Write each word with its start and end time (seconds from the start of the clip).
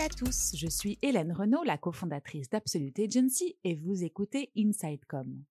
à 0.00 0.08
tous, 0.08 0.52
je 0.56 0.66
suis 0.66 0.98
Hélène 1.02 1.30
Renaud, 1.30 1.62
la 1.62 1.76
cofondatrice 1.76 2.48
d'Absolute 2.48 2.98
Agency 2.98 3.58
et 3.64 3.74
vous 3.74 4.02
écoutez 4.02 4.50
InsideCom. 4.56 5.44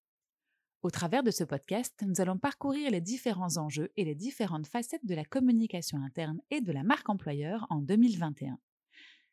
Au 0.81 0.89
travers 0.89 1.21
de 1.21 1.29
ce 1.29 1.43
podcast, 1.43 2.03
nous 2.03 2.19
allons 2.19 2.39
parcourir 2.39 2.89
les 2.89 2.99
différents 2.99 3.57
enjeux 3.57 3.91
et 3.95 4.05
les 4.05 4.15
différentes 4.15 4.65
facettes 4.65 5.05
de 5.05 5.13
la 5.13 5.23
communication 5.23 5.99
interne 6.03 6.41
et 6.49 6.61
de 6.61 6.71
la 6.71 6.81
marque 6.81 7.09
employeur 7.09 7.67
en 7.69 7.79
2021. 7.79 8.57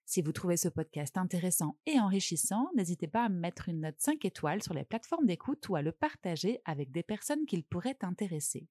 Si 0.04 0.20
vous 0.20 0.32
trouvez 0.32 0.58
ce 0.58 0.68
podcast 0.68 1.16
intéressant 1.16 1.78
et 1.86 1.98
enrichissant, 1.98 2.68
n'hésitez 2.76 3.08
pas 3.08 3.24
à 3.24 3.30
mettre 3.30 3.70
une 3.70 3.80
note 3.80 3.98
5 3.98 4.22
étoiles 4.26 4.62
sur 4.62 4.74
les 4.74 4.84
plateformes 4.84 5.24
d'écoute 5.24 5.66
ou 5.70 5.76
à 5.76 5.82
le 5.82 5.92
partager 5.92 6.60
avec 6.66 6.90
des 6.90 7.02
personnes 7.02 7.46
qu'il 7.46 7.64
pourrait 7.64 7.98
intéresser. 8.02 8.68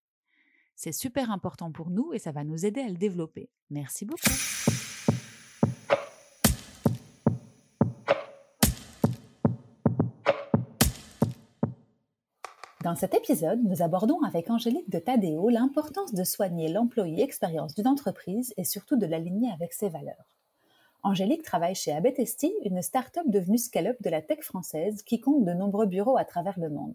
C'est 0.76 0.92
super 0.92 1.32
important 1.32 1.72
pour 1.72 1.90
nous 1.90 2.14
et 2.14 2.20
ça 2.20 2.32
va 2.32 2.44
nous 2.44 2.68
aider 2.68 2.82
à 2.82 2.90
le 2.90 2.98
développer. 2.98 3.50
Merci 3.72 4.06
beaucoup. 4.06 4.30
Dans 12.86 12.94
cet 12.94 13.16
épisode, 13.16 13.64
nous 13.64 13.82
abordons 13.82 14.22
avec 14.22 14.48
Angélique 14.52 14.92
de 14.92 15.00
Tadeo 15.00 15.50
l'importance 15.50 16.14
de 16.14 16.24
soigner 16.24 16.68
l'employé 16.68 17.24
expérience 17.24 17.74
d'une 17.74 17.88
entreprise 17.88 18.54
et 18.58 18.64
surtout 18.64 18.96
de 18.96 19.08
l'aligner 19.08 19.52
avec 19.52 19.74
ses 19.74 19.90
valeurs. 19.90 20.30
Angélique 21.02 21.42
travaille 21.42 21.74
chez 21.74 21.94
Abetesti, 21.94 22.54
une 22.64 22.84
start-up 22.84 23.26
devenue 23.26 23.58
scale-up 23.58 23.98
de 24.04 24.10
la 24.12 24.22
tech 24.22 24.42
française 24.42 25.02
qui 25.02 25.20
compte 25.20 25.46
de 25.46 25.54
nombreux 25.54 25.88
bureaux 25.88 26.16
à 26.16 26.26
travers 26.26 26.60
le 26.60 26.70
monde. 26.70 26.94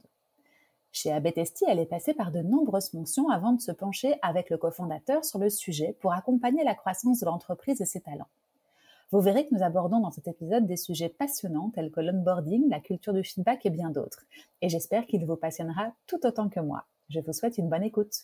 Chez 0.93 1.11
Abetesti, 1.11 1.65
elle 1.67 1.81
est 1.81 1.87
passée 1.87 2.15
par 2.15 2.31
de 2.31 2.41
nombreuses 2.41 2.91
fonctions 2.91 3.29
avant 3.29 3.55
de 3.55 3.61
se 3.61 3.73
pencher 3.73 4.15
avec 4.23 4.49
le 4.49 4.59
cofondateur 4.59 5.25
sur 5.25 5.41
le 5.41 5.51
sujet 5.51 5.97
pour 5.99 6.13
accompagner 6.13 6.63
la 6.63 6.77
croissance 6.77 7.19
de 7.19 7.27
l'entreprise 7.27 7.81
et 7.81 7.85
ses 7.85 8.01
talents. 8.01 8.31
Vous 9.13 9.21
verrez 9.21 9.47
que 9.47 9.55
nous 9.55 9.65
abordons 9.65 9.99
dans 9.99 10.13
cet 10.13 10.29
épisode 10.29 10.67
des 10.67 10.77
sujets 10.77 11.09
passionnants 11.09 11.71
tels 11.71 11.91
que 11.91 12.01
l'onboarding, 12.01 12.69
la 12.69 12.79
culture 12.79 13.13
du 13.13 13.25
feedback 13.25 13.67
et 13.67 13.71
bien 13.71 13.91
d'autres. 13.91 14.25
Et 14.63 14.69
j'espère 14.69 15.07
qu'il 15.07 15.27
vous 15.27 15.37
passionnera 15.37 15.93
tout 16.07 16.25
autant 16.25 16.49
que 16.49 16.61
moi. 16.61 16.87
Je 17.09 17.19
vous 17.19 17.33
souhaite 17.33 17.59
une 17.59 17.69
bonne 17.69 17.83
écoute. 17.83 18.15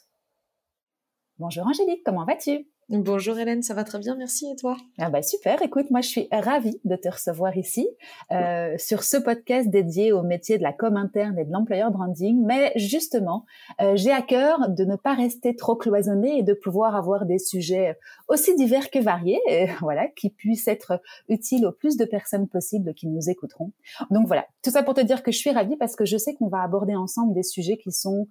Bonjour 1.38 1.66
Angélique, 1.66 2.02
comment 2.04 2.24
vas-tu? 2.24 2.68
Bonjour 2.88 3.36
Hélène, 3.36 3.64
ça 3.64 3.74
va 3.74 3.82
très 3.82 3.98
bien, 3.98 4.14
merci 4.14 4.48
et 4.48 4.54
toi? 4.54 4.76
Ah 4.98 5.10
bah 5.10 5.20
Super, 5.20 5.60
écoute, 5.60 5.90
moi 5.90 6.02
je 6.02 6.08
suis 6.08 6.28
ravie 6.30 6.80
de 6.84 6.94
te 6.94 7.08
recevoir 7.08 7.56
ici 7.56 7.88
euh, 8.30 8.78
sur 8.78 9.02
ce 9.02 9.16
podcast 9.16 9.68
dédié 9.68 10.12
au 10.12 10.22
métier 10.22 10.56
de 10.56 10.62
la 10.62 10.72
com 10.72 10.96
interne 10.96 11.36
et 11.36 11.44
de 11.44 11.50
l'employeur 11.50 11.90
branding. 11.90 12.40
Mais 12.46 12.70
justement, 12.76 13.44
euh, 13.80 13.96
j'ai 13.96 14.12
à 14.12 14.22
cœur 14.22 14.68
de 14.68 14.84
ne 14.84 14.94
pas 14.94 15.14
rester 15.14 15.56
trop 15.56 15.74
cloisonné 15.74 16.38
et 16.38 16.42
de 16.44 16.54
pouvoir 16.54 16.94
avoir 16.94 17.26
des 17.26 17.40
sujets 17.40 17.98
aussi 18.28 18.54
divers 18.54 18.88
que 18.92 19.00
variés, 19.00 19.40
euh, 19.50 19.66
voilà, 19.80 20.06
qui 20.06 20.30
puissent 20.30 20.68
être 20.68 21.00
utiles 21.28 21.66
au 21.66 21.72
plus 21.72 21.96
de 21.96 22.04
personnes 22.04 22.46
possibles 22.46 22.94
qui 22.94 23.08
nous 23.08 23.28
écouteront. 23.28 23.72
Donc 24.12 24.28
voilà, 24.28 24.46
tout 24.62 24.70
ça 24.70 24.84
pour 24.84 24.94
te 24.94 25.00
dire 25.00 25.24
que 25.24 25.32
je 25.32 25.38
suis 25.38 25.50
ravie 25.50 25.76
parce 25.76 25.96
que 25.96 26.04
je 26.04 26.16
sais 26.16 26.34
qu'on 26.36 26.46
va 26.46 26.62
aborder 26.62 26.94
ensemble 26.94 27.34
des 27.34 27.42
sujets 27.42 27.78
qui 27.78 27.90
sont, 27.90 28.28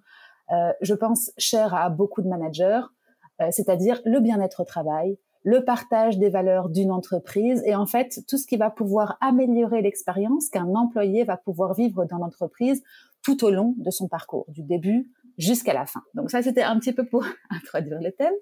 euh, 0.50 0.72
je 0.80 0.94
pense, 0.94 1.30
chers 1.36 1.74
à 1.74 1.90
beaucoup 1.90 2.22
de 2.22 2.28
managers 2.28 2.80
euh, 2.80 2.95
c'est-à-dire 3.50 4.00
le 4.04 4.20
bien-être 4.20 4.60
au 4.60 4.64
travail, 4.64 5.18
le 5.46 5.64
partage 5.64 6.18
des 6.18 6.28
valeurs 6.28 6.68
d'une 6.68 6.90
entreprise 6.90 7.62
et 7.64 7.76
en 7.76 7.86
fait 7.86 8.20
tout 8.26 8.36
ce 8.36 8.46
qui 8.48 8.56
va 8.56 8.68
pouvoir 8.68 9.16
améliorer 9.20 9.80
l'expérience 9.80 10.48
qu'un 10.48 10.74
employé 10.74 11.22
va 11.22 11.36
pouvoir 11.36 11.72
vivre 11.74 12.04
dans 12.04 12.18
l'entreprise 12.18 12.82
tout 13.22 13.44
au 13.44 13.50
long 13.50 13.74
de 13.78 13.90
son 13.90 14.08
parcours, 14.08 14.46
du 14.48 14.62
début 14.62 15.12
jusqu'à 15.38 15.72
la 15.72 15.86
fin. 15.86 16.02
Donc 16.14 16.30
ça, 16.30 16.42
c'était 16.42 16.62
un 16.62 16.78
petit 16.78 16.92
peu 16.92 17.04
pour 17.04 17.24
introduire 17.50 18.00
le 18.00 18.10
thème. 18.10 18.34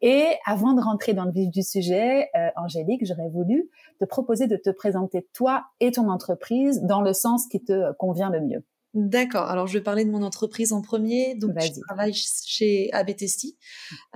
Et 0.00 0.26
avant 0.46 0.74
de 0.74 0.80
rentrer 0.80 1.14
dans 1.14 1.24
le 1.24 1.32
vif 1.32 1.50
du 1.50 1.62
sujet, 1.62 2.28
euh, 2.36 2.50
Angélique, 2.56 3.04
j'aurais 3.04 3.28
voulu 3.28 3.68
te 3.98 4.04
proposer 4.04 4.46
de 4.46 4.56
te 4.56 4.70
présenter 4.70 5.26
toi 5.32 5.64
et 5.80 5.90
ton 5.90 6.08
entreprise 6.08 6.82
dans 6.82 7.00
le 7.00 7.12
sens 7.12 7.46
qui 7.48 7.62
te 7.64 7.92
convient 7.94 8.30
le 8.30 8.40
mieux. 8.40 8.64
D'accord. 8.94 9.44
Alors, 9.44 9.66
je 9.66 9.74
vais 9.74 9.82
parler 9.82 10.04
de 10.04 10.10
mon 10.10 10.22
entreprise 10.22 10.72
en 10.72 10.80
premier. 10.80 11.34
Donc, 11.34 11.52
je 11.60 11.80
travaille 11.86 12.14
chez 12.14 12.90
Abetesti. 12.92 13.58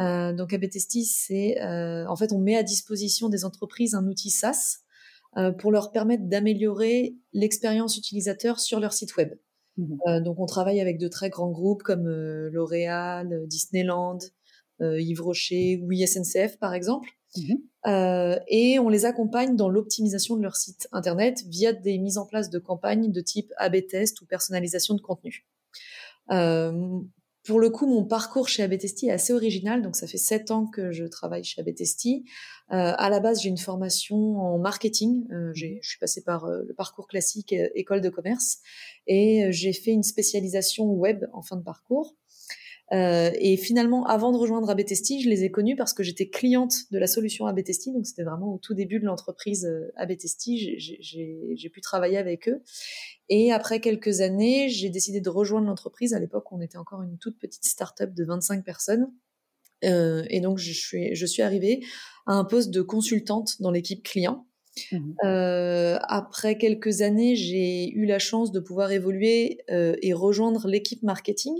Euh, 0.00 0.32
donc, 0.32 0.52
Abetesti, 0.52 1.04
c'est 1.04 1.60
euh, 1.60 2.06
en 2.08 2.16
fait, 2.16 2.32
on 2.32 2.38
met 2.38 2.56
à 2.56 2.62
disposition 2.62 3.28
des 3.28 3.44
entreprises 3.44 3.94
un 3.94 4.06
outil 4.06 4.30
SaaS 4.30 4.82
euh, 5.38 5.50
pour 5.50 5.72
leur 5.72 5.92
permettre 5.92 6.24
d'améliorer 6.24 7.16
l'expérience 7.32 7.96
utilisateur 7.96 8.60
sur 8.60 8.80
leur 8.80 8.92
site 8.92 9.16
web. 9.16 9.32
Mmh 9.78 9.96
euh, 10.06 10.20
donc, 10.20 10.38
on 10.38 10.44
travaille 10.44 10.80
avec 10.80 10.98
de 10.98 11.08
très 11.08 11.30
grands 11.30 11.50
groupes 11.50 11.82
comme 11.82 12.06
euh, 12.06 12.50
L'Oréal, 12.52 13.46
Disneyland, 13.46 14.18
Yves 14.80 15.22
Rocher 15.22 15.80
ou 15.80 15.92
ISNCF, 15.92 16.58
par 16.58 16.74
exemple. 16.74 17.08
Mmh 17.36 17.54
euh, 17.84 18.38
et 18.46 18.78
on 18.78 18.88
les 18.88 19.06
accompagne 19.06 19.56
dans 19.56 19.68
l'optimisation 19.68 20.36
de 20.36 20.42
leur 20.42 20.54
site 20.54 20.86
internet 20.92 21.42
via 21.48 21.72
des 21.72 21.98
mises 21.98 22.16
en 22.16 22.26
place 22.26 22.48
de 22.48 22.60
campagnes 22.60 23.10
de 23.10 23.20
type 23.20 23.52
A/B 23.56 23.84
test 23.88 24.20
ou 24.20 24.26
personnalisation 24.26 24.94
de 24.94 25.00
contenu. 25.00 25.44
Euh, 26.30 27.00
pour 27.44 27.58
le 27.58 27.70
coup, 27.70 27.86
mon 27.86 28.04
parcours 28.04 28.48
chez 28.48 28.62
Abetesti 28.62 29.08
est 29.08 29.10
assez 29.10 29.32
original. 29.32 29.82
Donc, 29.82 29.96
ça 29.96 30.06
fait 30.06 30.16
sept 30.16 30.52
ans 30.52 30.66
que 30.66 30.92
je 30.92 31.04
travaille 31.04 31.42
chez 31.42 31.60
Abetesti. 31.60 32.24
Euh, 32.70 32.92
à 32.96 33.10
la 33.10 33.18
base, 33.18 33.42
j'ai 33.42 33.48
une 33.48 33.58
formation 33.58 34.38
en 34.38 34.58
marketing. 34.58 35.26
Je 35.52 35.78
suis 35.82 35.98
passée 35.98 36.22
par 36.22 36.46
le 36.46 36.72
parcours 36.74 37.08
classique 37.08 37.52
école 37.74 38.00
de 38.00 38.10
commerce 38.10 38.58
et 39.08 39.50
j'ai 39.50 39.72
fait 39.72 39.90
une 39.90 40.04
spécialisation 40.04 40.84
web 40.84 41.24
en 41.32 41.42
fin 41.42 41.56
de 41.56 41.64
parcours. 41.64 42.14
Euh, 42.92 43.30
et 43.34 43.56
finalement, 43.56 44.04
avant 44.04 44.32
de 44.32 44.36
rejoindre 44.36 44.68
Abetesti, 44.68 45.22
je 45.22 45.28
les 45.28 45.44
ai 45.44 45.50
connus 45.50 45.76
parce 45.76 45.94
que 45.94 46.02
j'étais 46.02 46.28
cliente 46.28 46.74
de 46.90 46.98
la 46.98 47.06
solution 47.06 47.46
Abetesti, 47.46 47.90
donc 47.92 48.06
c'était 48.06 48.22
vraiment 48.22 48.54
au 48.54 48.58
tout 48.58 48.74
début 48.74 49.00
de 49.00 49.06
l'entreprise 49.06 49.64
euh, 49.64 49.90
Abetesti, 49.96 50.78
j'ai 50.78 51.70
pu 51.70 51.80
travailler 51.80 52.18
avec 52.18 52.48
eux. 52.48 52.62
Et 53.28 53.50
après 53.50 53.80
quelques 53.80 54.20
années, 54.20 54.68
j'ai 54.68 54.90
décidé 54.90 55.20
de 55.22 55.30
rejoindre 55.30 55.66
l'entreprise. 55.66 56.12
À 56.12 56.20
l'époque, 56.20 56.52
on 56.52 56.60
était 56.60 56.76
encore 56.76 57.02
une 57.02 57.16
toute 57.16 57.38
petite 57.38 57.64
start-up 57.64 58.12
de 58.12 58.24
25 58.24 58.62
personnes. 58.62 59.10
Euh, 59.84 60.24
et 60.28 60.40
donc, 60.40 60.58
je 60.58 60.72
suis, 60.72 61.14
je 61.14 61.26
suis 61.26 61.42
arrivée 61.42 61.84
à 62.26 62.34
un 62.34 62.44
poste 62.44 62.70
de 62.70 62.82
consultante 62.82 63.60
dans 63.60 63.70
l'équipe 63.70 64.02
client. 64.02 64.46
Mmh 64.90 65.14
euh, 65.24 65.98
après 66.02 66.56
quelques 66.56 67.02
années, 67.02 67.36
j'ai 67.36 67.90
eu 67.90 68.06
la 68.06 68.18
chance 68.18 68.52
de 68.52 68.60
pouvoir 68.60 68.90
évoluer 68.90 69.58
euh, 69.70 69.96
et 70.00 70.14
rejoindre 70.14 70.66
l'équipe 70.66 71.02
marketing 71.02 71.54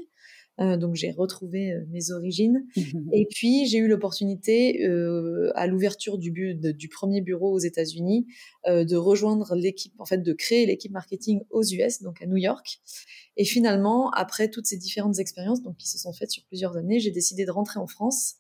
euh, 0.61 0.77
donc 0.77 0.95
j'ai 0.95 1.11
retrouvé 1.11 1.73
euh, 1.73 1.85
mes 1.91 2.11
origines. 2.11 2.67
Et 3.13 3.27
puis 3.31 3.67
j'ai 3.67 3.79
eu 3.79 3.89
l'opportunité 3.89 4.85
euh, 4.85 5.51
à 5.55 5.67
l'ouverture 5.67 6.19
du, 6.19 6.31
du, 6.55 6.89
premier 6.89 7.21
bureau 7.23 7.53
aux 7.53 7.59
États-Unis 7.59 8.27
de 8.67 8.97
rejoindre 8.97 9.55
l'équipe, 9.55 9.95
en 9.99 10.05
fait 10.05 10.19
de 10.19 10.33
créer 10.33 10.67
l'équipe 10.67 10.93
marketing 10.93 11.43
aux 11.51 11.63
US, 11.63 12.03
donc 12.03 12.21
à 12.23 12.27
New 12.27 12.37
York. 12.37 12.81
Et 13.37 13.45
finalement, 13.45 14.11
après 14.11 14.49
toutes 14.49 14.67
ces 14.67 14.77
différentes 14.77 15.19
expériences, 15.19 15.63
donc 15.63 15.77
qui 15.79 15.89
se 15.89 15.99
sont 15.99 16.13
faites 16.13 16.31
sur 16.31 16.45
plusieurs 16.45 16.77
années, 16.77 17.01
j'ai 17.01 17.11
décidé 17.11 17.45
de 17.45 17.51
rentrer 17.51 17.81
en 17.81 17.87
France. 17.87 18.37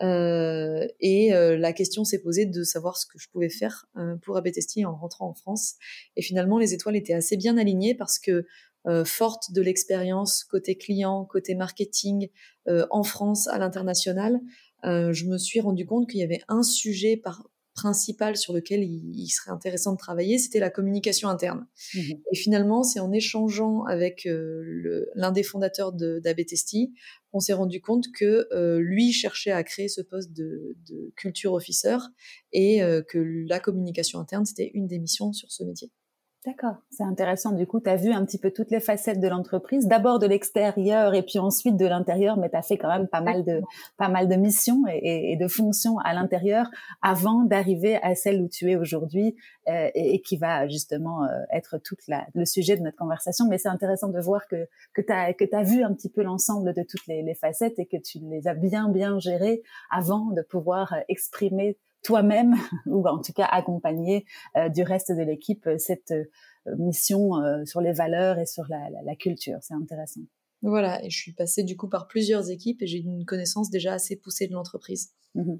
Et 0.00 1.30
la 1.30 1.72
question 1.72 2.04
s'est 2.04 2.22
posée 2.22 2.46
de 2.46 2.62
savoir 2.62 2.96
ce 2.96 3.06
que 3.06 3.18
je 3.18 3.28
pouvais 3.28 3.50
faire 3.50 3.86
pour 4.22 4.36
Abetesti 4.36 4.84
en 4.84 4.94
rentrant 4.94 5.28
en 5.28 5.34
France. 5.34 5.74
Et 6.16 6.22
finalement, 6.22 6.58
les 6.58 6.72
étoiles 6.72 6.96
étaient 6.96 7.14
assez 7.14 7.36
bien 7.36 7.58
alignées 7.58 7.94
parce 7.94 8.18
que 8.18 8.46
euh, 8.86 9.04
forte 9.04 9.52
de 9.52 9.62
l'expérience 9.62 10.44
côté 10.44 10.76
client, 10.76 11.24
côté 11.24 11.56
marketing 11.56 12.28
euh, 12.68 12.86
en 12.90 13.02
France, 13.02 13.48
à 13.48 13.58
l'international, 13.58 14.40
euh, 14.84 15.12
je 15.12 15.26
me 15.26 15.38
suis 15.38 15.60
rendu 15.60 15.84
compte 15.86 16.08
qu'il 16.08 16.20
y 16.20 16.22
avait 16.22 16.42
un 16.46 16.62
sujet 16.62 17.16
par, 17.16 17.48
principal 17.74 18.36
sur 18.36 18.54
lequel 18.54 18.84
il, 18.84 19.28
serait 19.28 19.50
intéressant 19.50 19.92
de 19.92 19.98
travailler, 19.98 20.38
c'était 20.38 20.60
la 20.60 20.70
communication 20.70 21.28
interne. 21.28 21.66
Mmh 21.94 22.00
Et 22.32 22.36
finalement, 22.36 22.84
c'est 22.84 23.00
en 23.00 23.12
échangeant 23.12 23.84
avec 23.84 24.26
l'un 24.26 25.30
des 25.30 25.42
fondateurs 25.42 25.92
d'Abetesti 25.92 26.94
qu'on 27.32 27.40
s'est 27.40 27.52
rendu 27.52 27.82
compte 27.82 28.06
que 28.18 28.48
lui 28.78 29.12
cherchait 29.12 29.50
à 29.50 29.62
créer 29.62 29.88
ce 29.88 30.00
poste 30.00 30.32
de, 30.32 30.74
de 30.88 31.12
culture 31.16 31.52
officer 31.52 31.98
et 32.52 32.80
que 33.10 33.18
la 33.46 33.60
communication 33.60 34.20
interne, 34.20 34.46
c'était 34.46 34.70
une 34.72 34.86
des 34.86 34.98
missions 34.98 35.34
sur 35.34 35.52
ce 35.52 35.62
métier. 35.62 35.90
D'accord, 36.46 36.76
c'est 36.90 37.02
intéressant. 37.02 37.50
Du 37.50 37.66
coup, 37.66 37.80
tu 37.80 37.90
as 37.90 37.96
vu 37.96 38.12
un 38.12 38.24
petit 38.24 38.38
peu 38.38 38.52
toutes 38.52 38.70
les 38.70 38.78
facettes 38.78 39.18
de 39.18 39.26
l'entreprise, 39.26 39.88
d'abord 39.88 40.20
de 40.20 40.28
l'extérieur 40.28 41.12
et 41.12 41.22
puis 41.22 41.40
ensuite 41.40 41.76
de 41.76 41.86
l'intérieur, 41.86 42.36
mais 42.36 42.48
tu 42.48 42.54
as 42.54 42.62
fait 42.62 42.78
quand 42.78 42.86
même 42.86 43.08
pas 43.08 43.20
mal 43.20 43.44
de 43.44 43.62
pas 43.96 44.08
mal 44.08 44.28
de 44.28 44.36
missions 44.36 44.84
et, 44.88 45.32
et 45.32 45.36
de 45.36 45.48
fonctions 45.48 45.98
à 45.98 46.14
l'intérieur 46.14 46.70
avant 47.02 47.42
d'arriver 47.42 47.96
à 47.96 48.14
celle 48.14 48.40
où 48.40 48.48
tu 48.48 48.70
es 48.70 48.76
aujourd'hui 48.76 49.34
euh, 49.68 49.90
et, 49.96 50.22
qui 50.22 50.36
va 50.36 50.68
justement 50.68 51.24
euh, 51.24 51.42
être 51.50 51.78
toute 51.78 52.06
la, 52.06 52.24
le 52.36 52.44
sujet 52.44 52.76
de 52.76 52.82
notre 52.82 52.96
conversation. 52.96 53.48
Mais 53.48 53.58
c'est 53.58 53.68
intéressant 53.68 54.10
de 54.10 54.20
voir 54.20 54.46
que 54.46 54.68
que 54.94 55.02
tu 55.02 55.12
as 55.12 55.34
que 55.34 55.44
as 55.52 55.64
vu 55.64 55.82
un 55.82 55.92
petit 55.94 56.10
peu 56.10 56.22
l'ensemble 56.22 56.74
de 56.74 56.84
toutes 56.84 57.08
les, 57.08 57.24
les 57.24 57.34
facettes 57.34 57.80
et 57.80 57.86
que 57.86 57.96
tu 57.96 58.20
les 58.20 58.46
as 58.46 58.54
bien 58.54 58.88
bien 58.88 59.18
gérées 59.18 59.62
avant 59.90 60.26
de 60.26 60.42
pouvoir 60.42 60.94
exprimer 61.08 61.76
toi-même 62.06 62.54
ou 62.86 63.06
en 63.06 63.20
tout 63.20 63.32
cas 63.32 63.46
accompagner 63.46 64.24
euh, 64.56 64.68
du 64.68 64.82
reste 64.82 65.10
de 65.10 65.22
l'équipe 65.22 65.66
euh, 65.66 65.76
cette 65.76 66.12
euh, 66.12 66.24
mission 66.78 67.30
sur 67.64 67.80
les 67.80 67.92
valeurs 67.92 68.40
et 68.40 68.46
sur 68.46 68.64
la, 68.68 69.14
culture. 69.14 69.58
C'est 69.60 69.74
intéressant. 69.74 70.22
Voilà, 70.62 71.04
et 71.04 71.10
je 71.10 71.16
suis 71.16 71.32
passée 71.32 71.62
du 71.62 71.76
coup 71.76 71.88
par 71.88 72.08
plusieurs 72.08 72.50
équipes 72.50 72.82
et 72.82 72.88
j'ai 72.88 72.98
une 72.98 73.24
connaissance 73.24 73.70
déjà 73.70 73.92
assez 73.92 74.16
poussée 74.16 74.48
de 74.48 74.52
l'entreprise. 74.52 75.12
Mmh 75.34 75.54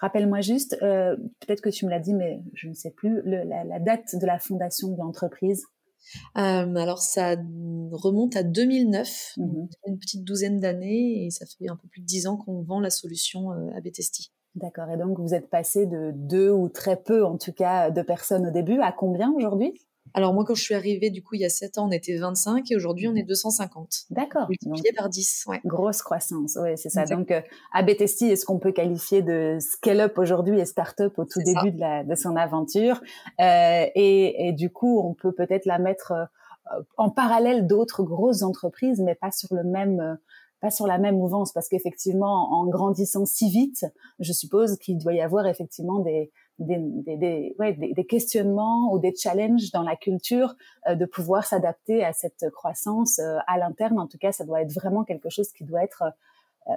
Rappelle-moi 0.00 0.40
juste, 0.40 0.78
peut-être 0.80 1.60
que 1.60 1.68
tu 1.68 1.84
me 1.84 1.90
l'as 1.90 2.00
dit, 2.00 2.14
mais 2.14 2.40
je 2.54 2.68
ne 2.68 2.72
sais 2.72 2.90
plus, 2.90 3.20
la, 3.26 3.78
date 3.78 4.14
de 4.18 4.24
la 4.24 4.38
fondation 4.38 4.88
de 4.88 4.96
l'entreprise. 4.96 5.66
alors 6.34 7.02
ça 7.02 7.36
remonte 7.92 8.34
à 8.34 8.42
2009, 8.42 9.34
mmh 9.36 9.68
une 9.86 9.98
petite 9.98 10.24
douzaine 10.24 10.60
d'années, 10.60 11.26
et 11.26 11.30
ça 11.30 11.44
fait 11.44 11.68
un 11.68 11.76
peu 11.76 11.88
plus 11.88 12.00
de 12.00 12.06
dix 12.06 12.26
ans 12.26 12.38
qu'on 12.38 12.62
vend 12.62 12.80
la 12.80 12.90
solution 12.90 13.50
à 13.50 13.82
Betesti. 13.82 14.32
D'accord. 14.54 14.90
Et 14.90 14.96
donc, 14.96 15.18
vous 15.18 15.34
êtes 15.34 15.50
passé 15.50 15.86
de 15.86 16.12
deux 16.14 16.50
ou 16.50 16.68
très 16.68 16.96
peu, 16.96 17.24
en 17.24 17.38
tout 17.38 17.52
cas, 17.52 17.90
de 17.90 18.02
personnes 18.02 18.46
au 18.46 18.50
début 18.50 18.80
à 18.80 18.92
combien 18.92 19.32
aujourd'hui? 19.32 19.74
Alors 20.14 20.32
moi, 20.32 20.44
quand 20.46 20.54
je 20.54 20.62
suis 20.62 20.74
arrivée, 20.74 21.10
du 21.10 21.22
coup, 21.22 21.34
il 21.34 21.42
y 21.42 21.44
a 21.44 21.50
7 21.50 21.78
ans, 21.78 21.86
on 21.86 21.90
était 21.90 22.16
25 22.16 22.70
et 22.70 22.76
aujourd'hui, 22.76 23.08
on 23.08 23.14
est 23.14 23.22
250. 23.22 24.06
D'accord. 24.10 24.48
Multiplié 24.48 24.92
par 24.96 25.08
10, 25.08 25.44
ouais. 25.48 25.60
Grosse 25.64 26.02
croissance, 26.02 26.56
oui, 26.60 26.70
c'est 26.76 26.88
ça. 26.88 27.04
Donc, 27.04 27.30
euh, 27.30 27.42
ABTST, 27.72 28.22
est-ce 28.22 28.46
qu'on 28.46 28.58
peut 28.58 28.72
qualifier 28.72 29.22
de 29.22 29.58
scale-up 29.60 30.18
aujourd'hui 30.18 30.58
et 30.58 30.64
start-up 30.64 31.18
au 31.18 31.24
tout 31.24 31.40
début 31.44 31.72
de, 31.72 31.80
la, 31.80 32.04
de, 32.04 32.14
son 32.14 32.36
aventure? 32.36 33.02
Euh, 33.40 33.84
et, 33.94 34.48
et, 34.48 34.52
du 34.52 34.70
coup, 34.70 35.00
on 35.00 35.14
peut 35.14 35.32
peut-être 35.32 35.66
la 35.66 35.78
mettre 35.78 36.12
euh, 36.12 36.24
en 36.96 37.10
parallèle 37.10 37.66
d'autres 37.66 38.02
grosses 38.02 38.42
entreprises, 38.42 39.00
mais 39.00 39.14
pas 39.14 39.30
sur 39.30 39.54
le 39.54 39.64
même 39.64 40.00
euh, 40.00 40.14
pas 40.60 40.70
sur 40.70 40.86
la 40.86 40.98
même 40.98 41.16
mouvance 41.16 41.52
parce 41.52 41.68
qu'effectivement, 41.68 42.52
en 42.52 42.66
grandissant 42.66 43.24
si 43.24 43.48
vite, 43.50 43.86
je 44.18 44.32
suppose 44.32 44.76
qu'il 44.78 44.98
doit 44.98 45.14
y 45.14 45.20
avoir 45.20 45.46
effectivement 45.46 46.00
des 46.00 46.30
des, 46.58 46.78
des, 46.78 47.16
des, 47.16 47.56
ouais, 47.58 47.72
des, 47.74 48.04
questionnements 48.04 48.92
ou 48.92 48.98
des 48.98 49.14
challenges 49.14 49.70
dans 49.70 49.82
la 49.82 49.96
culture 49.96 50.54
euh, 50.88 50.94
de 50.94 51.04
pouvoir 51.04 51.44
s'adapter 51.44 52.04
à 52.04 52.12
cette 52.12 52.50
croissance 52.50 53.20
euh, 53.20 53.38
à 53.46 53.58
l'interne. 53.58 53.98
En 53.98 54.08
tout 54.08 54.18
cas, 54.18 54.32
ça 54.32 54.44
doit 54.44 54.62
être 54.62 54.72
vraiment 54.72 55.04
quelque 55.04 55.30
chose 55.30 55.52
qui 55.52 55.64
doit 55.64 55.84
être 55.84 56.02
euh, 56.68 56.72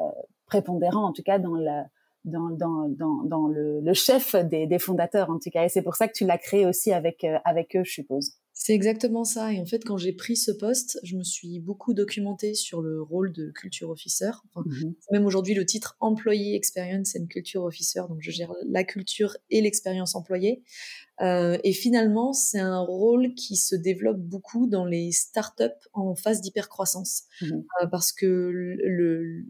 prépondérant, 0.46 1.06
en 1.06 1.14
tout 1.14 1.24
cas 1.24 1.40
dans 1.40 1.56
le 1.56 1.82
dans, 2.24 2.52
dans, 2.52 2.88
dans, 3.24 3.48
le, 3.48 3.80
le, 3.80 3.94
chef 3.96 4.36
des, 4.36 4.68
des 4.68 4.78
fondateurs 4.78 5.32
en 5.32 5.40
tout 5.40 5.50
cas 5.50 5.64
et 5.64 5.70
c'est 5.70 5.82
pour 5.82 5.96
ça 5.96 6.08
que 6.08 6.14
tu 6.14 6.24
l'as 6.24 6.38
créé 6.38 6.68
aussi 6.68 6.94
avec 6.94 7.26
avec 7.46 7.76
eux 7.76 7.84
je 7.84 7.94
suppose 7.94 8.34
c'est 8.64 8.76
exactement 8.76 9.24
ça. 9.24 9.52
Et 9.52 9.60
en 9.60 9.66
fait, 9.66 9.84
quand 9.84 9.98
j'ai 9.98 10.14
pris 10.14 10.38
ce 10.38 10.52
poste, 10.52 11.00
je 11.02 11.18
me 11.18 11.24
suis 11.24 11.60
beaucoup 11.60 11.96
documentée 11.96 12.54
sur 12.54 12.84
le 12.84 13.02
rôle 13.02 13.34
de 13.34 13.50
culture 13.50 13.90
officer. 13.90 14.30
Mmh 14.56 14.92
même 15.12 15.26
aujourd'hui, 15.26 15.56
le 15.56 15.66
titre 15.66 15.98
Employee 16.00 16.54
Experience 16.54 17.16
and 17.20 17.26
Culture 17.26 17.64
Officer. 17.64 18.02
Donc, 18.08 18.20
je 18.22 18.30
gère 18.30 18.54
la 18.70 18.84
culture 18.84 19.36
et 19.50 19.62
l'expérience 19.62 20.14
employée. 20.14 20.62
Euh, 21.22 21.58
et 21.64 21.74
finalement, 21.74 22.34
c'est 22.34 22.60
un 22.60 22.80
rôle 22.80 23.34
qui 23.36 23.56
se 23.56 23.76
développe 23.76 24.20
beaucoup 24.20 24.68
dans 24.68 24.86
les 24.86 25.12
startups 25.12 25.66
en 25.94 26.16
phase 26.16 26.42
d'hypercroissance. 26.42 27.24
Euh, 27.44 27.88
parce 27.92 28.12
que 28.12 28.78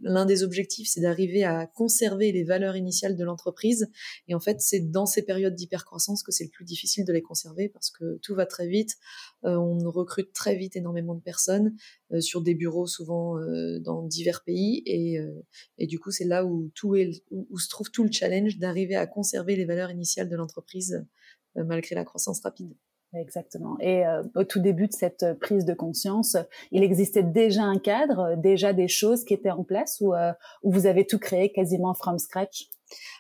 l'un 0.04 0.26
des 0.26 0.44
objectifs, 0.44 0.90
c'est 0.90 1.02
d'arriver 1.02 1.44
à 1.44 1.68
conserver 1.68 2.32
les 2.32 2.44
valeurs 2.44 2.76
initiales 2.76 3.16
de 3.16 3.24
l'entreprise. 3.24 3.90
Et 4.28 4.36
en 4.36 4.40
fait, 4.40 4.62
c'est 4.62 4.92
dans 4.92 5.06
ces 5.06 5.22
périodes 5.22 5.56
d'hypercroissance 5.56 6.24
que 6.24 6.32
c'est 6.32 6.46
le 6.46 6.50
plus 6.50 6.66
difficile 6.66 7.06
de 7.06 7.14
les 7.14 7.22
conserver 7.22 7.70
parce 7.70 7.90
que 7.90 8.18
tout 8.22 8.36
va 8.36 8.46
très 8.46 8.68
vite. 8.68 8.98
Euh, 9.46 9.56
on 9.56 9.78
recrute 9.90 10.34
très 10.34 10.56
vite 10.56 10.76
énormément 10.76 11.16
de 11.16 11.22
personnes 11.22 11.76
sur 12.20 12.42
des 12.42 12.56
bureaux 12.56 12.88
souvent 12.88 13.36
dans 13.80 14.04
divers 14.04 14.44
pays. 14.44 14.84
Et, 14.86 15.18
et 15.78 15.88
du 15.88 16.00
coup, 16.00 16.12
c'est 16.12 16.26
là 16.26 16.46
où, 16.46 16.70
tout 16.76 16.96
où 17.32 17.60
se 17.60 17.70
trouve 17.70 17.90
tout 17.92 18.04
le 18.04 18.12
challenge 18.12 18.58
d'arriver 18.58 18.96
à 18.96 19.08
conserver 19.08 19.56
les 19.56 19.66
valeurs 19.66 19.92
initiales 19.92 20.30
de 20.30 20.36
l'entreprise 20.36 21.06
euh, 21.58 21.64
malgré 21.66 21.96
la 21.96 22.06
croissance 22.06 22.42
rapide. 22.42 22.74
Exactement. 23.14 23.78
Et 23.82 24.06
euh, 24.06 24.24
au 24.36 24.46
tout 24.46 24.62
début 24.62 24.88
de 24.88 24.94
cette 24.94 25.26
prise 25.42 25.66
de 25.66 25.74
conscience, 25.74 26.38
il 26.72 26.82
existait 26.82 27.24
déjà 27.24 27.64
un 27.64 27.78
cadre, 27.78 28.38
déjà 28.38 28.72
des 28.72 28.88
choses 28.88 29.26
qui 29.26 29.34
étaient 29.34 29.52
en 29.52 29.66
place 29.66 30.02
euh, 30.02 30.32
ou 30.64 30.72
vous 30.72 30.86
avez 30.86 31.06
tout 31.06 31.20
créé 31.20 31.52
quasiment 31.52 31.94
from 31.94 32.18
scratch? 32.20 32.70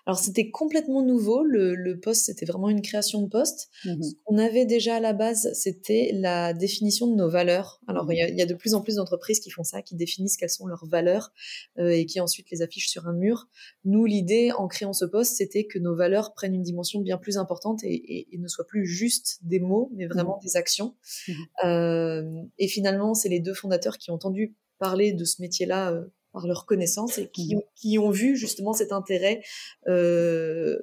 Alors 0.06 0.20
c'était 0.20 0.50
complètement 0.50 1.04
nouveau, 1.04 1.44
le, 1.44 1.76
le 1.76 2.00
poste 2.00 2.26
c'était 2.26 2.46
vraiment 2.46 2.70
une 2.70 2.82
création 2.82 3.22
de 3.22 3.28
poste. 3.28 3.70
Mmh 3.86 4.02
Ce 4.02 4.14
qu'on 4.24 4.38
avait 4.38 4.66
déjà 4.66 4.96
à 4.96 5.00
la 5.00 5.14
base 5.14 5.52
c'était 5.54 6.12
la 6.14 6.54
définition 6.54 7.08
de 7.08 7.16
nos 7.16 7.30
valeurs. 7.30 7.82
Alors 7.88 8.12
il 8.12 8.18
y, 8.18 8.42
a, 8.42 8.46
de 8.46 8.54
plus 8.54 8.74
en 8.74 8.82
plus 8.82 8.96
d'entreprises 8.96 9.40
qui 9.40 9.52
font 9.52 9.64
ça, 9.64 9.82
qui 9.82 9.96
définissent 9.96 10.38
quelles 10.38 10.50
sont 10.50 10.66
leurs 10.66 10.86
valeurs 10.86 11.32
euh, 11.78 11.90
et 11.90 12.06
qui 12.06 12.20
ensuite 12.20 12.50
les 12.52 12.62
affichent 12.62 12.90
sur 12.90 13.08
un 13.08 13.14
mur. 13.14 13.48
Nous 13.86 14.06
l'idée 14.06 14.52
en 14.52 14.68
créant 14.68 14.94
ce 14.94 15.06
poste 15.06 15.36
c'était 15.36 15.66
que 15.66 15.80
nos 15.80 15.96
valeurs 15.96 16.34
prennent 16.34 16.56
une 16.56 16.64
dimension 16.64 17.02
bien 17.02 17.18
plus 17.18 17.38
importante 17.38 17.82
et, 17.84 18.28
ne 18.38 18.48
soient 18.48 18.66
plus 18.66 18.88
juste 18.88 19.40
des 19.44 19.60
mots 19.60 19.92
mais 19.94 20.06
mmh 20.06 20.10
vraiment 20.10 20.40
des 20.44 20.58
actions. 20.58 20.96
Euh, 21.64 22.42
et 22.58 22.68
finalement 22.68 23.14
c'est 23.14 23.30
les 23.30 23.40
deux 23.40 23.54
fondateurs 23.54 23.98
qui 23.98 24.10
ont 24.10 24.16
entendu 24.16 24.56
parler 24.80 25.14
de 25.14 25.24
ce 25.26 25.42
métier-là 25.42 25.92
euh, 25.92 26.06
par 26.32 26.48
leur 26.48 26.66
connaissance 26.66 27.18
et 27.18 27.30
qui, 27.30 27.56
mmh. 27.56 27.62
qui 27.76 28.00
ont 28.00 28.10
vu 28.10 28.36
justement 28.36 28.74
cet 28.74 28.92
intérêt, 28.92 29.42
euh, 29.88 30.80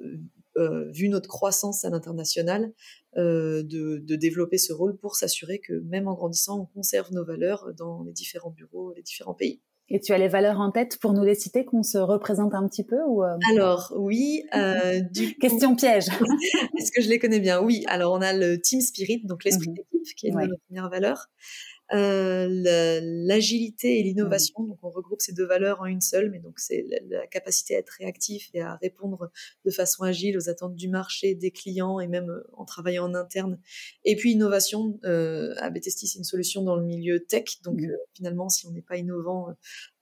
euh, 0.57 0.89
vu 0.91 1.09
notre 1.09 1.29
croissance 1.29 1.85
à 1.85 1.89
l'international, 1.89 2.73
euh, 3.17 3.63
de, 3.63 3.99
de, 3.99 4.15
développer 4.15 4.57
ce 4.57 4.73
rôle 4.73 4.97
pour 4.97 5.15
s'assurer 5.15 5.59
que 5.59 5.73
même 5.85 6.07
en 6.07 6.13
grandissant, 6.13 6.61
on 6.61 6.65
conserve 6.65 7.11
nos 7.11 7.23
valeurs 7.23 7.73
dans 7.77 8.03
les 8.03 8.13
différents 8.13 8.51
bureaux, 8.51 8.93
les 8.95 9.01
différents 9.01 9.33
pays. 9.33 9.61
Et 9.91 9.99
tu 9.99 10.13
as 10.13 10.19
les 10.19 10.27
valeurs 10.27 10.59
en 10.59 10.71
tête 10.71 10.99
pour 10.99 11.13
nous 11.13 11.23
les 11.23 11.33
citer, 11.33 11.65
qu'on 11.65 11.81
se 11.81 11.97
représente 11.97 12.53
un 12.53 12.67
petit 12.67 12.83
peu 12.83 12.97
ou? 13.07 13.23
Alors 13.51 13.93
oui. 13.97 14.43
Du 15.11 15.35
Question 15.37 15.75
piège. 15.75 16.07
Est-ce 16.77 16.91
que 16.91 17.01
je 17.01 17.09
les 17.09 17.17
connais 17.17 17.39
bien? 17.39 17.61
Oui. 17.61 17.83
Alors 17.87 18.13
on 18.13 18.21
a 18.21 18.33
le 18.33 18.61
team 18.61 18.81
spirit, 18.81 19.23
donc 19.25 19.43
l'esprit 19.43 19.69
mmh 19.69 19.73
d'équipe, 19.73 20.15
qui 20.15 20.27
est 20.27 20.29
une 20.29 20.39
notre 20.39 20.61
première 20.67 20.89
valeur 20.89 21.27
euh, 21.27 21.68
l'agilité 21.91 23.99
et 23.99 24.03
l'innovation. 24.03 24.63
Donc 24.63 24.79
on 24.83 24.89
regroupe 24.89 25.21
ces 25.21 25.33
deux 25.33 25.45
valeurs 25.45 25.81
en 25.81 25.85
une 25.85 26.01
seule, 26.01 26.29
mais 26.29 26.39
donc 26.39 26.59
c'est 26.59 26.85
la, 27.09 27.25
capacité 27.27 27.75
à 27.75 27.79
être 27.79 27.93
réactif 27.99 28.49
et 28.53 28.61
à 28.61 28.75
répondre 28.75 29.31
de 29.65 29.71
façon 29.71 30.03
agile 30.03 30.37
aux 30.37 30.49
attentes 30.49 30.75
du 30.75 30.87
marché, 30.87 31.35
des 31.35 31.51
clients 31.51 31.99
et 31.99 32.07
même 32.07 32.29
euh, 32.29 32.43
en 32.53 32.65
travaillant 32.65 33.05
en 33.05 33.15
interne. 33.15 33.59
Et 34.05 34.15
puis 34.15 34.31
innovation, 34.31 34.99
euh, 35.05 35.53
à 35.57 35.71
c'est 35.81 36.15
une 36.15 36.23
solution 36.23 36.63
dans 36.63 36.75
le 36.75 36.83
milieu 36.83 37.25
tech, 37.25 37.61
donc 37.63 37.79
mmh. 37.79 37.85
euh, 37.85 37.97
finalement 38.13 38.49
si 38.49 38.67
on 38.67 38.71
n'est 38.71 38.81
pas 38.81 38.97
innovant, 38.97 39.49
euh, 39.49 39.53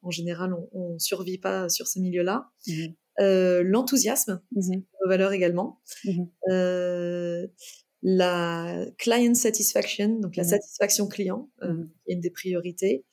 en 0.02 0.12
général 0.12 0.54
on, 0.54 0.70
on 0.74 1.00
survit 1.00 1.38
pas 1.38 1.70
sur 1.70 1.88
ce 1.88 2.00
milieu-là. 2.00 2.50
Mmh. 2.68 2.88
Euh, 3.20 3.64
l'enthousiasme, 3.64 4.42
mmh. 4.52 4.62
c'est 4.62 4.74
une 4.74 4.84
valeur 5.06 5.32
également. 5.32 5.82
Euh, 6.50 7.48
la 8.04 8.86
client 8.98 9.34
satisfaction, 9.34 10.20
donc 10.20 10.36
la 10.36 10.44
mmh. 10.44 10.48
satisfaction 10.48 11.08
client, 11.08 11.50
euh, 11.64 11.86
qui 12.06 12.12
est 12.12 12.14
une 12.14 12.22
des 12.22 12.30
priorités, 12.30 13.06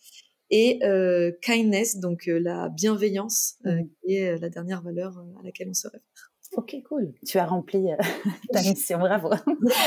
et 0.50 0.79
euh, 0.85 1.33
kindness, 1.43 1.99
donc 1.99 2.29
euh, 2.29 2.38
la 2.38 2.69
bienveillance, 2.69 3.57
mmh. 3.64 3.81
qui 4.03 4.14
est 4.14 4.38
la 4.38 4.49
dernière 4.50 4.83
valeur 4.83 5.19
à 5.41 5.43
laquelle 5.45 5.69
on 5.71 5.75
se 5.75 5.88
réfère. 5.88 6.34
Ok, 6.56 6.76
cool. 6.88 7.12
Tu 7.26 7.38
as 7.38 7.46
rempli 7.46 7.90
euh, 7.90 7.96
ta 8.52 8.61
mission, 8.61 8.99
bravo. 8.99 9.30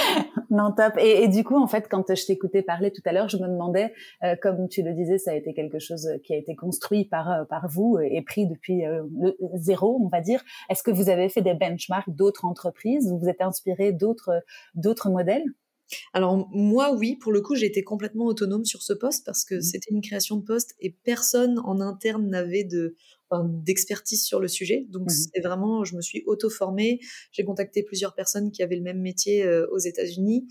non, 0.50 0.72
top. 0.72 0.94
Et, 1.00 1.24
et, 1.24 1.28
du 1.28 1.44
coup, 1.44 1.56
en 1.56 1.68
fait, 1.68 1.88
quand 1.90 2.14
je 2.14 2.26
t'écoutais 2.26 2.62
parler 2.62 2.92
tout 2.92 3.02
à 3.06 3.12
l'heure, 3.12 3.30
je 3.30 3.38
me 3.38 3.48
demandais, 3.48 3.94
euh, 4.24 4.36
comme 4.42 4.68
tu 4.68 4.84
le 4.84 4.94
disais, 4.94 5.18
ça 5.18 5.32
a 5.32 5.36
été 5.36 5.54
quelque 5.54 5.80
chose 5.80 6.10
qui 6.24 6.34
a 6.34 6.38
été 6.38 6.56
construit 6.56 7.06
par 7.06 7.32
euh, 7.32 7.46
par 7.46 7.68
vous 7.70 7.98
et 8.00 8.22
pris 8.22 8.48
depuis 8.48 8.84
le 8.84 9.36
zéro, 9.56 10.00
on 10.04 10.10
va 10.10 10.22
dire. 10.22 10.44
Est-ce 10.70 10.84
que 10.84 10.92
vous 10.92 11.10
avez 11.10 11.30
fait 11.30 11.42
des 11.42 11.54
benchmarks 11.54 12.10
d'autres 12.10 12.46
entreprises? 12.46 13.10
Vous 13.10 13.18
vous 13.18 13.30
êtes 13.30 13.42
inspiré 13.42 13.92
d'autres 13.92 14.44
d'autres 14.76 15.10
modèles? 15.10 15.46
Alors 16.14 16.48
moi 16.52 16.94
oui, 16.96 17.16
pour 17.16 17.32
le 17.32 17.42
coup 17.42 17.56
j'ai 17.56 17.66
été 17.66 17.84
complètement 17.84 18.26
autonome 18.26 18.66
sur 18.66 18.82
ce 18.82 18.94
poste 18.94 19.26
parce 19.26 19.46
que 19.46 19.56
mmh. 19.56 19.62
c'était 19.62 19.92
une 19.92 20.02
création 20.02 20.38
de 20.38 20.44
poste 20.44 20.76
et 20.80 20.96
personne 21.04 21.60
en 21.60 21.80
interne 21.82 22.28
n'avait 22.30 22.64
de 22.64 22.96
d'expertise 23.44 24.24
sur 24.24 24.40
le 24.40 24.48
sujet. 24.48 24.86
Donc, 24.90 25.08
mmh 25.08 25.28
c'est 25.34 25.42
vraiment, 25.42 25.84
je 25.84 25.96
me 25.96 26.02
suis 26.02 26.24
auto-formée. 26.26 27.00
J'ai 27.32 27.44
contacté 27.44 27.84
plusieurs 27.84 28.14
personnes 28.14 28.52
qui 28.52 28.64
avaient 28.64 28.76
le 28.76 28.82
même 28.82 29.02
métier 29.02 29.44
euh, 29.44 29.68
aux 29.72 29.80
États-Unis. 29.80 30.48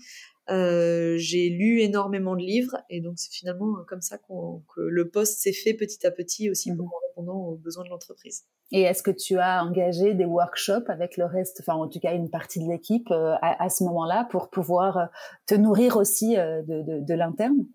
Euh, 0.49 1.15
j'ai 1.17 1.49
lu 1.49 1.81
énormément 1.81 2.35
de 2.35 2.41
livres 2.41 2.77
et 2.89 3.01
donc 3.01 3.15
c'est 3.17 3.31
finalement 3.31 3.75
comme 3.87 4.01
ça 4.01 4.17
que 4.17 4.81
le 4.81 5.09
poste 5.09 5.39
s'est 5.41 5.51
fait 5.51 5.73
petit 5.73 6.07
à 6.07 6.11
petit 6.11 6.49
aussi 6.49 6.71
mmh 6.71 6.81
en 6.81 6.89
répondant 7.09 7.37
aux 7.47 7.55
besoins 7.55 7.83
de 7.83 7.89
l'entreprise. 7.89 8.45
Et 8.71 8.81
est-ce 8.81 9.03
que 9.03 9.11
tu 9.11 9.37
as 9.37 9.63
engagé 9.63 10.13
des 10.13 10.25
workshops 10.25 10.89
avec 10.89 11.17
le 11.17 11.25
reste, 11.25 11.59
enfin 11.61 11.73
en 11.73 11.87
tout 11.87 11.99
cas 11.99 12.13
une 12.13 12.29
partie 12.29 12.59
de 12.59 12.69
l'équipe 12.69 13.11
euh, 13.11 13.35
à, 13.41 13.63
à, 13.63 13.69
ce 13.69 13.83
moment-là 13.85 14.27
pour 14.29 14.49
pouvoir 14.49 15.09
te 15.45 15.55
nourrir 15.55 15.97
aussi 15.97 16.35
de, 16.35 16.83
de, 16.83 17.05
de 17.05 17.13
l'interne? 17.13 17.65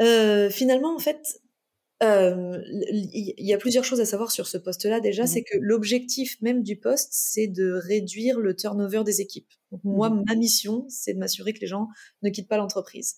Euh, 0.00 0.50
Finalement, 0.50 0.94
en 0.94 0.98
fait, 0.98 1.20
euh, 1.20 1.43
il 2.04 3.34
y 3.38 3.52
a 3.52 3.58
plusieurs 3.58 3.84
choses 3.84 4.00
à 4.00 4.04
savoir 4.04 4.30
sur 4.30 4.46
ce 4.46 4.58
poste-là. 4.58 5.00
Déjà, 5.00 5.24
mmh 5.24 5.26
c'est 5.26 5.42
que 5.42 5.56
l'objectif 5.60 6.40
même 6.40 6.62
du 6.62 6.76
poste, 6.76 7.10
c'est 7.12 7.46
de 7.46 7.72
réduire 7.72 8.40
le 8.40 8.54
turnover 8.54 9.02
des 9.04 9.20
équipes. 9.20 9.50
Donc, 9.72 9.82
moi, 9.84 10.10
mmh 10.10 10.24
ma 10.28 10.34
mission, 10.34 10.86
c'est 10.88 11.14
de 11.14 11.18
m'assurer 11.18 11.52
que 11.52 11.60
les 11.60 11.66
gens 11.66 11.88
ne 12.22 12.30
quittent 12.30 12.48
pas 12.48 12.56
l'entreprise. 12.56 13.16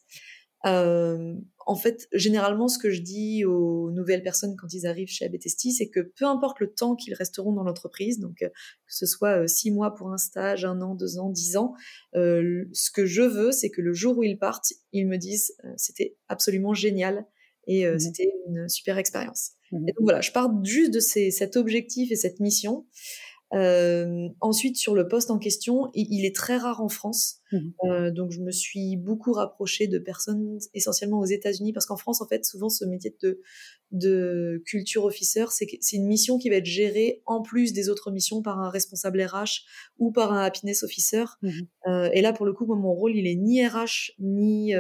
Euh, 0.67 1.35
en 1.67 1.75
fait, 1.75 2.09
généralement, 2.13 2.69
ce 2.69 2.79
que 2.79 2.91
je 2.91 3.03
dis 3.03 3.45
aux 3.45 3.91
nouvelles 3.91 4.23
personnes 4.23 4.57
quand 4.57 4.73
ils 4.73 4.87
arrivent 4.87 5.09
chez 5.09 5.25
Abetesti, 5.25 5.73
c'est 5.73 5.89
que 5.89 6.01
peu 6.01 6.25
importe 6.25 6.61
le 6.61 6.73
temps 6.73 6.95
qu'ils 6.95 7.15
resteront 7.15 7.53
dans 7.53 7.65
l'entreprise, 7.65 8.21
donc 8.21 8.43
euh, 8.43 8.49
que 8.49 8.95
ce 8.95 9.05
soit 9.05 9.43
euh, 9.43 9.47
six 9.49 9.73
mois 9.73 9.95
pour 9.95 10.13
un 10.13 10.17
stage, 10.17 10.65
un 10.65 10.81
an, 10.81 10.95
deux 10.95 11.19
ans, 11.19 11.29
dix 11.29 11.57
ans, 11.57 11.75
euh, 12.15 12.65
ce 12.73 12.91
que 12.91 13.05
je 13.05 13.23
veux, 13.23 13.51
c'est 13.53 13.71
que 13.71 13.81
le 13.81 13.93
jour 13.93 14.19
où 14.19 14.23
ils 14.23 14.39
partent, 14.39 14.73
ils 14.93 15.07
me 15.07 15.19
disent 15.19 15.57
c'était 15.77 16.17
absolument 16.29 16.73
génial, 16.73 17.27
et 17.67 17.87
euh, 17.87 17.97
mmh 17.97 17.99
c'était 17.99 18.33
une 18.49 18.69
super 18.69 18.99
expérience. 18.99 19.53
Mmh 19.73 19.89
et 19.89 19.93
donc 19.93 20.03
voilà, 20.03 20.21
je 20.21 20.33
pars 20.33 20.51
juste 20.65 20.93
de 20.93 21.01
ces, 21.01 21.31
cet 21.31 21.57
objectif 21.57 22.11
et 22.13 22.17
cette 22.17 22.41
mission. 22.41 22.87
Euh, 23.55 24.29
ensuite, 24.41 24.77
sur 24.77 24.95
le 24.95 25.07
poste 25.07 25.31
en 25.31 25.39
question, 25.39 25.91
il, 25.95 26.25
est 26.25 26.35
très 26.35 26.57
rare 26.57 26.83
en 26.83 26.89
France. 26.89 27.37
Mmh 27.53 27.59
euh, 27.85 28.11
donc, 28.11 28.33
je 28.33 28.41
me 28.41 28.51
suis 28.51 28.97
beaucoup 28.97 29.33
rapprochée 29.33 29.87
de 29.87 29.99
personnes 29.99 30.59
essentiellement 30.75 31.21
aux 31.21 31.27
États-Unis 31.27 31.73
parce 31.73 31.87
qu'en 31.87 31.97
France, 31.97 32.21
en 32.21 32.27
fait, 32.27 32.45
souvent, 32.45 32.69
ce 32.69 32.85
métier 32.85 33.15
de, 33.23 33.41
de 33.93 34.63
culture 34.67 35.05
officer, 35.05 35.45
c'est 35.49 35.97
une 35.97 36.07
mission 36.07 36.39
qui 36.39 36.51
va 36.51 36.57
être 36.57 36.67
gérée 36.67 37.23
en 37.25 37.41
plus 37.41 37.73
des 37.73 37.89
autres 37.89 38.11
missions 38.11 38.43
par 38.43 38.59
un 38.59 38.69
responsable 38.69 39.23
RH 39.23 39.63
ou 39.99 40.11
par 40.11 40.33
un 40.33 40.43
happiness 40.43 40.83
officer. 40.83 41.25
Mmh 41.43 41.51
euh, 41.87 42.11
et 42.13 42.21
là, 42.21 42.33
pour 42.33 42.47
le 42.47 42.53
coup, 42.53 42.67
mon 42.67 42.93
rôle, 42.93 43.15
il 43.15 43.29
est 43.29 43.37
ni 43.37 43.65
RH 43.65 44.15
ni, 44.19 44.75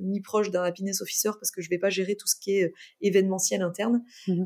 ni 0.00 0.20
proche 0.22 0.50
d'un 0.50 0.62
happiness 0.62 1.02
officer 1.02 1.30
parce 1.38 1.50
que 1.50 1.60
je 1.60 1.68
vais 1.68 1.78
pas 1.78 1.90
gérer 1.90 2.16
tout 2.16 2.26
ce 2.26 2.34
qui 2.40 2.52
est 2.52 2.72
événementiel 3.02 3.60
interne. 3.60 4.02
Mmh 4.26 4.44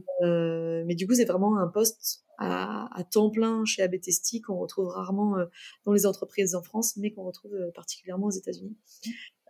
mais 0.87 0.95
du 0.97 1.07
coup, 1.07 1.15
c'est 1.15 1.25
vraiment 1.25 1.57
un 1.59 1.69
poste 1.69 2.25
à, 2.41 3.05
temps 3.11 3.31
plein 3.31 3.65
chez 3.65 3.83
ABTST 3.83 4.43
qu'on 4.43 4.59
retrouve 4.59 4.89
rarement 4.89 5.39
euh, 5.39 5.45
dans 5.85 5.93
les 5.93 6.07
entreprises 6.07 6.55
en 6.55 6.63
France, 6.63 6.97
mais 6.97 7.13
qu'on 7.13 7.25
retrouve 7.25 7.55
euh, 7.55 7.71
particulièrement 7.75 8.27
aux 8.27 8.33
États-Unis. 8.33 8.77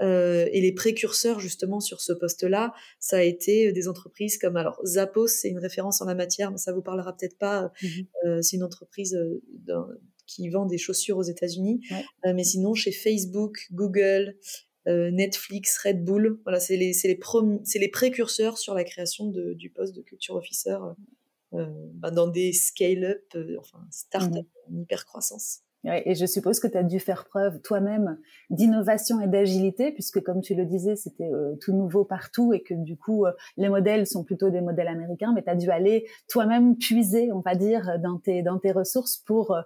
Euh, 0.01 0.49
et 0.53 0.61
les 0.61 0.73
précurseurs 0.73 1.41
justement 1.41 1.81
sur 1.81 2.01
ce 2.01 2.13
poste-là, 2.13 2.75
ça 2.99 3.19
a 3.19 3.23
été 3.23 3.71
des 3.73 3.87
entreprises 3.87 4.39
comme 4.39 4.57
alors 4.57 4.81
Zappos, 4.85 5.29
c'est 5.29 5.49
une 5.49 5.59
référence 5.59 6.01
en 6.03 6.07
la 6.07 6.15
matière, 6.15 6.51
mais 6.51 6.59
ça 6.59 6.73
vous 6.73 6.83
parlera 6.83 7.17
peut-être 7.17 7.39
pas. 7.39 7.73
Mmh 7.83 7.87
c'est 8.43 8.57
une 8.57 8.63
entreprise 8.63 9.19
qui 10.27 10.49
vend 10.49 10.67
des 10.67 10.79
chaussures 10.79 11.17
aux 11.17 11.23
États-Unis, 11.23 11.81
mais 12.25 12.45
sinon 12.45 12.75
chez 12.75 12.93
Facebook, 12.93 13.67
Google, 13.73 14.37
Netflix, 14.87 15.79
Red 15.79 16.05
Bull. 16.05 16.41
Voilà, 16.45 16.61
c'est 16.61 16.77
les, 16.77 16.93
les, 17.05 17.19
les, 17.75 17.89
précurseurs 17.89 18.59
sur 18.59 18.75
la 18.75 18.85
création 18.85 19.27
de, 19.27 19.55
du 19.55 19.71
poste 19.71 19.95
de 19.95 20.03
culture 20.03 20.37
officer 20.37 20.77
bah, 21.53 22.11
dans 22.11 22.29
des 22.29 22.53
scale-up, 22.53 23.25
euh, 23.35 23.57
enfin 23.59 23.85
start-up 23.91 24.47
mmh. 24.69 24.77
en 24.77 24.83
hyper 24.83 25.05
croissance. 25.05 25.63
et 25.85 26.15
je 26.15 26.27
suppose 26.27 26.61
que 26.61 26.69
tu 26.69 26.79
as 26.79 26.85
dû 26.85 27.01
faire 27.01 27.25
preuve 27.25 27.61
toi-même 27.61 28.19
d'innovation 28.51 29.21
et 29.21 29.27
d'agilité, 29.27 29.91
puisque 29.91 30.23
comme 30.23 30.43
tu 30.43 30.55
le 30.55 30.65
disais, 30.65 30.95
c'était 30.95 31.33
euh, 31.33 31.57
tout 31.57 31.73
nouveau 31.73 32.05
partout 32.05 32.53
et 32.53 32.63
que 32.63 32.75
du 32.75 32.97
coup, 32.97 33.25
les 33.57 33.69
modèles 33.69 34.07
sont 34.07 34.23
plutôt 34.23 34.51
des 34.51 34.61
modèles 34.61 34.87
américains, 34.87 35.33
mais 35.35 35.43
tu 35.43 35.51
as 35.51 35.57
dû 35.57 35.71
aller 35.71 36.07
toi-même 36.29 36.77
puiser, 36.77 37.33
on 37.33 37.41
va 37.41 37.57
dire, 37.57 37.99
dans 37.99 38.19
tes, 38.19 38.43
dans 38.43 38.61
tes 38.61 38.71
ressources 38.71 39.17
pour 39.17 39.57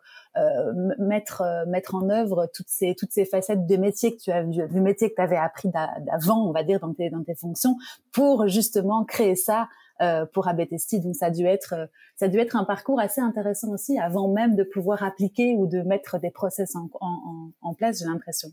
mettre, 0.98 1.42
mettre 1.68 1.94
en 1.94 2.08
œuvre 2.08 2.48
toutes 2.54 2.68
ces, 2.68 2.94
toutes 2.94 3.12
ces 3.12 3.26
facettes 3.26 3.66
de 3.66 3.76
métier 3.76 4.16
que 4.16 4.22
tu 4.22 4.30
as 4.30 4.42
vu, 4.42 4.66
du 4.68 4.80
métier 4.80 5.10
que 5.10 5.16
tu 5.16 5.22
avais 5.22 5.36
appris 5.36 5.68
d'avant, 5.68 6.48
on 6.48 6.52
va 6.52 6.62
dire, 6.62 6.80
dans 6.80 6.94
tes, 6.94 7.10
dans 7.10 7.24
tes 7.24 7.34
fonctions, 7.34 7.76
pour 8.10 8.48
justement 8.48 9.04
créer 9.04 9.36
ça 9.36 9.68
euh, 10.02 10.26
pour 10.26 10.48
Abetesti. 10.48 11.00
Donc 11.00 11.14
ça 11.14 11.26
a 11.26 11.30
dû 11.30 11.46
être 11.46 11.74
euh, 11.74 11.86
ça 12.16 12.26
a 12.26 12.28
dû 12.28 12.38
être 12.38 12.56
un 12.56 12.64
parcours 12.64 13.00
assez 13.00 13.20
intéressant 13.20 13.70
aussi 13.70 13.98
avant 13.98 14.28
même 14.32 14.56
de 14.56 14.64
pouvoir 14.64 15.02
appliquer 15.02 15.54
ou 15.56 15.66
de 15.66 15.82
mettre 15.82 16.18
des 16.18 16.30
process 16.30 16.74
en, 16.74 16.88
en, 17.00 17.50
en 17.60 17.74
place. 17.74 18.00
J'ai 18.00 18.06
l'impression. 18.06 18.50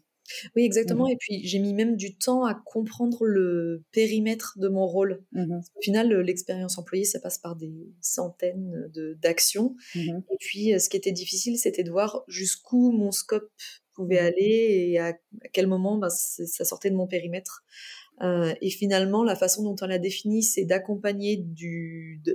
Oui, 0.55 0.63
exactement. 0.63 1.07
Mmh. 1.07 1.11
Et 1.11 1.17
puis 1.17 1.47
j'ai 1.47 1.59
mis 1.59 1.73
même 1.73 1.95
du 1.95 2.15
temps 2.15 2.45
à 2.45 2.53
comprendre 2.53 3.25
le 3.25 3.83
périmètre 3.91 4.57
de 4.57 4.67
mon 4.67 4.85
rôle. 4.85 5.23
Mmh 5.31 5.61
Au 5.75 5.81
final, 5.81 6.13
l'expérience 6.21 6.77
employée, 6.77 7.05
ça 7.05 7.19
passe 7.19 7.37
par 7.37 7.55
des 7.55 7.73
centaines 8.01 8.91
d'actions. 9.21 9.75
Mmh 9.95 10.19
et 10.31 10.37
puis, 10.39 10.79
ce 10.79 10.89
qui 10.89 10.97
était 10.97 11.11
difficile, 11.11 11.57
c'était 11.57 11.83
de 11.83 11.91
voir 11.91 12.23
jusqu'où 12.27 12.91
mon 12.91 13.11
scope 13.11 13.51
pouvait 13.93 14.19
aller 14.19 14.89
et 14.89 14.99
à, 14.99 15.13
quel 15.53 15.67
moment 15.67 15.97
bah, 15.97 16.09
ça 16.09 16.65
sortait 16.65 16.89
de 16.89 16.95
mon 16.95 17.07
périmètre. 17.07 17.63
Euh, 18.21 18.53
et 18.61 18.69
finalement, 18.69 19.23
la 19.23 19.35
façon 19.35 19.63
dont 19.63 19.75
on 19.81 19.87
l'a 19.87 19.97
défini, 19.97 20.43
c'est 20.43 20.65
d'accompagner 20.65 21.43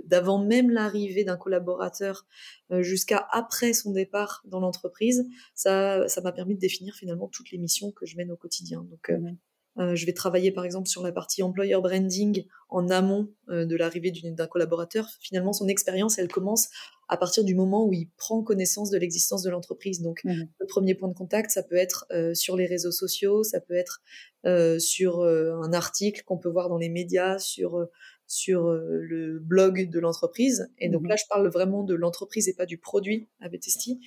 d'avant 0.05 0.45
même 0.45 0.71
l'arrivée 0.71 1.25
d'un 1.25 1.37
collaborateur 1.37 2.26
euh, 2.73 2.83
jusqu'à 2.83 3.26
après 3.31 3.73
son 3.73 3.93
départ 3.93 4.43
dans 4.47 4.61
l'entreprise. 4.61 5.26
Ça, 5.55 6.09
ça 6.09 6.21
m'a 6.21 6.33
permis 6.33 6.55
de 6.55 6.61
définir 6.61 6.95
finalement 6.95 7.28
toutes 7.28 7.50
les 7.50 7.59
missions 7.59 7.93
que 7.93 8.07
je 8.07 8.16
mène 8.16 8.33
au 8.33 8.37
quotidien. 8.37 8.83
Donc, 8.90 9.11
euh, 9.11 9.31
euh, 9.78 9.95
je 9.95 10.06
vais 10.06 10.12
travailler 10.12 10.52
par 10.52 10.64
exemple 10.64 10.88
sur 10.88 11.02
la 11.02 11.12
partie 11.12 11.42
employer 11.42 11.76
branding 11.83 12.45
en 12.68 12.88
amont 12.88 13.28
euh, 13.49 13.66
de 13.66 13.76
l'arrivée 13.76 14.11
d'un 14.11 14.47
collaborateur. 14.47 15.09
Finalement, 15.21 15.52
son 15.52 15.68
expérience, 15.68 16.18
elle 16.18 16.28
commence 16.28 16.68
à 17.09 17.16
partir 17.16 17.45
du 17.45 17.54
moment 17.54 17.87
où 17.87 17.92
il 17.92 18.09
prend 18.16 18.42
connaissance 18.42 18.90
de 18.90 18.99
l'existence 18.99 19.42
de 19.42 19.50
l'entreprise. 19.50 20.00
Donc, 20.00 20.25
mmh 20.25 20.45
le 20.59 20.66
premier 20.66 20.95
point 20.95 21.09
de 21.09 21.14
contact, 21.14 21.50
ça 21.50 21.62
peut 21.62 21.76
être 21.76 22.06
euh, 22.11 22.35
sur 22.35 22.56
les 22.56 22.66
réseaux 22.66 22.90
sociaux, 22.90 23.42
ça 23.42 23.61
peut 23.61 23.75
être 23.75 24.00
sur 24.78 25.23
un 25.25 25.73
article 25.73 26.23
qu'on 26.25 26.38
peut 26.38 26.49
voir 26.49 26.68
dans 26.68 26.78
les 26.78 26.88
médias, 26.88 27.37
sur 27.38 27.85
sur 28.28 28.71
le 28.71 29.40
blog 29.40 29.90
de 29.90 29.99
l'entreprise. 29.99 30.68
Et 30.78 30.88
donc 30.88 31.02
mmh 31.02 31.09
là, 31.09 31.16
je 31.16 31.25
parle 31.28 31.49
vraiment 31.49 31.83
de 31.83 31.95
l'entreprise 31.95 32.49
et 32.49 32.54
pas 32.54 32.64
du 32.64 32.78
produit 32.78 33.28
à 33.40 33.49
Betesti. 33.49 33.99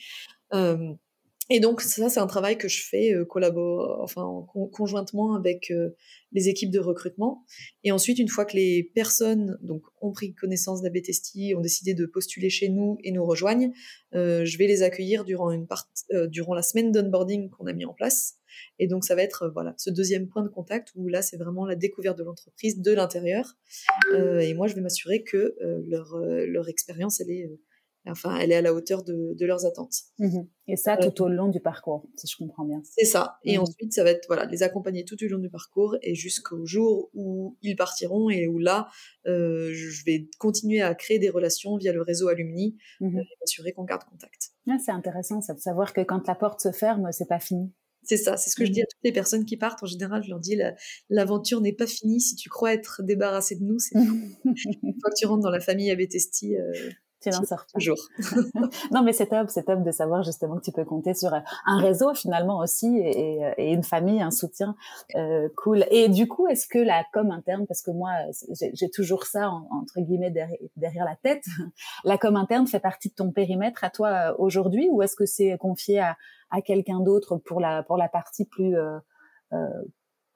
Et 1.52 1.60
donc 1.60 1.82
ça, 1.82 2.10
c'est 2.10 2.20
un 2.20 2.28
travail 2.28 2.58
que 2.60 2.68
je 2.68 2.84
fais 2.84 3.14
euh, 3.14 3.26
collabore, 3.26 4.00
enfin 4.04 4.46
conjointement 4.72 5.34
avec 5.34 5.72
euh, 5.72 5.90
les 6.32 6.48
équipes 6.48 6.70
de 6.70 6.80
recrutement. 6.80 7.44
Et 7.84 7.92
ensuite, 7.92 8.20
une 8.20 8.28
fois 8.28 8.46
que 8.46 8.56
les 8.56 8.84
personnes 8.94 9.58
donc 9.64 9.82
ont 10.00 10.12
pris 10.12 10.36
connaissance 10.36 10.84
d'ABTST, 10.84 11.56
ont 11.58 11.62
décidé 11.62 11.96
de 11.96 12.06
postuler 12.06 12.52
chez 12.52 12.70
nous 12.70 13.00
et 13.04 13.12
nous 13.12 13.26
rejoignent, 13.26 13.72
euh, 14.14 14.46
je 14.46 14.58
vais 14.60 14.68
les 14.68 14.84
accueillir 14.84 15.26
durant 15.26 15.50
une 15.52 15.66
part, 15.66 15.90
euh, 16.12 16.28
durant 16.28 16.54
la 16.54 16.62
semaine 16.62 16.92
d'onboarding 16.92 17.50
qu'on 17.50 17.66
a 17.66 17.74
mis 17.74 17.86
en 17.86 17.94
place. 17.94 18.36
Et 18.78 18.88
donc 18.88 19.04
ça 19.04 19.16
va 19.16 19.24
être 19.24 19.50
voilà 19.52 19.74
ce 19.78 19.90
deuxième 19.90 20.28
point 20.28 20.44
de 20.44 20.50
contact 20.50 20.92
où 20.96 21.08
là 21.08 21.24
c'est 21.24 21.38
vraiment 21.38 21.66
la 21.66 21.76
découverte 21.76 22.18
de 22.18 22.24
l'entreprise 22.24 22.80
de 22.80 22.92
l'intérieur. 22.92 23.56
et 24.14 24.54
moi, 24.54 24.68
je 24.68 24.76
vais 24.76 24.82
m'assurer 24.82 25.24
que 25.24 25.56
leur 25.88 26.18
leur 26.18 26.68
expérience 26.68 27.22
elle 27.22 27.30
est 27.30 27.50
enfin, 28.08 28.38
elle 28.38 28.52
est 28.52 28.56
à 28.56 28.62
la 28.62 28.74
hauteur 28.74 29.04
de, 29.04 29.36
leurs 29.46 29.66
attentes. 29.66 29.96
Mmh 30.20 30.42
et 30.72 30.76
ça 30.76 31.00
euh, 31.00 31.10
tout 31.10 31.24
au 31.24 31.30
long 31.30 31.48
du 31.48 31.60
parcours, 31.60 32.08
si 32.16 32.28
je 32.28 32.38
comprends 32.38 32.64
bien. 32.64 32.80
C'est 32.84 33.06
ça. 33.06 33.40
Et 33.44 33.58
mmh 33.58 33.62
ensuite, 33.62 33.94
ça 33.94 34.04
va 34.04 34.12
être 34.12 34.28
voilà, 34.28 34.46
les 34.46 34.62
accompagner 34.62 35.04
tout 35.04 35.16
au 35.24 35.28
long 35.28 35.40
du 35.40 35.50
parcours 35.50 35.98
et 36.04 36.14
jusqu'au 36.14 36.64
jour 36.64 37.10
où 37.16 37.58
ils 37.64 37.76
partiront 37.76 38.30
et 38.30 38.48
où 38.48 38.60
là, 38.60 38.88
euh, 39.26 39.72
je 39.74 40.04
vais 40.06 40.30
continuer 40.38 40.82
à 40.82 40.94
créer 40.94 41.18
des 41.18 41.30
relations 41.30 41.76
via 41.78 41.92
le 41.92 42.04
réseau 42.04 42.28
Alumni 42.28 42.78
mmh 43.00 43.18
et 43.18 43.38
m'assurer 43.42 43.72
qu'on 43.72 43.84
garde 43.84 44.04
contact. 44.04 44.52
Ah, 44.70 44.78
c'est 44.84 44.92
intéressant 44.92 45.42
ça 45.42 45.56
de 45.56 45.60
savoir 45.60 45.94
que 45.94 46.02
quand 46.02 46.28
la 46.28 46.36
porte 46.36 46.62
se 46.62 46.72
ferme, 46.72 47.12
c'est 47.12 47.28
pas 47.28 47.40
fini. 47.40 47.74
C'est 48.04 48.18
ça, 48.18 48.38
c'est 48.38 48.50
ce 48.50 48.56
que 48.56 48.66
je 48.66 48.72
dis 48.72 48.82
à 48.82 48.86
toutes 48.86 49.04
les 49.04 49.12
personnes 49.12 49.46
qui 49.46 49.58
partent. 49.58 49.84
En 49.84 49.88
général, 49.88 50.24
je 50.24 50.30
leur 50.30 50.40
dis 50.40 50.58
l'aventure 51.10 51.62
n'est 51.62 51.74
pas 51.74 51.88
finie. 51.88 52.22
Si 52.22 52.36
tu 52.36 52.50
crois 52.50 52.74
être 52.74 53.04
débarrassé 53.04 53.56
de 53.56 53.64
nous, 53.64 53.80
c'est 53.80 53.96
une 53.96 54.96
fois 55.02 55.10
que 55.12 55.18
tu 55.18 55.26
rentres 55.26 55.44
dans 55.44 55.50
la 55.50 55.60
famille 55.60 55.92
Abetesti, 55.92 56.56
tu 57.22 57.30
n'en 57.30 57.44
sors 57.44 57.66
Toujours. 57.74 57.98
non, 58.92 59.04
mais 59.04 59.14
c'est 59.14 59.28
top, 59.28 59.50
c'est 59.50 59.64
top 59.64 59.84
de 59.84 59.92
savoir 59.92 60.24
justement 60.24 60.58
que 60.58 60.64
tu 60.64 60.72
peux 60.72 60.86
compter 60.86 61.14
sur 61.14 61.34
un 61.34 61.78
réseau 61.80 62.14
finalement 62.14 62.60
aussi 62.60 62.98
et, 62.98 63.42
et 63.58 63.72
une 63.72 63.84
famille, 63.84 64.22
un 64.22 64.32
soutien 64.32 64.76
euh, 65.16 65.50
cool. 65.56 65.86
Et 65.92 66.10
du 66.10 66.28
coup, 66.28 66.48
est-ce 66.48 66.68
que 66.68 66.80
la 66.80 67.04
com 67.14 67.32
interne, 67.32 67.66
parce 67.68 67.82
que 67.82 67.92
moi, 67.92 68.12
j'ai 68.74 68.90
toujours 68.90 69.26
ça 69.26 69.50
entre 69.50 70.02
guillemets 70.02 70.32
derrière, 70.76 71.06
la 71.06 71.16
tête, 71.16 71.44
la 72.04 72.18
com 72.18 72.36
interne 72.36 72.68
fait 72.68 72.80
partie 72.80 73.10
de 73.10 73.16
ton 73.16 73.32
périmètre 73.32 73.84
à 73.84 73.90
toi 73.90 74.10
euh, 74.10 74.36
aujourd'hui, 74.38 74.90
ou 74.92 75.02
est-ce 75.02 75.16
que 75.16 75.26
c'est 75.26 75.58
confié 75.58 76.00
à, 76.00 76.18
à 76.52 76.62
quelqu'un 76.62 77.00
d'autre 77.00 77.38
pour 77.38 77.60
la 77.60 77.84
pour 77.84 77.98
la 77.98 78.10
partie 78.10 78.46
plus 78.46 78.78
euh, 78.78 78.98
euh 79.54 79.68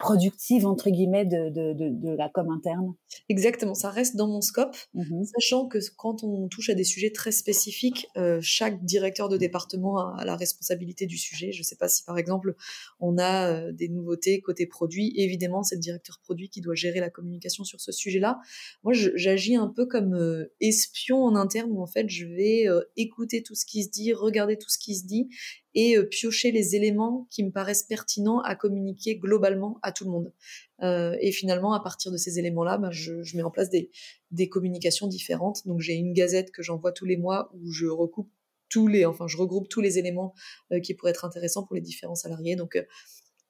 productive 0.04 0.66
entre 0.66 0.90
guillemets 0.90 1.24
de, 1.24 1.50
de, 1.50 1.72
de, 1.72 1.90
de, 1.90 2.16
la 2.16 2.28
com 2.28 2.50
interne 2.50 2.94
Exactement, 3.30 3.74
ça 3.74 3.90
reste 3.90 4.18
dans 4.18 4.28
mon 4.28 4.42
scope, 4.42 4.76
mmh 4.94 5.24
sachant 5.24 5.68
que 5.68 5.78
quand 5.96 6.26
on 6.26 6.50
touche 6.50 6.70
à 6.70 6.74
des 6.74 6.84
sujets 6.84 7.12
très 7.12 7.32
spécifiques, 7.32 8.08
euh, 8.18 8.40
chaque 8.42 8.84
directeur 8.84 9.30
de 9.30 9.38
département 9.38 10.14
a, 10.14 10.26
la 10.26 10.36
responsabilité 10.36 11.06
du 11.06 11.18
sujet. 11.18 11.54
Je 11.54 11.60
ne 11.60 11.64
sais 11.64 11.78
pas 11.78 11.88
si 11.88 12.04
par 12.04 12.18
exemple 12.18 12.56
on 13.00 13.18
a 13.18 13.50
euh, 13.50 13.72
des 13.72 13.88
nouveautés 13.88 14.42
côté 14.42 14.66
produit, 14.68 15.14
évidemment 15.16 15.64
c'est 15.64 15.76
le 15.76 15.82
directeur 15.82 16.20
produit 16.22 16.50
qui 16.50 16.60
doit 16.60 16.76
gérer 16.76 17.00
la 17.00 17.10
communication 17.10 17.64
sur 17.64 17.80
ce 17.80 17.94
sujet-là. 17.94 18.40
Moi 18.84 18.92
j'agis 18.94 19.56
un 19.56 19.70
peu 19.70 19.86
comme 19.86 20.16
euh, 20.16 20.54
espion 20.60 21.24
en 21.24 21.38
interne 21.38 21.72
où 21.72 21.82
en 21.82 21.88
fait 21.88 22.10
je 22.10 22.26
vais 22.26 22.66
écouter 22.98 23.42
tout 23.42 23.56
ce 23.56 23.66
qui 23.66 23.84
se 23.84 23.90
dit, 23.90 24.12
regarder 24.12 24.58
tout 24.58 24.70
ce 24.70 24.78
qui 24.78 24.96
se 24.96 25.06
dit 25.06 25.30
et 25.76 25.98
euh, 25.98 26.04
piocher 26.04 26.52
les 26.52 26.76
éléments 26.76 27.28
qui 27.30 27.44
me 27.44 27.52
paraissent 27.52 27.84
pertinents 27.84 28.40
à 28.42 28.56
communiquer 28.56 29.18
globalement 29.18 29.80
à 29.82 29.92
tout 29.92 30.06
le 30.06 30.12
monde. 30.12 30.34
Euh, 30.82 31.16
et 31.22 31.32
finalement, 31.32 31.74
à 31.74 31.80
partir 31.80 32.12
de 32.12 32.18
ces 32.18 32.40
éléments-là, 32.40 32.78
ben, 32.78 32.92
je, 32.92 33.14
mets 33.36 33.44
en 33.44 33.52
place 33.52 33.70
des, 33.70 34.50
communications 34.50 35.08
différentes. 35.08 35.66
Donc 35.66 35.80
j'ai 35.80 35.94
une 35.94 36.14
gazette 36.14 36.52
que 36.52 36.62
j'envoie 36.62 36.92
tous 36.92 37.06
les 37.06 37.18
mois 37.18 37.52
où 37.54 37.72
je 37.72 37.86
recoupe 37.86 38.30
tous 38.70 38.88
les, 38.88 39.06
enfin 39.06 39.28
je 39.28 39.38
regroupe 39.38 39.70
tous 39.70 39.82
les 39.82 40.00
éléments 40.00 40.34
euh, 40.72 40.80
qui 40.80 40.96
pourraient 40.96 41.12
être 41.12 41.26
intéressants 41.26 41.64
pour 41.64 41.76
les 41.76 41.82
différents 41.82 42.16
salariés. 42.16 42.58
Euh, 42.60 42.84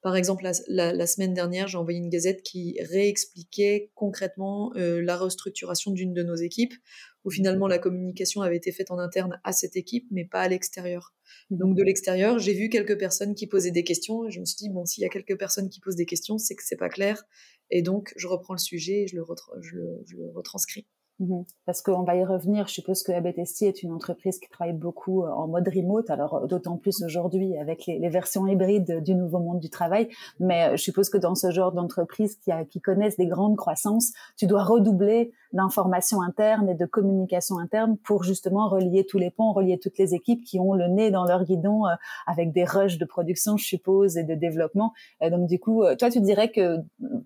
par 0.04 0.16
exemple, 0.16 0.44
la, 0.44 0.52
la, 0.68 0.92
la, 0.92 1.06
semaine 1.06 1.32
dernière, 1.32 1.66
j'ai 1.66 1.78
envoyé 1.78 1.98
une 1.98 2.10
gazette 2.10 2.42
qui 2.42 2.76
réexpliquait 2.82 3.90
concrètement 3.94 4.70
euh, 4.76 5.00
la 5.00 5.16
restructuration 5.16 5.92
d'une 5.92 6.12
de 6.12 6.22
nos 6.22 6.34
équipes, 6.34 6.74
où 7.24 7.30
finalement 7.30 7.66
la 7.66 7.78
communication 7.78 8.42
avait 8.42 8.58
été 8.58 8.70
faite 8.70 8.90
en 8.90 8.98
interne 8.98 9.40
à 9.44 9.52
cette 9.52 9.76
équipe, 9.76 10.06
mais 10.10 10.26
pas 10.26 10.42
à 10.42 10.48
l'extérieur. 10.48 11.14
Donc 11.48 11.74
de 11.74 11.82
l'extérieur, 11.82 12.38
j'ai 12.38 12.52
vu 12.52 12.68
quelques 12.68 12.98
personnes 12.98 13.34
qui 13.34 13.46
posaient 13.46 13.70
des 13.70 13.82
questions 13.82 14.28
et 14.28 14.30
je 14.30 14.40
me 14.40 14.44
suis 14.44 14.56
dit 14.58 14.68
bon, 14.68 14.84
s'il 14.84 15.00
y 15.00 15.06
a 15.06 15.08
quelques 15.08 15.38
personnes 15.38 15.70
qui 15.70 15.80
posent 15.80 15.96
des 15.96 16.04
questions, 16.04 16.36
c'est 16.36 16.54
que 16.54 16.62
c'est 16.62 16.76
pas 16.76 16.90
clair. 16.90 17.24
Et 17.70 17.80
donc 17.80 18.12
je 18.18 18.26
reprends 18.26 18.52
le 18.52 18.58
sujet 18.58 19.04
et 19.04 19.06
je 19.06 19.16
le, 19.16 19.24
je 19.62 19.76
le, 19.76 20.30
retranscris. 20.34 20.86
Mhm. 21.20 21.44
Parce 21.64 21.80
qu'on 21.80 22.02
va 22.02 22.16
y 22.16 22.24
revenir. 22.24 22.66
Je 22.66 22.74
suppose 22.74 23.04
que 23.04 23.12
ABTST 23.12 23.62
est 23.62 23.82
une 23.82 23.92
entreprise 23.92 24.40
qui 24.40 24.48
travaille 24.48 24.74
beaucoup 24.74 25.22
euh, 25.22 25.30
en 25.30 25.46
mode 25.46 25.68
remote, 25.68 26.10
alors 26.10 26.48
d'autant 26.48 26.76
plus 26.76 27.04
aujourd'hui 27.04 27.56
avec 27.56 27.86
les, 27.86 28.08
versions 28.08 28.46
hybrides 28.46 29.02
du 29.02 29.14
nouveau 29.14 29.38
monde 29.38 29.60
du 29.60 29.70
travail. 29.70 30.08
Mais 30.40 30.70
euh, 30.70 30.76
je 30.76 30.82
suppose 30.82 31.08
que 31.10 31.18
dans 31.18 31.36
ce 31.36 31.52
genre 31.52 31.72
d'entreprise 31.72 32.38
qui 32.68 32.80
connaissent 32.80 33.16
des 33.16 33.26
grandes 33.26 33.56
croissances, 33.56 34.12
tu 34.36 34.46
dois 34.46 34.64
redoubler 34.64 35.32
d'informations 35.54 36.20
internes 36.20 36.68
et 36.68 36.74
de 36.74 36.84
communication 36.84 37.58
interne 37.58 37.96
pour 37.98 38.24
justement 38.24 38.68
relier 38.68 39.06
tous 39.06 39.18
les 39.18 39.30
ponts, 39.30 39.52
relier 39.52 39.78
toutes 39.78 39.98
les 39.98 40.14
équipes 40.14 40.44
qui 40.44 40.60
ont 40.60 40.74
le 40.74 40.88
nez 40.88 41.10
dans 41.10 41.24
leur 41.24 41.44
guidon 41.44 41.86
euh, 41.86 41.94
avec 42.26 42.52
des 42.52 42.64
rushs 42.64 42.98
de 42.98 43.04
production, 43.06 43.56
je 43.56 43.64
suppose, 43.64 44.18
et 44.18 44.24
de 44.24 44.34
développement. 44.34 44.92
donc 45.22 45.48
du 45.48 45.58
coup, 45.58 45.82
toi, 45.98 46.10
tu 46.10 46.20
dirais 46.20 46.50
que 46.50 46.78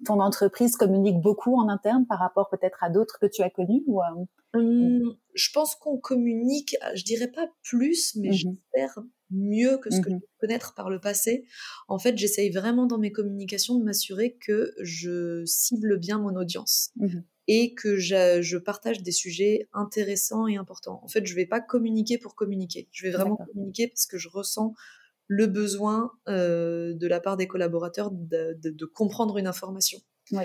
ton 0.04 0.20
entreprise 0.20 0.76
communique 0.76 1.20
beaucoup 1.20 1.56
en 1.56 1.68
interne 1.68 2.06
par 2.06 2.18
rapport 2.18 2.48
peut-être 2.48 2.82
à 2.82 2.90
d'autres 2.90 3.18
que 3.18 3.26
tu 3.26 3.42
as 3.42 3.50
connus 3.50 3.82
ou, 3.86 4.00
euh, 4.02 4.58
hum, 4.58 5.16
Je 5.34 5.50
pense 5.52 5.74
qu'on 5.74 5.98
communique, 5.98 6.76
je 6.94 7.04
dirais 7.04 7.28
pas 7.28 7.48
plus, 7.62 8.14
mais 8.16 8.30
mmh 8.30 8.32
j'espère 8.32 8.98
mieux 9.30 9.76
que 9.78 9.90
ce 9.90 10.00
que 10.00 10.08
mmh 10.08 10.14
je 10.14 10.18
peux 10.18 10.26
connaître 10.40 10.74
par 10.74 10.88
le 10.88 11.00
passé. 11.00 11.44
En 11.86 11.98
fait, 11.98 12.16
j'essaye 12.16 12.50
vraiment 12.50 12.86
dans 12.86 12.98
mes 12.98 13.12
communications 13.12 13.78
de 13.78 13.84
m'assurer 13.84 14.38
que 14.40 14.72
je 14.80 15.44
cible 15.44 15.98
bien 15.98 16.18
mon 16.18 16.34
audience. 16.36 16.90
Mmh 16.96 17.18
et 17.48 17.74
que 17.74 17.96
je, 17.96 18.56
partage 18.58 19.02
des 19.02 19.12
sujets 19.12 19.68
intéressants 19.72 20.46
et 20.46 20.56
importants. 20.56 21.00
En 21.02 21.08
fait, 21.08 21.26
je 21.26 21.34
vais 21.34 21.46
pas 21.46 21.60
communiquer 21.60 22.18
pour 22.18 22.34
communiquer. 22.34 22.88
Je 22.92 23.06
vais 23.06 23.10
vraiment 23.12 23.36
communiquer 23.36 23.88
parce 23.88 24.06
que 24.06 24.18
je 24.18 24.28
ressens 24.28 24.74
le 25.26 25.46
besoin 25.46 26.12
euh, 26.28 26.94
de 26.94 27.06
la 27.06 27.20
part 27.20 27.36
des 27.36 27.46
collaborateurs 27.46 28.10
de 28.12 28.84
comprendre 28.84 29.38
une 29.38 29.46
information 29.46 29.98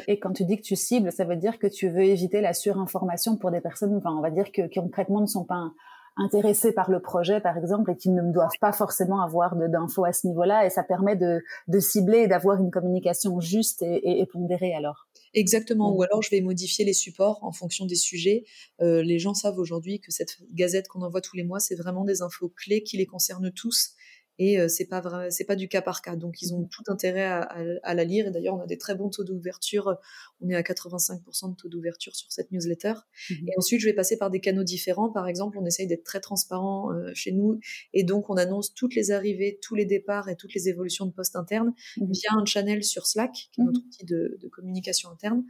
et 0.07 0.19
quand 0.19 0.33
tu 0.33 0.45
dis 0.45 0.57
que 0.57 0.62
tu 0.62 0.75
cibles, 0.75 1.12
ça 1.12 1.25
veut 1.25 1.36
dire 1.36 1.60
que 1.60 1.67
tu 1.67 1.89
veux 1.89 2.03
éviter 2.03 2.41
la 2.41 2.53
surinformation 2.53 3.38
pour 3.38 3.51
des 3.51 3.62
personnes, 3.62 3.95
enfin, 3.95 4.15
on 4.15 4.22
va 4.22 4.31
dire 4.31 4.51
que, 4.51 4.67
qui 4.67 4.79
concrètement 4.79 5.22
ne 5.22 5.25
sont 5.25 5.45
pas 5.45 5.72
intéressées 6.15 6.72
par 6.72 6.91
le 6.91 7.01
projet, 7.01 7.39
par 7.39 7.58
exemple, 7.58 7.91
et 7.91 7.96
qui 7.96 8.10
ne 8.10 8.22
doivent 8.32 8.58
pas 8.60 8.72
forcément 8.72 9.22
avoir 9.22 9.55
d'infos 9.55 10.05
à 10.05 10.13
ce 10.13 10.27
niveau-là, 10.27 10.65
et 10.65 10.70
ça 10.70 10.84
permet 10.84 11.15
de, 11.15 11.41
de 11.67 11.79
cibler 11.79 12.20
et 12.20 12.27
d'avoir 12.27 12.60
une 12.62 12.72
communication 12.72 13.39
juste 13.39 13.82
et, 13.82 14.20
et, 14.22 14.25
pondérée 14.25 14.74
alors. 14.75 15.08
Exactement. 15.34 15.96
Ou 15.96 16.03
alors 16.03 16.22
je 16.22 16.29
vais 16.29 16.41
modifier 16.41 16.86
les 16.86 16.93
supports 16.93 17.39
en 17.43 17.51
fonction 17.51 17.86
des 17.86 17.96
sujets. 17.96 18.43
Euh, 18.82 19.01
les 19.01 19.17
gens 19.17 19.34
savent 19.34 19.58
aujourd'hui 19.58 20.00
que 20.00 20.12
cette 20.12 20.38
gazette 20.51 20.88
qu'on 20.88 21.01
envoie 21.01 21.22
tous 21.22 21.36
les 21.36 21.43
mois, 21.43 21.60
c'est 21.60 21.75
vraiment 21.75 22.03
des 22.03 22.22
infos 22.22 22.50
clés 22.50 22.84
qui 22.84 22.98
les 22.98 23.08
concernent 23.08 23.51
tous 23.51 23.96
et 24.39 24.67
c'est 24.67 24.85
pas 24.85 24.99
vrai, 24.99 25.29
c'est 25.31 25.45
pas 25.45 25.55
du 25.55 25.67
cas 25.67 25.81
par 25.81 26.01
cas. 26.01 26.15
Donc 26.15 26.41
ils 26.41 26.53
ont 26.53 26.65
tout 26.65 26.83
intérêt 26.87 27.25
à, 27.25 27.93
la 27.93 28.03
lire. 28.03 28.27
Et 28.27 28.31
d'ailleurs, 28.31 28.55
on 28.55 28.61
a 28.61 28.65
des 28.65 28.77
très 28.77 28.95
bons 28.95 29.09
taux 29.09 29.23
d'ouverture. 29.23 29.97
On 30.41 30.49
est 30.49 30.55
à 30.55 30.61
85% 30.61 31.51
de 31.51 31.55
taux 31.55 31.69
d'ouverture 31.69 32.15
sur 32.15 32.31
cette 32.31 32.51
newsletter. 32.51 32.93
Mmh 33.29 33.33
et 33.47 33.57
ensuite, 33.57 33.81
je 33.81 33.85
vais 33.85 33.93
passer 33.93 34.17
par 34.17 34.29
des 34.29 34.39
canaux 34.39 34.63
différents. 34.63 35.09
Par 35.11 35.27
exemple, 35.27 35.57
on 35.59 35.65
essaye 35.65 35.87
d'être 35.87 36.03
très 36.03 36.19
transparent 36.19 36.89
chez 37.13 37.31
nous, 37.31 37.59
et 37.93 38.03
donc 38.03 38.29
on 38.29 38.35
annonce 38.35 38.73
toutes 38.73 38.95
les 38.95 39.11
arrivées, 39.11 39.59
tous 39.61 39.75
les 39.75 39.85
départs 39.85 40.29
et 40.29 40.35
toutes 40.35 40.53
les 40.53 40.69
évolutions 40.69 41.05
de 41.05 41.11
poste 41.11 41.35
interne 41.35 41.73
mmh 41.97 42.11
via 42.11 42.29
un 42.33 42.45
channel 42.45 42.83
sur 42.83 43.05
Slack, 43.05 43.33
qui 43.51 43.61
est 43.61 43.63
notre 43.63 43.79
mmh 43.79 43.87
outil 43.87 44.05
de, 44.05 44.37
de 44.41 44.47
communication 44.47 45.09
interne. 45.09 45.43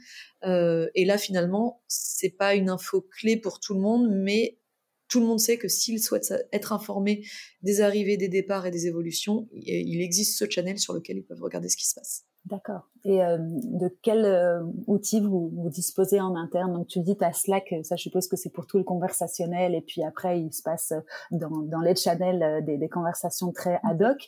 et 0.44 1.06
là, 1.06 1.18
finalement, 1.18 1.82
c'est 1.88 2.36
pas 2.38 2.56
une 2.56 2.70
info 2.70 3.02
clé 3.02 3.38
pour 3.38 3.60
tout 3.60 3.74
le 3.74 3.80
monde, 3.80 4.10
mais 4.12 4.58
tout 5.14 5.20
le 5.20 5.28
monde 5.28 5.40
sait 5.40 5.60
que 5.60 5.68
s'il 5.68 6.02
souhaite 6.02 6.34
être 6.52 6.74
informé 6.74 7.24
des 7.62 7.82
arrivées, 7.82 8.18
des 8.18 8.30
départs 8.30 8.66
et 8.66 8.72
des 8.72 8.88
évolutions, 8.88 9.48
il 9.54 10.02
existe 10.02 10.40
ce 10.40 10.50
channel 10.50 10.80
sur 10.80 10.92
lequel 10.92 11.18
ils 11.18 11.24
peuvent 11.24 11.44
regarder 11.44 11.70
ce 11.70 11.78
qui 11.78 11.88
se 11.88 11.94
passe. 11.94 12.26
D'accord. 12.46 12.90
Et 13.06 13.24
euh, 13.24 13.38
de 13.40 13.96
quel 14.02 14.26
euh, 14.26 14.64
outil 14.88 15.22
vous, 15.22 15.52
disposez 15.70 16.20
en 16.20 16.36
interne? 16.36 16.74
Donc 16.74 16.88
tu 16.88 17.00
dis 17.00 17.16
ta 17.16 17.32
Slack, 17.32 17.76
ça 17.84 17.96
je 17.96 18.02
suppose 18.02 18.28
que 18.28 18.36
c'est 18.36 18.50
pour 18.50 18.66
tout 18.66 18.80
le 18.80 18.84
conversationnel, 18.84 19.76
et 19.76 19.82
puis 19.82 20.04
après 20.04 20.42
il 20.42 20.52
se 20.52 20.64
passe 20.64 20.94
dans, 21.30 21.80
les 21.82 21.96
channels 21.96 22.42
euh, 22.42 22.62
des, 22.62 22.90
conversations 22.90 23.52
très 23.52 23.80
ad 23.84 24.02
hoc. 24.02 24.28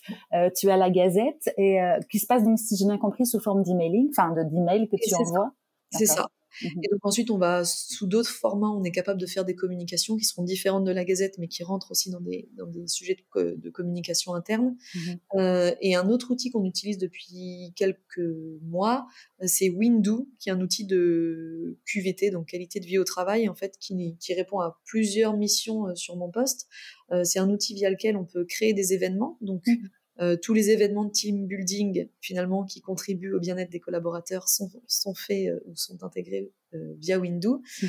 tu 0.55 0.69
as 0.69 0.77
la 0.77 0.91
Gazette 0.91 1.51
et 1.57 1.79
qui 2.11 2.19
se 2.19 2.27
passe 2.27 2.43
donc 2.43 2.59
si 2.59 2.77
j'ai 2.77 2.85
bien 2.85 2.99
compris 2.99 3.25
sous 3.25 3.39
forme 3.39 3.63
d'emailing, 3.63 4.09
enfin 4.11 4.31
de 4.33 4.43
d'email 4.43 4.87
que 4.87 4.97
tu 4.97 5.15
envoies. 5.15 5.51
C'est 5.89 6.05
ça. 6.05 6.27
Mmh 6.61 6.67
et 6.83 6.87
donc 6.89 6.99
ensuite, 7.03 7.31
on 7.31 7.37
va 7.37 7.63
sous 7.65 8.07
d'autres 8.07 8.29
formats, 8.29 8.69
on 8.69 8.83
est 8.83 8.91
capable 8.91 9.19
de 9.19 9.25
faire 9.25 9.45
des 9.45 9.55
communications 9.55 10.17
qui 10.17 10.23
seront 10.23 10.43
différentes 10.43 10.83
de 10.85 10.91
la 10.91 11.03
Gazette, 11.03 11.37
mais 11.37 11.47
qui 11.47 11.63
rentrent 11.63 11.91
aussi 11.91 12.11
dans 12.11 12.21
des, 12.21 12.49
dans 12.53 12.67
des 12.67 12.87
sujets 12.87 13.17
de, 13.35 13.69
communication 13.69 14.33
interne. 14.33 14.75
Mmh 14.93 14.99
euh, 15.35 15.75
et 15.81 15.95
un 15.95 16.09
autre 16.09 16.31
outil 16.31 16.51
qu'on 16.51 16.63
utilise 16.63 16.97
depuis 16.97 17.73
quelques 17.75 18.21
mois, 18.61 19.07
c'est 19.45 19.69
Windu, 19.69 20.27
qui 20.39 20.49
est 20.49 20.51
un 20.51 20.61
outil 20.61 20.85
de 20.85 21.77
QVT, 21.85 22.31
donc 22.31 22.47
qualité 22.47 22.79
de 22.79 22.85
vie 22.85 22.97
au 22.97 23.03
travail, 23.03 23.49
en 23.49 23.55
fait, 23.55 23.77
qui, 23.79 24.17
qui 24.19 24.33
répond 24.33 24.59
à 24.59 24.79
plusieurs 24.85 25.35
missions 25.35 25.87
euh, 25.87 25.95
sur 25.95 26.15
mon 26.15 26.29
poste. 26.29 26.67
Euh, 27.11 27.23
c'est 27.23 27.39
un 27.39 27.49
outil 27.49 27.73
via 27.73 27.89
lequel 27.89 28.17
on 28.17 28.25
peut 28.25 28.45
créer 28.45 28.73
des 28.73 28.93
événements, 28.93 29.37
donc 29.41 29.65
mmh 29.67 29.73
euh, 30.21 30.37
tous 30.41 30.53
les 30.53 30.69
événements 30.69 31.03
de 31.03 31.11
team 31.11 31.45
building, 31.45 32.07
finalement, 32.21 32.63
qui 32.63 32.81
contribuent 32.81 33.33
au 33.33 33.39
bien-être 33.39 33.69
des 33.69 33.81
collaborateurs, 33.81 34.47
sont, 34.47 34.71
sont 34.87 35.13
faits 35.13 35.49
euh, 35.49 35.59
ou 35.65 35.75
sont 35.75 36.03
intégrés 36.03 36.51
euh, 36.73 36.93
via 36.99 37.19
Windows. 37.19 37.61
Mmh 37.81 37.87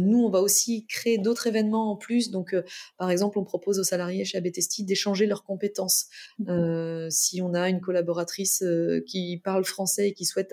nous, 0.00 0.18
on 0.18 0.30
va 0.30 0.40
aussi 0.40 0.86
créer 0.86 1.18
d'autres 1.18 1.46
événements 1.46 1.92
en 1.92 1.96
plus. 1.96 2.30
Donc, 2.30 2.54
par 2.96 3.10
exemple, 3.10 3.38
on 3.38 3.44
propose 3.44 3.78
aux 3.78 3.84
salariés 3.84 4.24
chez 4.24 4.38
ABTST 4.38 4.84
d'échanger 4.84 5.26
leurs 5.26 5.44
compétences. 5.44 6.06
Mmh 6.38 7.10
si 7.10 7.40
on 7.40 7.54
a 7.54 7.68
une 7.68 7.80
collaboratrice 7.80 8.64
qui 9.06 9.40
parle 9.42 9.64
français 9.64 10.08
et 10.08 10.12
qui 10.14 10.24
souhaite 10.24 10.52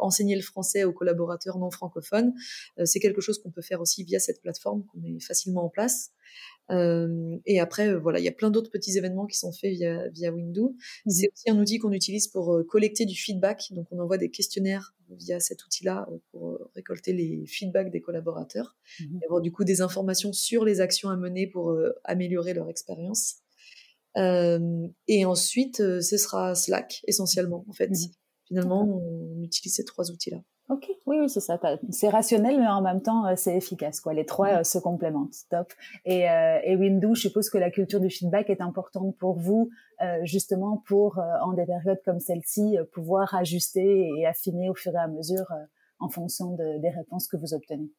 enseigner 0.00 0.34
le 0.34 0.42
français 0.42 0.84
aux 0.84 0.92
collaborateurs 0.92 1.58
non 1.58 1.70
francophones, 1.70 2.32
c'est 2.84 3.00
quelque 3.00 3.20
chose 3.20 3.38
qu'on 3.38 3.50
peut 3.50 3.62
faire 3.62 3.80
aussi 3.80 4.02
via 4.04 4.18
cette 4.18 4.40
plateforme 4.40 4.84
qu'on 4.86 4.98
met 4.98 5.20
facilement 5.20 5.64
en 5.64 5.68
place. 5.68 6.10
Euh, 6.70 7.36
et 7.46 7.60
après, 7.60 7.88
euh, 7.88 7.98
voilà, 7.98 8.18
il 8.18 8.24
y 8.24 8.28
a 8.28 8.32
plein 8.32 8.50
d'autres 8.50 8.70
petits 8.70 8.96
événements 8.96 9.26
qui 9.26 9.38
sont 9.38 9.52
faits 9.52 9.72
via, 9.72 10.08
via 10.08 10.32
Windows. 10.32 10.74
Mmh 11.06 11.10
C'est 11.10 11.30
aussi 11.32 11.50
un 11.50 11.58
outil 11.58 11.78
qu'on 11.78 11.92
utilise 11.92 12.28
pour 12.28 12.54
euh, 12.54 12.64
collecter 12.64 13.04
du 13.04 13.16
feedback. 13.16 13.68
Donc, 13.72 13.86
on 13.90 13.98
envoie 13.98 14.18
des 14.18 14.30
questionnaires 14.30 14.94
via 15.10 15.38
cet 15.40 15.64
outil-là 15.64 16.08
pour 16.32 16.58
récolter 16.74 17.12
les 17.12 17.44
feedbacks 17.46 17.90
des 17.90 18.00
collaborateurs 18.00 18.76
mmh 19.00 19.18
et 19.20 19.24
avoir 19.26 19.42
du 19.42 19.52
coup 19.52 19.64
des 19.64 19.82
informations 19.82 20.32
sur 20.32 20.64
les 20.64 20.80
actions 20.80 21.10
à 21.10 21.16
mener 21.16 21.46
pour 21.46 21.76
améliorer 22.04 22.54
leur 22.54 22.70
expérience. 22.70 23.36
et 24.16 25.24
ensuite, 25.24 25.76
ce 25.76 26.16
sera 26.16 26.54
Slack 26.54 27.02
essentiellement. 27.06 27.64
En 27.68 27.72
fait, 27.74 27.88
mmh 27.88 28.12
finalement, 28.46 28.82
on 28.84 29.42
utilise 29.42 29.74
ces 29.74 29.84
trois 29.84 30.10
outils-là. 30.10 30.42
Ok, 30.70 30.90
oui, 31.04 31.18
oui, 31.20 31.28
c'est 31.28 31.40
ça. 31.40 31.60
C'est 31.90 32.08
rationnel, 32.08 32.58
mais 32.58 32.66
en 32.66 32.80
même 32.80 33.02
temps, 33.02 33.26
euh, 33.26 33.34
c'est 33.36 33.54
efficace. 33.54 34.00
Quoi. 34.00 34.14
Les 34.14 34.24
trois 34.24 34.60
euh, 34.60 34.64
se 34.64 34.78
complémentent. 34.78 35.34
Top. 35.50 35.70
Et, 36.06 36.30
euh, 36.30 36.58
et 36.64 36.74
Windows, 36.74 37.14
je 37.14 37.20
suppose 37.20 37.50
que 37.50 37.58
la 37.58 37.70
culture 37.70 38.00
du 38.00 38.08
feedback 38.08 38.48
est 38.48 38.62
importante 38.62 39.14
pour 39.18 39.38
vous, 39.38 39.70
justement 40.22 40.82
pour, 40.86 41.18
en 41.18 41.52
des 41.52 41.64
périodes 41.64 42.00
comme 42.04 42.18
celle-ci, 42.18 42.76
pouvoir 42.92 43.34
ajuster 43.34 44.10
et 44.18 44.26
affiner 44.26 44.68
au 44.68 44.74
fur 44.74 44.92
et 44.92 44.98
à 44.98 45.06
mesure 45.06 45.46
en 45.98 46.08
fonction 46.08 46.56
de, 46.56 46.80
des 46.80 46.90
réponses 46.90 47.28
que 47.28 47.36
vous 47.36 47.54
obtenez. 47.54 47.90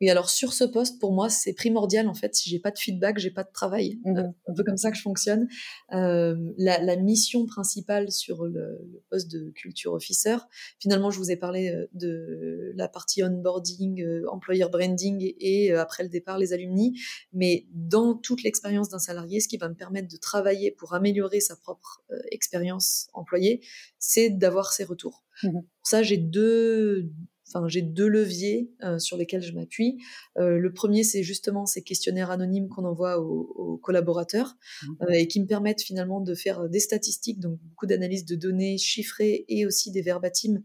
Oui, 0.00 0.10
alors 0.10 0.30
sur 0.30 0.52
ce 0.52 0.64
poste, 0.64 1.00
pour 1.00 1.12
moi, 1.12 1.28
c'est 1.28 1.52
primordial 1.52 2.08
en 2.08 2.14
fait. 2.14 2.34
Si 2.34 2.50
j'ai 2.50 2.58
pas 2.58 2.70
de 2.70 2.78
feedback, 2.78 3.18
j'ai 3.18 3.30
pas 3.30 3.44
de 3.44 3.52
travail. 3.52 4.00
Mmh 4.04 4.18
euh, 4.18 4.28
un 4.46 4.54
peu 4.54 4.62
comme 4.64 4.76
ça 4.76 4.90
que 4.90 4.96
je 4.96 5.02
fonctionne. 5.02 5.48
Euh, 5.92 6.36
la, 6.56 6.96
mission 6.96 7.46
principale 7.46 8.10
sur 8.12 8.44
le, 8.44 9.02
poste 9.10 9.30
de 9.30 9.50
culture 9.50 9.92
officer, 9.92 10.36
finalement, 10.78 11.10
je 11.10 11.18
vous 11.18 11.30
ai 11.30 11.36
parlé 11.36 11.70
euh, 11.70 11.86
de 11.92 12.72
la 12.76 12.88
partie 12.88 13.22
onboarding, 13.22 14.04
employer 14.30 14.66
branding 14.70 15.34
et, 15.38 15.72
après 15.72 16.02
le 16.02 16.08
départ, 16.08 16.38
les 16.38 16.52
alumni. 16.52 16.98
Mais 17.32 17.66
dans 17.72 18.14
toute 18.14 18.42
l'expérience 18.42 18.88
d'un 18.88 18.98
salarié, 18.98 19.40
ce 19.40 19.48
qui 19.48 19.56
va 19.56 19.68
me 19.68 19.74
permettre 19.74 20.08
de 20.08 20.16
travailler 20.16 20.70
pour 20.70 20.94
améliorer 20.94 21.40
sa 21.40 21.56
propre 21.56 22.02
expérience 22.30 23.08
employée, 23.12 23.60
c'est 23.98 24.30
d'avoir 24.30 24.72
ses 24.72 24.84
retours. 24.84 25.24
Mmh 25.42 25.60
pour 25.84 25.90
ça, 25.90 26.02
j'ai 26.02 26.16
deux 26.16 27.10
Enfin, 27.46 27.68
j'ai 27.68 27.82
deux 27.82 28.08
leviers 28.08 28.70
euh, 28.82 28.98
sur 28.98 29.16
lesquels 29.16 29.42
je 29.42 29.52
m'appuie. 29.52 29.98
Euh, 30.38 30.58
le 30.58 30.72
premier, 30.72 31.04
c'est 31.04 31.22
justement 31.22 31.66
ces 31.66 31.82
questionnaires 31.82 32.30
anonymes 32.30 32.68
qu'on 32.68 32.84
envoie 32.84 33.20
aux, 33.20 33.78
collaborateurs 33.82 34.56
mmh. 34.82 35.02
euh, 35.02 35.12
et 35.12 35.28
qui 35.28 35.40
me 35.40 35.46
permettent 35.46 35.82
finalement 35.82 36.20
de 36.20 36.34
faire 36.34 36.68
des 36.68 36.80
statistiques, 36.80 37.40
donc 37.40 37.58
beaucoup 37.60 37.86
d'analyses 37.86 38.24
de 38.24 38.34
données 38.34 38.78
chiffrées 38.78 39.44
et 39.48 39.66
aussi 39.66 39.90
des 39.90 40.02
verbatims 40.02 40.62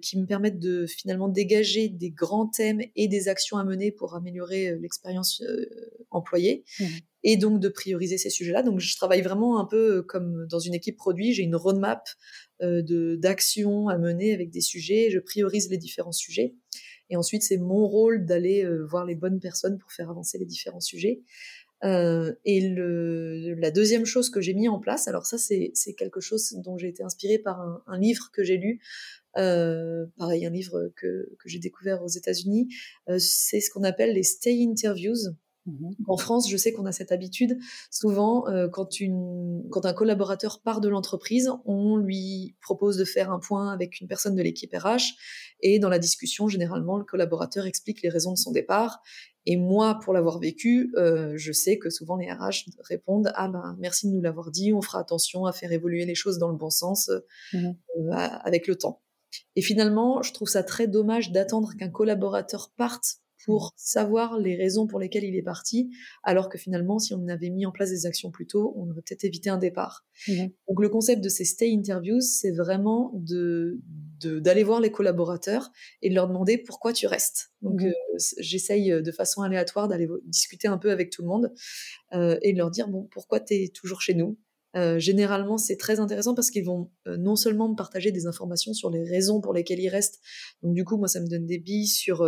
qui 0.00 0.16
me 0.16 0.26
permettent 0.26 0.60
de 0.60 0.86
finalement 0.86 1.28
dégager 1.28 1.88
des 1.88 2.10
grands 2.10 2.46
thèmes 2.46 2.80
et 2.94 3.08
des 3.08 3.26
actions 3.26 3.56
à 3.56 3.64
mener 3.64 3.90
pour 3.90 4.14
améliorer 4.14 4.78
l'expérience 4.78 5.42
employée. 6.10 6.64
Mmh. 6.78 6.84
et 7.24 7.36
donc 7.36 7.60
de 7.60 7.68
prioriser 7.68 8.18
ces 8.18 8.30
sujets-là. 8.30 8.62
Donc 8.62 8.78
je 8.78 8.96
travaille 8.96 9.22
vraiment 9.22 9.58
un 9.58 9.64
peu 9.64 10.02
comme 10.02 10.46
dans 10.48 10.60
une 10.60 10.74
équipe 10.74 10.96
produit, 10.96 11.32
j'ai 11.32 11.42
une 11.42 11.56
roadmap 11.56 12.08
d'actions 12.62 13.88
à 13.88 13.98
mener 13.98 14.32
avec 14.32 14.50
des 14.50 14.60
sujets. 14.60 15.10
Je 15.10 15.18
priorise 15.18 15.68
les 15.70 15.78
différents 15.78 16.12
sujets. 16.12 16.54
Et 17.10 17.16
ensuite, 17.16 17.42
c'est 17.42 17.58
mon 17.58 17.86
rôle 17.86 18.24
d'aller 18.24 18.64
euh, 18.64 18.86
voir 18.86 19.04
les 19.04 19.14
bonnes 19.14 19.38
personnes 19.38 19.78
pour 19.78 19.92
faire 19.92 20.08
avancer 20.08 20.38
les 20.38 20.46
différents 20.46 20.80
sujets. 20.80 21.20
Euh, 21.84 22.32
et 22.44 22.68
le, 22.68 23.54
la 23.54 23.70
deuxième 23.70 24.06
chose 24.06 24.30
que 24.30 24.40
j'ai 24.40 24.54
mis 24.54 24.68
en 24.68 24.78
place, 24.78 25.08
alors 25.08 25.26
ça 25.26 25.36
c'est 25.36 25.72
quelque 25.98 26.20
chose 26.20 26.54
dont 26.64 26.78
j'ai 26.78 26.88
été 26.88 27.02
inspirée 27.02 27.38
par 27.38 27.82
un, 27.86 27.98
livre 27.98 28.30
que 28.32 28.44
j'ai 28.44 28.56
lu 28.56 28.80
pareil, 29.34 30.46
un 30.46 30.50
livre 30.50 30.92
que, 30.94 31.28
que 31.40 31.48
j'ai 31.48 31.58
découvert 31.58 32.02
aux 32.04 32.08
États-Unis, 32.08 32.68
c'est 33.18 33.60
ce 33.60 33.70
qu'on 33.70 33.82
appelle 33.82 34.14
les 34.14 34.22
stay 34.22 34.62
interviews. 34.62 35.16
Mmh 35.66 35.90
en 36.08 36.16
France, 36.16 36.50
je 36.50 36.56
sais 36.56 36.72
qu'on 36.72 36.86
a 36.86 36.92
cette 36.92 37.12
habitude. 37.12 37.56
Souvent, 37.90 38.48
euh, 38.48 38.68
quand, 38.68 38.98
une, 38.98 39.62
quand 39.70 39.86
un 39.86 39.92
collaborateur 39.92 40.60
part 40.60 40.80
de 40.80 40.88
l'entreprise, 40.88 41.50
on 41.64 41.96
lui 41.96 42.56
propose 42.60 42.96
de 42.96 43.04
faire 43.04 43.30
un 43.30 43.38
point 43.38 43.72
avec 43.72 44.00
une 44.00 44.08
personne 44.08 44.34
de 44.34 44.42
l'équipe 44.42 44.74
RH. 44.74 45.14
Et 45.60 45.78
dans 45.78 45.88
la 45.88 45.98
discussion, 45.98 46.48
généralement, 46.48 46.96
le 46.96 47.04
collaborateur 47.04 47.66
explique 47.66 48.02
les 48.02 48.08
raisons 48.08 48.32
de 48.32 48.38
son 48.38 48.50
départ. 48.50 49.00
Et 49.46 49.56
moi, 49.56 49.98
pour 50.02 50.12
l'avoir 50.12 50.38
vécu, 50.38 50.92
euh, 50.96 51.32
je 51.36 51.52
sais 51.52 51.78
que 51.78 51.90
souvent 51.90 52.16
les 52.16 52.30
RH 52.30 52.70
répondent 52.80 53.32
Ah 53.34 53.48
ben 53.48 53.76
merci 53.78 54.08
de 54.08 54.12
nous 54.12 54.22
l'avoir 54.22 54.50
dit, 54.50 54.72
on 54.72 54.82
fera 54.82 55.00
attention 55.00 55.46
à 55.46 55.52
faire 55.52 55.72
évoluer 55.72 56.04
les 56.04 56.14
choses 56.14 56.38
dans 56.38 56.48
le 56.48 56.56
bon 56.56 56.70
sens 56.70 57.10
mmh 57.52 57.70
euh, 57.98 58.10
avec 58.10 58.66
le 58.66 58.76
temps. 58.76 59.02
Et 59.56 59.62
finalement, 59.62 60.22
je 60.22 60.32
trouve 60.32 60.48
ça 60.48 60.62
très 60.62 60.86
dommage 60.86 61.32
d'attendre 61.32 61.72
qu'un 61.78 61.88
collaborateur 61.88 62.72
parte 62.76 63.16
pour 63.44 63.72
savoir 63.76 64.38
les 64.38 64.56
raisons 64.56 64.86
pour 64.86 64.98
lesquelles 64.98 65.24
il 65.24 65.36
est 65.36 65.42
parti, 65.42 65.90
alors 66.22 66.48
que 66.48 66.58
finalement, 66.58 66.98
si 66.98 67.14
on 67.14 67.26
avait 67.28 67.50
mis 67.50 67.66
en 67.66 67.72
place 67.72 67.90
des 67.90 68.06
actions 68.06 68.30
plus 68.30 68.46
tôt, 68.46 68.72
on 68.76 68.90
aurait 68.90 69.02
peut-être 69.02 69.24
évité 69.24 69.50
un 69.50 69.58
départ. 69.58 70.04
Mmh. 70.28 70.46
Donc 70.68 70.80
le 70.80 70.88
concept 70.88 71.22
de 71.22 71.28
ces 71.28 71.44
stay 71.44 71.72
interviews, 71.72 72.20
c'est 72.20 72.52
vraiment 72.52 73.12
de 73.14 73.80
d'aller 74.24 74.62
voir 74.62 74.80
les 74.80 74.92
collaborateurs 74.92 75.72
et 76.00 76.08
de 76.08 76.14
leur 76.14 76.28
demander 76.28 76.56
pourquoi 76.56 76.92
tu 76.92 77.08
restes. 77.08 77.50
Donc 77.60 77.82
mmh. 77.82 77.86
euh, 77.86 78.18
j'essaye 78.38 78.92
euh, 78.92 79.02
de 79.02 79.10
façon 79.10 79.42
aléatoire 79.42 79.88
d'aller 79.88 80.08
discuter 80.26 80.68
un 80.68 80.78
peu 80.78 80.92
avec 80.92 81.10
tout 81.10 81.22
le 81.22 81.28
monde 81.28 81.52
euh, 82.12 82.38
et 82.42 82.52
de 82.52 82.58
leur 82.58 82.70
dire 82.70 82.86
bon 82.86 83.08
pourquoi 83.10 83.40
tu 83.40 83.54
es 83.54 83.68
toujours 83.68 84.00
chez 84.00 84.14
nous? 84.14 84.38
Généralement, 84.96 85.58
c'est 85.58 85.76
très 85.76 86.00
intéressant 86.00 86.34
parce 86.34 86.50
qu'ils 86.50 86.64
vont 86.64 86.90
non 87.04 87.36
seulement 87.36 87.68
me 87.68 87.74
partager 87.74 88.10
des 88.10 88.24
informations 88.24 88.72
sur 88.72 88.88
les 88.88 89.04
raisons 89.04 89.42
pour 89.42 89.52
lesquelles 89.52 89.80
ils 89.80 89.90
restent. 89.90 90.18
Donc 90.62 90.72
du 90.72 90.82
coup, 90.82 90.96
moi, 90.96 91.08
ça 91.08 91.20
me 91.20 91.28
donne 91.28 91.44
des 91.44 91.58
billes 91.58 91.86
sur 91.86 92.26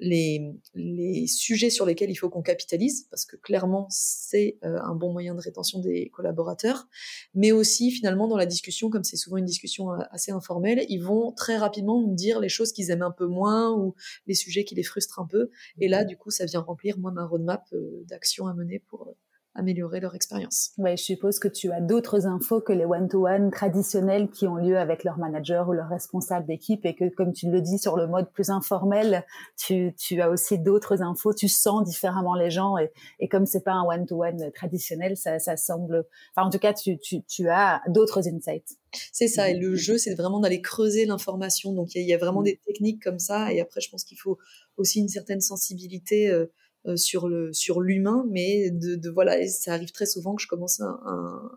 les, 0.00 0.54
les, 0.74 1.26
sujets 1.26 1.70
sur 1.70 1.86
lesquels 1.86 2.10
il 2.10 2.16
faut 2.16 2.30
qu'on 2.30 2.42
capitalise, 2.42 3.06
parce 3.10 3.24
que 3.24 3.36
clairement 3.36 3.86
c'est 3.90 4.58
euh, 4.64 4.78
un 4.82 4.94
bon 4.94 5.12
moyen 5.12 5.34
de 5.34 5.40
rétention 5.40 5.78
des 5.78 6.08
collaborateurs, 6.08 6.88
mais 7.34 7.52
aussi 7.52 7.90
finalement 7.90 8.26
dans 8.26 8.36
la 8.36 8.46
discussion, 8.46 8.90
comme 8.90 9.04
c'est 9.04 9.16
souvent 9.16 9.36
une 9.36 9.44
discussion 9.44 9.92
euh, 9.92 9.98
assez 10.10 10.32
informelle, 10.32 10.84
ils 10.88 11.02
vont 11.02 11.32
très 11.32 11.56
rapidement 11.56 12.00
nous 12.00 12.14
dire 12.14 12.40
les 12.40 12.48
choses 12.48 12.72
qu'ils 12.72 12.90
aiment 12.90 13.02
un 13.02 13.10
peu 13.10 13.26
moins 13.26 13.72
ou 13.72 13.94
les 14.26 14.34
sujets 14.34 14.64
qui 14.64 14.74
les 14.74 14.82
frustrent 14.82 15.20
un 15.20 15.26
peu, 15.26 15.50
et 15.78 15.88
là 15.88 16.04
du 16.04 16.16
coup 16.16 16.30
ça 16.30 16.46
vient 16.46 16.60
remplir 16.60 16.98
moi 16.98 17.12
ma 17.12 17.26
roadmap 17.26 17.64
euh, 17.74 18.02
d'action 18.06 18.46
à 18.46 18.54
mener 18.54 18.78
pour 18.78 19.14
améliorer 19.54 20.00
leur 20.00 20.14
expérience. 20.14 20.70
Ouais, 20.78 20.96
je 20.96 21.02
suppose 21.02 21.38
que 21.38 21.48
tu 21.48 21.72
as 21.72 21.80
d'autres 21.80 22.26
infos 22.26 22.60
que 22.60 22.72
les 22.72 22.84
one-to-one 22.84 23.50
traditionnels 23.50 24.30
qui 24.30 24.46
ont 24.46 24.54
lieu 24.54 24.78
avec 24.78 25.02
leur 25.02 25.18
manager 25.18 25.68
ou 25.68 25.72
leur 25.72 25.88
responsable 25.88 26.46
d'équipe 26.46 26.86
et 26.86 26.94
que, 26.94 27.08
comme 27.08 27.32
tu 27.32 27.50
le 27.50 27.60
dis, 27.60 27.78
sur 27.78 27.96
le 27.96 28.06
mode 28.06 28.30
plus 28.32 28.50
informel, 28.50 29.24
tu, 29.56 29.94
tu 29.98 30.20
as 30.20 30.30
aussi 30.30 30.58
d'autres 30.58 31.02
infos, 31.02 31.34
tu 31.34 31.48
sens 31.48 31.84
différemment 31.84 32.34
les 32.34 32.50
gens 32.50 32.78
et, 32.78 32.92
et 33.18 33.28
comme 33.28 33.44
c'est 33.44 33.64
pas 33.64 33.72
un 33.72 33.84
one-to-one 33.84 34.52
traditionnel, 34.52 35.16
ça, 35.16 35.38
ça 35.38 35.56
semble, 35.56 36.04
enfin, 36.34 36.46
en 36.46 36.50
tout 36.50 36.58
cas, 36.58 36.72
tu, 36.72 36.98
tu, 36.98 37.22
tu 37.24 37.48
as 37.48 37.82
d'autres 37.88 38.28
insights. 38.28 38.78
C'est 39.12 39.28
ça, 39.28 39.50
et 39.50 39.58
le 39.58 39.76
jeu, 39.76 39.98
c'est 39.98 40.14
vraiment 40.14 40.40
d'aller 40.40 40.60
creuser 40.60 41.06
l'information. 41.06 41.72
Donc, 41.72 41.94
il 41.94 42.06
y, 42.06 42.14
a 42.14 42.18
vraiment 42.18 42.40
mm. 42.40 42.44
des 42.44 42.60
techniques 42.66 43.02
comme 43.02 43.18
ça, 43.18 43.52
et 43.52 43.60
après, 43.60 43.80
je 43.80 43.90
pense 43.90 44.04
qu'il 44.04 44.18
faut 44.18 44.38
aussi 44.76 45.00
une 45.00 45.08
certaine 45.08 45.40
sensibilité 45.40 46.28
euh, 46.28 46.46
euh, 46.86 46.96
sur 46.96 47.28
le 47.28 47.52
sur 47.52 47.80
l'humain, 47.80 48.24
mais 48.30 48.70
de, 48.70 48.96
de, 48.96 49.10
voilà, 49.10 49.46
ça 49.48 49.74
arrive 49.74 49.92
très 49.92 50.06
souvent 50.06 50.34
que 50.34 50.42
je 50.42 50.48
commence 50.48 50.80
un, 50.80 50.98
un, 51.04 51.50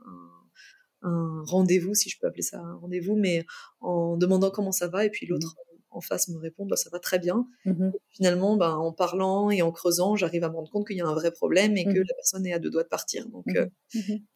un 1.04 1.44
rendez-vous, 1.46 1.94
si 1.94 2.10
je 2.10 2.18
peux 2.20 2.28
appeler 2.28 2.42
ça 2.44 2.60
un 2.60 2.76
rendez-vous, 2.76 3.16
mais 3.16 3.46
en 3.82 4.18
demandant 4.18 4.52
comment 4.52 4.72
ça 4.72 4.88
va, 4.88 5.06
et 5.06 5.10
puis 5.10 5.26
l'autre 5.26 5.56
mmh. 5.56 5.98
en 5.98 6.02
face 6.02 6.28
me 6.30 6.38
répond 6.38 6.66
bah, 6.66 6.76
ça 6.76 6.90
va 6.92 7.00
très 7.00 7.20
bien. 7.20 7.48
Mmh 7.66 7.92
finalement, 8.10 8.58
bah, 8.58 8.78
en 8.78 8.94
parlant 8.94 9.50
et 9.50 9.64
en 9.64 9.72
creusant, 9.72 10.16
j'arrive 10.16 10.44
à 10.44 10.50
me 10.50 10.56
rendre 10.56 10.70
compte 10.70 10.86
qu'il 10.86 10.98
y 10.98 11.02
a 11.02 11.08
un 11.08 11.16
vrai 11.16 11.32
problème 11.32 11.78
et 11.78 11.84
que 11.84 11.90
mmh 11.90 12.04
la 12.08 12.14
personne 12.16 12.46
est 12.46 12.54
à 12.54 12.60
deux 12.60 12.70
doigts 12.70 12.84
de 12.84 12.90
partir. 12.90 13.28
Donc, 13.30 13.46
euh, 13.56 13.68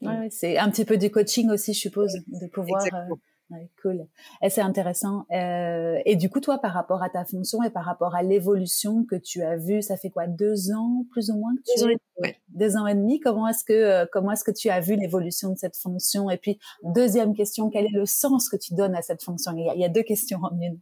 ouais, 0.01 0.27
c'est 0.31 0.57
un 0.57 0.71
petit 0.71 0.83
peu 0.83 0.97
du 0.97 1.11
coaching 1.11 1.49
aussi, 1.51 1.73
je 1.73 1.79
suppose, 1.79 2.11
de 2.27 2.47
pouvoir 2.47 2.83
euh, 2.85 3.15
cool. 3.81 4.07
Et 4.41 4.49
c'est 4.49 4.61
intéressant. 4.61 5.25
Euh, 5.31 5.99
et 6.05 6.15
du 6.15 6.29
coup, 6.29 6.39
toi, 6.39 6.57
par 6.57 6.73
rapport 6.73 7.01
à 7.01 7.09
ta 7.09 7.23
fonction 7.25 7.63
et 7.63 7.69
par 7.69 7.85
rapport 7.85 8.15
à 8.15 8.23
l'évolution 8.23 9.05
que 9.05 9.15
tu 9.15 9.41
as 9.41 9.55
vue, 9.57 9.81
ça 9.81 9.95
fait 9.97 10.09
quoi, 10.09 10.27
deux 10.27 10.71
ans 10.71 11.05
plus 11.11 11.29
ou 11.29 11.37
moins 11.37 11.53
que 11.55 11.61
tu... 11.65 11.79
Deux 11.79 11.85
ans 11.85 11.89
et 11.89 11.97
demi. 12.21 12.33
Deux 12.49 12.77
ans 12.77 12.87
et 12.87 12.95
demi? 12.95 13.19
Comment 13.19 13.47
est-ce 13.47 13.63
que 13.63 13.73
euh, 13.73 14.05
comment 14.11 14.31
est-ce 14.31 14.43
que 14.43 14.51
tu 14.51 14.69
as 14.69 14.79
vu 14.79 14.95
l'évolution 14.95 15.51
de 15.51 15.57
cette 15.57 15.77
fonction? 15.77 16.29
Et 16.29 16.37
puis 16.37 16.59
deuxième 16.83 17.33
question, 17.33 17.69
quel 17.69 17.85
est 17.85 17.93
le 17.93 18.05
sens 18.05 18.49
que 18.49 18.57
tu 18.57 18.73
donnes 18.73 18.95
à 18.95 19.01
cette 19.01 19.23
fonction? 19.23 19.53
Il 19.55 19.65
y, 19.65 19.69
a, 19.69 19.75
il 19.75 19.81
y 19.81 19.85
a, 19.85 19.89
deux 19.89 20.03
questions 20.03 20.39
en 20.41 20.59
une. 20.59 20.79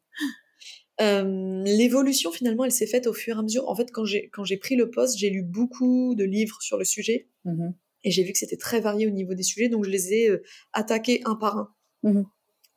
Euh, 1.02 1.62
l'évolution 1.66 2.32
finalement, 2.32 2.64
elle 2.64 2.72
s'est 2.72 2.88
faite 2.88 3.06
au 3.06 3.14
fur 3.14 3.36
et 3.36 3.40
à 3.40 3.44
mesure. 3.44 3.70
En 3.70 3.76
fait, 3.76 3.92
quand 3.92 4.06
j'ai 4.06 4.30
quand 4.30 4.44
j'ai 4.44 4.58
pris 4.58 4.76
le 4.76 4.90
poste, 4.90 5.18
j'ai 5.18 5.30
lu 5.30 5.44
beaucoup 5.44 6.16
de 6.16 6.24
livres 6.24 6.62
sur 6.62 6.78
le 6.78 6.86
sujet. 6.86 7.30
Mmh 7.46 7.72
et 8.08 8.12
j'ai 8.12 8.22
vu 8.22 8.34
que 8.34 8.38
c'était 8.38 8.56
très 8.56 8.82
varié 8.82 9.08
au 9.08 9.10
niveau 9.10 9.34
des 9.34 9.42
sujets, 9.42 9.68
donc 9.68 9.84
je 9.84 9.90
les 9.90 10.14
ai 10.14 10.30
attaqués 10.74 11.22
un 11.26 11.34
par 11.34 11.58
un. 11.58 11.70
Mmh 12.04 12.22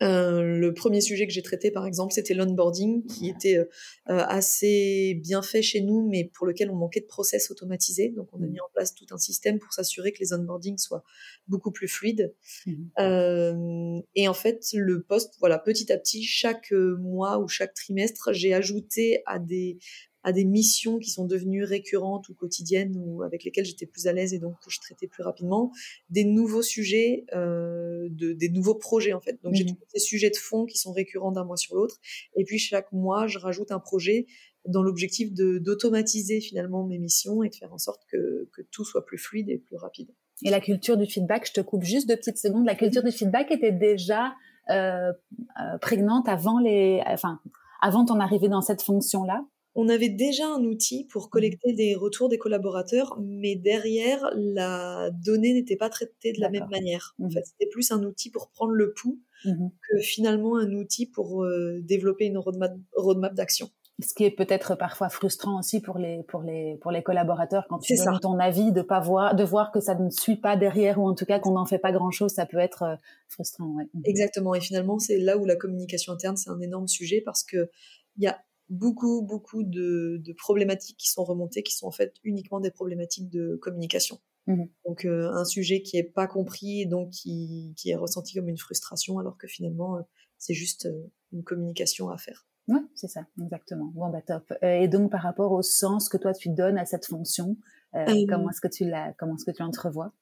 euh, 0.03 0.43
le 0.43 0.73
premier 0.75 1.01
sujet 1.01 1.27
que 1.27 1.33
j'ai 1.33 1.43
traité, 1.43 1.71
par 1.71 1.87
exemple, 1.87 2.13
c'était 2.13 2.35
l'onboarding, 2.35 3.05
qui 3.07 3.29
était 3.29 3.57
euh, 3.57 3.65
euh, 4.11 4.25
assez 4.29 5.19
bien 5.23 5.43
fait 5.43 5.63
chez 5.63 5.81
nous, 5.81 6.09
mais 6.09 6.31
pour 6.35 6.47
lequel 6.47 6.71
on 6.71 6.77
manquait 6.77 7.01
de 7.01 7.07
process 7.07 7.51
automatisés. 7.51 8.11
Donc, 8.11 8.29
on 8.33 8.43
a 8.43 8.47
mmh. 8.47 8.51
mis 8.51 8.61
en 8.61 8.69
place 8.73 8.95
tout 8.95 9.07
un 9.11 9.19
système 9.19 9.59
pour 9.59 9.73
s'assurer 9.73 10.13
que 10.13 10.21
les 10.21 10.33
onboardings 10.33 10.79
soient 10.79 11.05
beaucoup 11.49 11.73
plus 11.73 11.89
fluides. 11.89 12.35
Mmh. 12.67 14.01
et 14.15 14.29
en 14.29 14.35
fait, 14.35 14.65
le 14.75 15.03
poste, 15.03 15.35
voilà, 15.41 15.59
petit 15.59 15.93
à 15.93 15.99
petit, 15.99 16.23
chaque 16.23 16.73
mois 16.73 17.39
ou 17.39 17.49
chaque 17.49 17.75
trimestre, 17.75 18.33
j'ai 18.33 18.55
ajouté 18.55 19.23
à 19.27 19.39
des 19.39 19.79
à 20.23 20.33
des 20.33 20.45
missions 20.45 20.99
qui 20.99 21.11
sont 21.11 21.27
devenues 21.27 21.65
récurrentes 21.65 22.29
ou 22.29 22.35
quotidiennes 22.35 22.97
ou 22.97 23.23
avec 23.23 23.45
lesquelles 23.45 23.65
j'étais 23.65 23.87
plus 23.87 24.07
à 24.07 24.13
l'aise 24.13 24.35
et 24.35 24.39
donc 24.39 24.55
que 24.65 24.71
je 24.71 24.81
traitais 24.81 25.07
plus 25.07 25.23
rapidement, 25.23 25.73
des 26.11 26.25
nouveaux 26.25 26.63
sujets, 26.63 27.25
euh, 27.35 28.09
de, 28.11 28.33
des 28.33 28.49
nouveaux 28.49 28.75
projets 28.75 29.13
en 29.13 29.21
fait. 29.21 29.39
Donc 29.43 29.55
j'ai 29.55 29.65
mmh 29.65 29.69
tous 29.69 29.87
ces 29.89 30.01
sujets 30.01 30.31
de 30.31 30.37
fond 30.37 30.65
qui 30.65 30.79
sont 30.79 30.93
récurrents 30.93 31.31
d'un 31.31 31.45
mois 31.45 31.57
sur 31.57 31.77
l'autre 31.77 31.97
et 32.35 32.45
puis 32.45 32.59
chaque 32.59 32.91
mois 32.93 33.27
je 33.27 33.39
rajoute 33.39 33.71
un 33.71 33.79
projet 33.79 34.27
dans 34.67 34.83
l'objectif 34.83 35.33
de 35.33 35.59
d'automatiser 35.59 36.41
finalement 36.41 36.85
mes 36.85 36.99
missions 36.99 37.43
et 37.43 37.49
de 37.49 37.55
faire 37.55 37.73
en 37.73 37.79
sorte 37.79 38.03
que, 38.11 38.49
que 38.53 38.63
tout 38.71 38.85
soit 38.85 39.05
plus 39.05 39.19
fluide 39.19 39.49
et 39.49 39.59
plus 39.59 39.77
rapide. 39.77 40.11
Et 40.43 40.51
la 40.51 40.61
culture 40.61 40.97
du 40.97 41.07
feedback, 41.07 41.49
je 41.49 41.53
te 41.53 41.61
coupe 41.61 41.83
juste 41.83 42.09
deux 42.09 42.17
petites 42.17 42.39
secondes, 42.39 42.65
la 42.65 42.75
culture 42.75 43.03
du 43.03 43.11
feedback 43.11 43.51
était 43.51 43.73
déjà 43.73 44.35
euh, 44.71 45.13
euh, 45.61 45.79
prégnante 45.81 46.29
avant 46.29 46.59
les, 46.59 47.03
enfin, 47.07 47.41
avant 47.81 48.05
ton 48.05 48.21
arrivée 48.21 48.49
dans 48.49 48.61
cette 48.61 48.83
fonction-là? 48.83 49.45
On 49.75 49.89
avait 49.89 50.09
déjà 50.09 50.47
un 50.47 50.65
outil 50.65 51.05
pour 51.05 51.27
mmh. 51.27 51.31
collecter 51.31 51.73
des 51.73 51.95
retours 51.95 52.29
des 52.29 52.39
collaborateurs, 52.39 53.19
mais 53.21 53.57
derrière, 53.57 54.31
la 54.35 55.11
donnée 55.11 55.53
n'était 55.55 55.77
pas 55.77 55.91
traitée 55.91 56.33
de 56.33 56.41
la 56.41 56.51
même 56.51 56.69
manière. 56.71 57.15
En 57.21 57.27
mmh. 57.27 57.33
fait, 57.33 57.43
c'était 57.45 57.71
plus 57.71 57.91
un 57.93 58.03
outil 58.03 58.31
pour 58.31 58.51
prendre 58.51 58.73
le 58.73 58.93
pouls 58.93 59.21
mmh 59.45 59.69
que 59.89 59.99
finalement 60.01 60.57
un 60.57 60.73
outil 60.73 61.07
pour 61.07 61.45
euh, 61.45 61.81
développer 61.83 62.27
une 62.27 62.39
roadmap, 62.39 62.73
roadmap 62.97 63.35
d'action. 63.35 63.71
Ce 64.01 64.15
qui 64.15 64.25
est 64.25 64.31
peut-être 64.31 64.77
parfois 64.77 65.09
frustrant 65.09 65.59
aussi 65.59 65.81
pour 65.81 65.99
les 65.99 66.23
pour 66.25 66.43
les 66.43 66.77
pour 66.81 66.91
les 66.93 67.03
collaborateurs 67.03 67.67
quand 67.69 67.79
tu 67.79 67.97
donnes 67.97 68.19
ton 68.21 68.39
avis 68.39 68.71
de 68.71 68.83
pas 68.83 69.01
voir 69.01 69.35
de 69.35 69.43
voir 69.43 69.73
que 69.73 69.81
ça 69.81 69.97
ne 69.97 70.11
suit 70.11 70.37
pas 70.37 70.57
derrière 70.57 71.01
ou 71.01 71.09
en 71.09 71.15
tout 71.15 71.25
cas 71.25 71.41
qu'on 71.41 71.53
n'en 71.53 71.67
fait 71.67 71.79
pas 71.79 71.91
grand 71.91 72.11
chose, 72.11 72.33
ça 72.33 72.47
peut 72.47 72.59
être 72.59 72.83
euh, 72.83 72.97
frustrant. 73.29 73.77
Exactement. 74.05 74.55
Et 74.55 74.61
finalement, 74.61 74.99
c'est 74.99 75.19
là 75.19 75.37
où 75.37 75.45
la 75.45 75.57
communication 75.57 76.13
interne 76.13 76.37
c'est 76.37 76.51
un 76.51 76.61
énorme 76.61 76.87
sujet 76.87 77.23
parce 77.25 77.43
que 77.43 77.71
il 78.17 78.25
y 78.25 78.27
a 78.27 78.39
beaucoup, 78.69 79.23
beaucoup 79.23 79.63
de, 79.63 80.23
problématiques 80.37 80.97
qui 80.99 81.09
sont 81.09 81.25
remontées, 81.25 81.63
qui 81.63 81.75
sont 81.75 81.87
en 81.87 81.91
fait 81.91 82.15
uniquement 82.23 82.61
des 82.61 82.71
problématiques 82.71 83.29
de 83.31 83.57
communication. 83.57 84.19
Mmh 84.47 84.65
donc 84.87 85.05
euh, 85.05 85.31
un 85.35 85.45
sujet 85.45 85.83
qui 85.83 85.99
est 85.99 86.11
pas 86.11 86.27
compris 86.27 86.81
et 86.81 86.87
donc 86.87 87.11
qui, 87.11 87.75
est 87.85 87.95
ressenti 87.97 88.33
comme 88.33 88.49
une 88.49 88.57
frustration 88.57 89.19
alors 89.19 89.37
que 89.37 89.47
finalement 89.47 89.99
euh, 89.99 90.01
c'est 90.39 90.55
juste 90.55 90.87
euh, 90.87 91.13
une 91.33 91.45
communication 91.45 92.09
à 92.09 92.17
faire. 92.17 92.47
Oui, 92.67 92.79
c'est 92.95 93.09
ça, 93.09 93.27
exactement. 93.43 93.93
Bon 93.95 94.09
bah 94.09 94.23
top. 94.23 94.55
et 94.63 94.89
donc 94.89 95.11
par 95.11 95.23
rapport 95.23 95.53
au 95.53 95.61
sens 95.61 96.09
que 96.09 96.17
toi 96.17 96.33
tu 96.33 96.49
donnes 96.49 96.79
à 96.79 96.87
cette 96.87 97.05
fonction, 97.05 97.59
comment 97.93 98.49
est-ce 98.49 98.63
que 98.63 98.69
tu 98.69 98.87
la, 98.87 99.13
comment 99.19 99.35
est-ce 99.37 99.45
que 99.45 99.55
tu 99.55 99.63
l'entrevois 99.63 100.15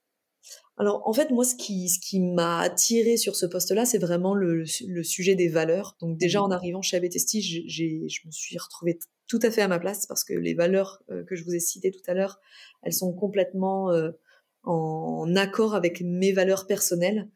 alors 0.78 1.02
en 1.08 1.12
fait 1.12 1.30
moi 1.30 1.44
ce 1.44 1.54
qui 1.54 1.88
ce 1.88 1.98
qui 1.98 2.20
m'a 2.20 2.60
attiré 2.60 3.16
sur 3.16 3.34
ce 3.34 3.46
poste-là 3.46 3.86
c'est 3.86 3.98
vraiment 3.98 4.34
le, 4.34 4.64
le, 4.86 5.02
sujet 5.02 5.34
des 5.34 5.48
valeurs. 5.48 5.96
Donc 6.00 6.18
déjà 6.18 6.42
en 6.42 6.50
arrivant 6.50 6.82
chez 6.82 7.00
j'ai 7.00 8.08
je 8.08 8.26
me 8.26 8.30
suis 8.30 8.58
retrouvée 8.58 8.98
tout 9.26 9.40
à 9.42 9.50
fait 9.50 9.62
à 9.62 9.68
ma 9.68 9.78
place 9.78 10.06
parce 10.06 10.22
que 10.22 10.34
les 10.34 10.54
valeurs 10.54 11.02
euh, 11.10 11.24
que 11.24 11.34
je 11.34 11.44
vous 11.44 11.54
ai 11.54 11.60
citées 11.60 11.90
tout 11.90 12.02
à 12.06 12.14
l'heure, 12.14 12.40
elles 12.82 12.92
sont 12.92 13.12
complètement 13.12 13.90
euh, 13.90 14.10
en 14.64 15.34
accord 15.36 15.74
avec 15.74 16.02
mes 16.02 16.32
valeurs 16.32 16.66
personnelles. 16.66 17.28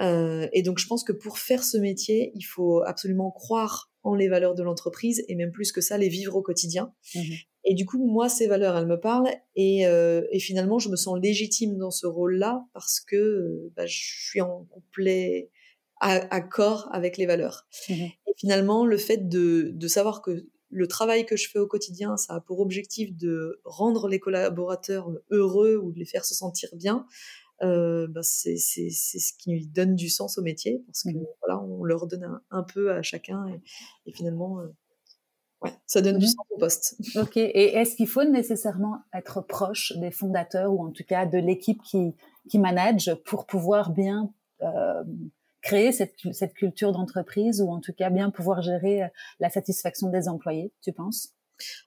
Euh, 0.00 0.48
et 0.52 0.62
donc 0.62 0.78
je 0.78 0.86
pense 0.86 1.04
que 1.04 1.12
pour 1.12 1.38
faire 1.38 1.64
ce 1.64 1.78
métier, 1.78 2.32
il 2.34 2.42
faut 2.42 2.82
absolument 2.82 3.30
croire 3.30 3.90
en 4.02 4.14
les 4.14 4.28
valeurs 4.28 4.54
de 4.54 4.62
l'entreprise 4.62 5.24
et 5.28 5.34
même 5.34 5.52
plus 5.52 5.72
que 5.72 5.80
ça, 5.80 5.96
les 5.96 6.08
vivre 6.08 6.36
au 6.36 6.42
quotidien. 6.42 6.92
Mmh 7.14 7.20
et 7.64 7.74
du 7.74 7.86
coup, 7.86 8.04
moi, 8.04 8.28
ces 8.28 8.48
valeurs, 8.48 8.76
elles 8.76 8.86
me 8.86 8.98
parlent 8.98 9.30
et, 9.54 9.86
euh, 9.86 10.22
et 10.30 10.40
finalement, 10.40 10.78
je 10.78 10.88
me 10.88 10.96
sens 10.96 11.18
légitime 11.20 11.78
dans 11.78 11.90
ce 11.90 12.06
rôle-là 12.06 12.64
parce 12.72 13.00
que 13.00 13.70
bah, 13.76 13.86
je 13.86 13.98
suis 13.98 14.40
en 14.40 14.66
complet 14.70 15.50
accord 16.00 16.88
avec 16.90 17.16
les 17.16 17.26
valeurs. 17.26 17.66
Mmh 17.88 18.06
et 18.26 18.34
finalement, 18.36 18.86
le 18.86 18.96
fait 18.96 19.28
de, 19.28 19.70
de 19.72 19.88
savoir 19.88 20.22
que 20.22 20.46
le 20.70 20.88
travail 20.88 21.26
que 21.26 21.36
je 21.36 21.48
fais 21.48 21.58
au 21.58 21.66
quotidien, 21.66 22.16
ça 22.16 22.36
a 22.36 22.40
pour 22.40 22.60
objectif 22.60 23.14
de 23.14 23.60
rendre 23.64 24.08
les 24.08 24.18
collaborateurs 24.18 25.12
heureux 25.30 25.76
ou 25.76 25.92
de 25.92 25.98
les 25.98 26.06
faire 26.06 26.24
se 26.24 26.34
sentir 26.34 26.70
bien. 26.74 27.06
Euh, 27.62 28.08
bah 28.08 28.22
c'est 28.24 28.56
ce 28.56 29.32
qui 29.38 29.68
donne 29.68 29.94
du 29.94 30.08
sens 30.08 30.38
au 30.38 30.42
métier 30.42 30.82
parce 30.86 31.04
que 31.04 31.10
mmh 31.10 31.26
voilà, 31.42 31.62
on 31.62 31.84
leur 31.84 32.08
donne 32.08 32.40
un, 32.50 32.62
peu 32.64 32.90
à 32.90 33.02
chacun 33.02 33.46
et, 33.46 33.60
et 34.06 34.12
finalement, 34.12 34.60
euh, 34.60 34.68
ouais, 35.62 35.72
ça 35.86 36.00
donne 36.00 36.18
du 36.18 36.26
sens 36.26 36.44
au 36.50 36.58
poste. 36.58 36.96
Ok. 37.16 37.36
Et 37.36 37.76
est-ce 37.76 37.96
qu'il 37.96 38.08
faut 38.08 38.24
nécessairement 38.24 38.98
être 39.14 39.40
proche 39.40 39.92
des 39.96 40.10
fondateurs 40.10 40.72
ou 40.72 40.84
en 40.86 40.90
tout 40.90 41.04
cas 41.04 41.26
de 41.26 41.38
l'équipe 41.38 41.82
qui 41.82 42.14
qui 42.48 42.58
manage 42.58 43.14
pour 43.24 43.46
pouvoir 43.46 43.90
bien 43.90 44.32
euh, 44.62 45.04
créer 45.62 45.92
cette, 45.92 46.14
cette 46.32 46.54
culture 46.54 46.92
d'entreprise 46.92 47.62
ou 47.62 47.70
en 47.70 47.80
tout 47.80 47.92
cas 47.92 48.10
bien 48.10 48.30
pouvoir 48.30 48.62
gérer 48.62 49.04
euh, 49.04 49.08
la 49.40 49.48
satisfaction 49.48 50.08
des 50.08 50.28
employés, 50.28 50.72
tu 50.82 50.92
penses? 50.92 51.34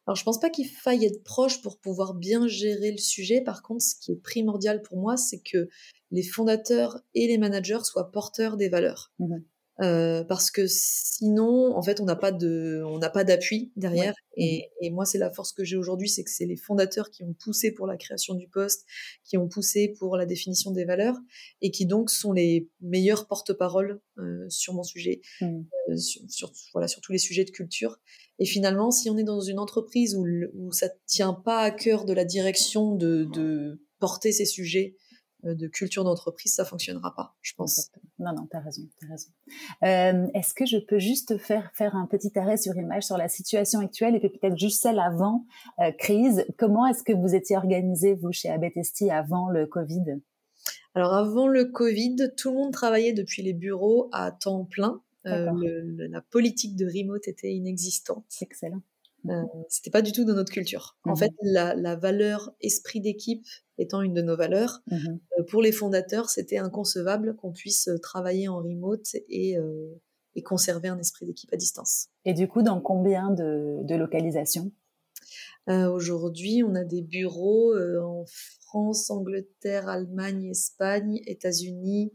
Alors, 0.07 0.15
je 0.15 0.23
pense 0.23 0.39
pas 0.39 0.49
qu'il 0.49 0.67
faille 0.67 1.05
être 1.05 1.23
proche 1.23 1.61
pour 1.61 1.79
pouvoir 1.79 2.13
bien 2.13 2.47
gérer 2.47 2.91
le 2.91 2.97
sujet. 2.97 3.41
Par 3.41 3.61
contre, 3.61 3.83
ce 3.83 3.95
qui 3.99 4.13
est 4.13 4.21
primordial 4.21 4.81
pour 4.81 4.97
moi, 4.97 5.17
c'est 5.17 5.41
que 5.41 5.67
les 6.11 6.23
fondateurs 6.23 7.01
et 7.13 7.27
les 7.27 7.37
managers 7.37 7.83
soient 7.83 8.11
porteurs 8.11 8.55
des 8.55 8.69
valeurs. 8.69 9.11
Mmh 9.19 9.37
euh, 9.81 10.23
parce 10.23 10.51
que 10.51 10.67
sinon, 10.67 11.75
en 11.75 11.81
fait, 11.81 11.99
on 11.99 12.05
n'a 12.05 12.15
pas 12.15 12.31
de, 12.31 12.81
on 12.85 12.97
n'a 12.97 13.09
pas 13.09 13.25
d'appui 13.25 13.73
derrière. 13.75 14.13
Et, 14.37 14.69
et, 14.81 14.89
moi, 14.89 15.05
c'est 15.05 15.17
la 15.17 15.31
force 15.31 15.51
que 15.51 15.63
j'ai 15.63 15.75
aujourd'hui, 15.75 16.07
c'est 16.07 16.23
que 16.23 16.29
c'est 16.29 16.45
les 16.45 16.55
fondateurs 16.55 17.09
qui 17.09 17.23
ont 17.23 17.33
poussé 17.33 17.71
pour 17.71 17.87
la 17.87 17.97
création 17.97 18.35
du 18.35 18.47
poste, 18.47 18.85
qui 19.23 19.37
ont 19.37 19.47
poussé 19.47 19.93
pour 19.97 20.15
la 20.15 20.25
définition 20.25 20.71
des 20.71 20.85
valeurs, 20.85 21.17
et 21.61 21.71
qui 21.71 21.85
donc 21.85 22.09
sont 22.09 22.31
les 22.31 22.69
meilleurs 22.81 23.27
porte-parole 23.27 24.01
euh, 24.17 24.45
sur 24.49 24.73
mon 24.73 24.83
sujet, 24.83 25.21
mmh. 25.41 25.61
euh, 25.89 25.97
sur, 25.97 26.21
sur, 26.29 26.51
voilà, 26.73 26.87
sur 26.87 27.01
tous 27.01 27.11
les 27.11 27.17
sujets 27.17 27.45
de 27.45 27.51
culture. 27.51 27.97
Et 28.39 28.45
finalement, 28.45 28.91
si 28.91 29.09
on 29.09 29.17
est 29.17 29.23
dans 29.23 29.41
une 29.41 29.59
entreprise 29.59 30.15
où, 30.15 30.25
où 30.53 30.71
ça 30.71 30.89
tient 31.05 31.33
pas 31.33 31.59
à 31.59 31.71
cœur 31.71 32.05
de 32.05 32.13
la 32.13 32.25
direction 32.25 32.95
de, 32.95 33.25
de 33.33 33.81
porter 33.99 34.31
ces 34.31 34.45
sujets 34.45 34.95
de 35.53 35.67
culture 35.67 36.03
d'entreprise, 36.03 36.53
ça 36.53 36.65
fonctionnera 36.65 37.13
pas, 37.13 37.35
je 37.41 37.53
pense. 37.55 37.91
Non, 38.19 38.33
non, 38.33 38.47
tu 38.49 38.57
as 38.57 38.61
raison, 38.61 38.83
as 39.03 39.11
raison. 39.11 39.29
Euh, 39.83 40.27
Est-ce 40.33 40.53
que 40.53 40.65
je 40.65 40.77
peux 40.77 40.99
juste 40.99 41.37
faire, 41.37 41.71
faire 41.73 41.95
un 41.95 42.07
petit 42.07 42.37
arrêt 42.37 42.57
sur 42.57 42.75
image 42.75 43.03
sur 43.03 43.17
la 43.17 43.27
situation 43.27 43.79
actuelle 43.79 44.15
et 44.15 44.19
puis 44.19 44.29
peut-être 44.29 44.57
juste 44.57 44.81
celle 44.81 44.99
avant 44.99 45.45
euh, 45.79 45.91
crise 45.91 46.45
Comment 46.57 46.87
est-ce 46.87 47.03
que 47.03 47.13
vous 47.13 47.35
étiez 47.35 47.57
organisé, 47.57 48.15
vous, 48.15 48.31
chez 48.31 48.49
Abetesti, 48.49 49.11
avant 49.11 49.49
le 49.49 49.65
Covid? 49.67 50.19
Alors, 50.95 51.13
avant 51.13 51.47
le 51.47 51.65
Covid, 51.65 52.15
tout 52.37 52.51
le 52.51 52.55
monde 52.55 52.73
travaillait 52.73 53.13
depuis 53.13 53.41
les 53.41 53.53
bureaux 53.53 54.09
à 54.13 54.31
temps 54.31 54.65
plein. 54.65 55.01
Euh, 55.27 55.51
la 56.09 56.21
politique 56.21 56.75
de 56.75 56.85
remote 56.85 57.27
était 57.27 57.53
inexistante. 57.53 58.25
Excellent. 58.41 58.81
Euh, 59.29 59.43
c'était 59.69 59.91
pas 59.91 60.01
du 60.01 60.11
tout 60.11 60.25
dans 60.25 60.35
notre 60.35 60.51
culture. 60.51 60.97
En 61.03 61.13
mmh 61.13 61.17
fait, 61.17 61.31
la, 61.41 61.75
la 61.75 61.95
valeur 61.95 62.51
esprit 62.61 63.01
d'équipe 63.01 63.45
étant 63.77 64.01
une 64.01 64.13
de 64.13 64.21
nos 64.21 64.37
valeurs, 64.37 64.81
mmh 64.91 64.95
euh, 65.39 65.43
pour 65.49 65.61
les 65.61 65.71
fondateurs, 65.71 66.29
c'était 66.29 66.57
inconcevable 66.57 67.35
qu'on 67.35 67.51
puisse 67.51 67.89
travailler 68.01 68.47
en 68.47 68.57
remote 68.57 69.07
et, 69.29 69.57
euh, 69.57 70.01
et 70.35 70.43
conserver 70.43 70.89
un 70.89 70.99
esprit 70.99 71.25
d'équipe 71.25 71.51
à 71.53 71.57
distance. 71.57 72.07
Et 72.25 72.33
du 72.33 72.47
coup, 72.47 72.61
dans 72.61 72.81
combien 72.81 73.31
de, 73.31 73.79
de 73.83 73.95
localisations? 73.95 74.71
Aujourd'hui, 75.67 76.61
on 76.63 76.75
a 76.75 76.83
des 76.83 77.01
bureaux 77.01 77.75
en 77.75 78.23
France, 78.61 79.09
Angleterre, 79.09 79.89
Allemagne, 79.89 80.51
Espagne, 80.51 81.21
États-Unis, 81.25 82.13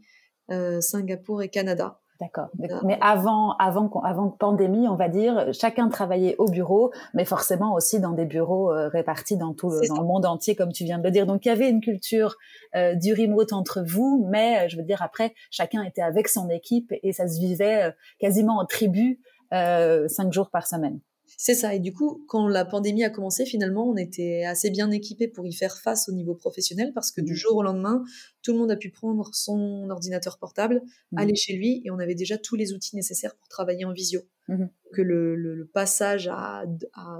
Singapour 0.79 1.41
et 1.41 1.49
Canada. 1.49 1.99
D'accord. 2.21 2.49
Mais 2.83 2.99
avant, 3.01 3.55
avant, 3.57 3.89
avant 4.03 4.29
pandémie, 4.29 4.87
on 4.87 4.95
va 4.95 5.09
dire, 5.09 5.47
chacun 5.53 5.89
travaillait 5.89 6.35
au 6.37 6.45
bureau, 6.45 6.91
mais 7.15 7.25
forcément 7.25 7.73
aussi 7.73 7.99
dans 7.99 8.11
des 8.11 8.25
bureaux 8.25 8.71
euh, 8.71 8.89
répartis 8.89 9.37
dans 9.37 9.55
tout 9.55 9.71
le, 9.71 9.87
dans 9.87 10.01
le 10.01 10.05
monde 10.05 10.27
entier, 10.27 10.55
comme 10.55 10.71
tu 10.71 10.83
viens 10.83 10.99
de 10.99 11.03
le 11.03 11.09
dire. 11.09 11.25
Donc 11.25 11.45
il 11.45 11.49
y 11.49 11.51
avait 11.51 11.69
une 11.69 11.81
culture 11.81 12.35
euh, 12.75 12.93
du 12.93 13.13
remote 13.13 13.53
entre 13.53 13.83
vous, 13.83 14.27
mais 14.29 14.59
euh, 14.59 14.69
je 14.69 14.77
veux 14.77 14.83
dire 14.83 15.01
après, 15.01 15.33
chacun 15.49 15.81
était 15.81 16.03
avec 16.03 16.27
son 16.27 16.47
équipe 16.49 16.93
et 17.01 17.11
ça 17.11 17.27
se 17.27 17.39
vivait 17.39 17.91
quasiment 18.19 18.59
en 18.59 18.65
tribu 18.65 19.19
cinq 19.51 20.31
jours 20.31 20.49
par 20.49 20.67
semaine. 20.67 20.99
C'est 21.37 21.55
ça. 21.55 21.73
Et 21.73 21.79
du 21.79 21.93
coup, 21.93 22.23
quand 22.27 22.47
la 22.47 22.65
pandémie 22.65 23.03
a 23.03 23.09
commencé, 23.09 23.45
finalement, 23.45 23.89
on 23.89 23.97
était 23.97 24.43
assez 24.43 24.69
bien 24.69 24.91
équipé 24.91 25.27
pour 25.27 25.45
y 25.47 25.53
faire 25.53 25.77
face 25.77 26.07
au 26.09 26.11
niveau 26.11 26.35
professionnel 26.35 26.91
parce 26.93 27.11
que 27.11 27.21
du 27.21 27.33
mmh. 27.33 27.35
jour 27.35 27.55
au 27.57 27.63
lendemain, 27.63 28.03
tout 28.41 28.53
le 28.53 28.59
monde 28.59 28.71
a 28.71 28.75
pu 28.75 28.89
prendre 28.89 29.29
son 29.33 29.89
ordinateur 29.89 30.37
portable, 30.37 30.81
mmh. 31.11 31.17
aller 31.17 31.35
chez 31.35 31.53
lui 31.53 31.81
et 31.83 31.91
on 31.91 31.99
avait 31.99 32.15
déjà 32.15 32.37
tous 32.37 32.55
les 32.55 32.73
outils 32.73 32.95
nécessaires 32.95 33.35
pour 33.35 33.47
travailler 33.47 33.85
en 33.85 33.93
visio. 33.93 34.21
Mmh 34.47 34.65
que 34.91 35.01
le, 35.01 35.69
passage 35.73 36.27
à, 36.27 36.63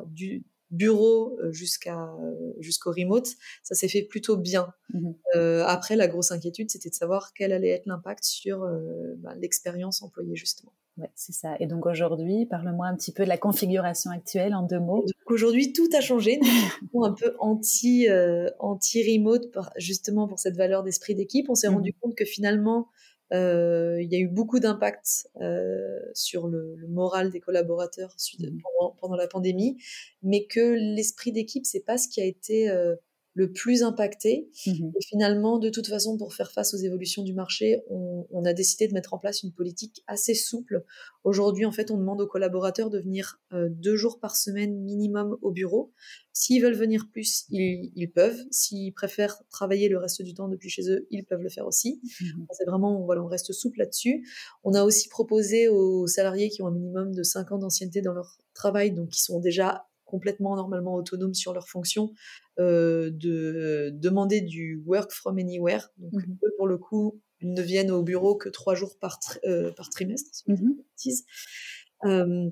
du 0.07 0.43
bureau 0.69 1.37
euh, 1.39 1.51
jusqu'à 1.51 2.13
euh, 2.21 2.53
jusqu'au 2.59 2.91
remote, 2.91 3.27
ça 3.63 3.75
s'est 3.75 3.89
fait 3.89 4.03
plutôt 4.03 4.37
bien. 4.37 4.73
Euh, 5.35 5.63
après, 5.65 5.95
la 5.95 6.07
grosse 6.07 6.31
inquiétude, 6.31 6.69
c'était 6.69 6.89
de 6.89 6.95
savoir 6.95 7.33
quel 7.33 7.51
allait 7.51 7.69
être 7.69 7.85
l'impact 7.85 8.23
sur 8.23 8.67
bah, 9.17 9.35
l'expérience 9.35 10.01
employée 10.01 10.35
justement. 10.35 10.73
Ouais, 10.97 11.09
c'est 11.15 11.31
ça. 11.31 11.55
Et 11.59 11.67
donc 11.67 11.85
aujourd'hui, 11.85 12.45
parle-moi 12.45 12.85
un 12.85 12.95
petit 12.95 13.13
peu 13.13 13.23
de 13.23 13.29
la 13.29 13.37
configuration 13.37 14.11
actuelle 14.11 14.53
en 14.53 14.63
deux 14.63 14.79
mots. 14.79 15.05
Aujourd'hui, 15.25 15.71
tout 15.71 15.87
a 15.97 16.01
changé. 16.01 16.39
Nous, 16.93 17.03
un 17.03 17.13
peu 17.13 17.33
anti 17.39 18.09
euh, 18.09 18.49
anti 18.59 19.01
remote, 19.01 19.47
justement 19.77 20.27
pour 20.27 20.39
cette 20.39 20.57
valeur 20.57 20.83
d'esprit 20.83 21.15
d'équipe. 21.15 21.49
On 21.49 21.55
s'est 21.55 21.69
mmh 21.69 21.73
rendu 21.73 21.93
compte 21.93 22.15
que 22.15 22.25
finalement, 22.25 22.89
euh, 23.33 24.01
il 24.01 24.11
y 24.11 24.15
a 24.15 24.19
eu 24.19 24.27
beaucoup 24.27 24.59
d'impact 24.59 25.29
euh, 25.39 25.99
sur 26.13 26.47
le, 26.47 26.75
le, 26.75 26.87
moral 26.87 27.31
des 27.31 27.39
collaborateurs 27.39 28.15
mmh 28.39 28.45
pendant, 28.61 28.95
pendant, 28.99 29.15
la 29.15 29.27
pandémie, 29.27 29.77
mais 30.21 30.45
que 30.45 30.73
l'esprit 30.95 31.31
d'équipe, 31.31 31.65
c'est 31.65 31.85
pas 31.85 31.97
ce 31.97 32.09
qui 32.09 32.19
a 32.19 32.25
été 32.25 32.69
euh, 32.69 32.95
le 33.33 33.51
plus 33.51 33.83
impacté. 33.83 34.49
Mmh 34.65 34.91
et 34.95 35.05
finalement, 35.05 35.57
de 35.57 35.69
toute 35.69 35.87
façon, 35.87 36.17
pour 36.17 36.33
faire 36.33 36.51
face 36.51 36.73
aux 36.73 36.77
évolutions 36.77 37.23
du 37.23 37.33
marché, 37.33 37.81
on, 37.89 38.27
on, 38.29 38.43
a 38.45 38.53
décidé 38.53 38.87
de 38.87 38.93
mettre 38.93 39.13
en 39.13 39.19
place 39.19 39.43
une 39.43 39.53
politique 39.53 40.03
assez 40.07 40.33
souple. 40.33 40.83
Aujourd'hui, 41.23 41.65
en 41.65 41.71
fait, 41.71 41.91
on 41.91 41.97
demande 41.97 42.19
aux 42.21 42.27
collaborateurs 42.27 42.89
de 42.89 42.99
venir 42.99 43.39
euh, 43.53 43.69
deux 43.69 43.95
jours 43.95 44.19
par 44.19 44.35
semaine 44.35 44.81
minimum 44.81 45.37
au 45.41 45.51
bureau. 45.51 45.93
S'ils 46.33 46.61
veulent 46.61 46.73
venir 46.73 47.07
plus, 47.11 47.45
ils, 47.49 47.91
ils 47.95 48.11
peuvent. 48.11 48.41
S'ils 48.51 48.93
préfèrent 48.93 49.41
travailler 49.49 49.87
le 49.87 49.97
reste 49.97 50.21
du 50.21 50.33
temps 50.33 50.49
depuis 50.49 50.69
chez 50.69 50.89
eux, 50.89 51.07
ils 51.09 51.23
peuvent 51.23 51.41
le 51.41 51.49
faire 51.49 51.67
aussi. 51.67 52.01
Mmh 52.21 52.45
C'est 52.51 52.65
vraiment, 52.65 53.05
voilà, 53.05 53.23
on 53.23 53.27
reste 53.27 53.53
souple 53.53 53.79
là-dessus. 53.79 54.27
On 54.63 54.73
a 54.73 54.83
aussi 54.83 55.07
proposé 55.09 55.69
aux 55.69 56.07
salariés 56.07 56.49
qui 56.49 56.61
ont 56.61 56.67
un 56.67 56.71
minimum 56.71 57.13
de 57.13 57.23
5 57.23 57.51
ans 57.53 57.59
d'ancienneté 57.59 58.01
dans 58.01 58.13
leur 58.13 58.37
travail, 58.53 58.91
donc 58.91 59.09
qui 59.09 59.21
sont 59.21 59.39
déjà 59.39 59.85
complètement 60.11 60.55
normalement 60.55 60.95
autonomes 60.95 61.33
sur 61.33 61.53
leurs 61.53 61.69
fonctions, 61.69 62.13
euh, 62.59 63.09
de 63.11 63.89
demander 63.93 64.41
du 64.41 64.83
work 64.85 65.11
from 65.11 65.39
anywhere. 65.39 65.89
Donc, 65.97 66.21
eux, 66.43 66.53
pour 66.57 66.67
le 66.67 66.77
coup, 66.77 67.21
ils 67.39 67.53
ne 67.53 67.61
viennent 67.61 67.91
au 67.91 68.03
bureau 68.03 68.35
que 68.35 68.49
trois 68.49 68.75
jours 68.75 68.97
par, 68.99 69.17
euh, 69.45 69.71
par 69.71 69.89
trimestre, 69.89 70.43
euh, 72.05 72.49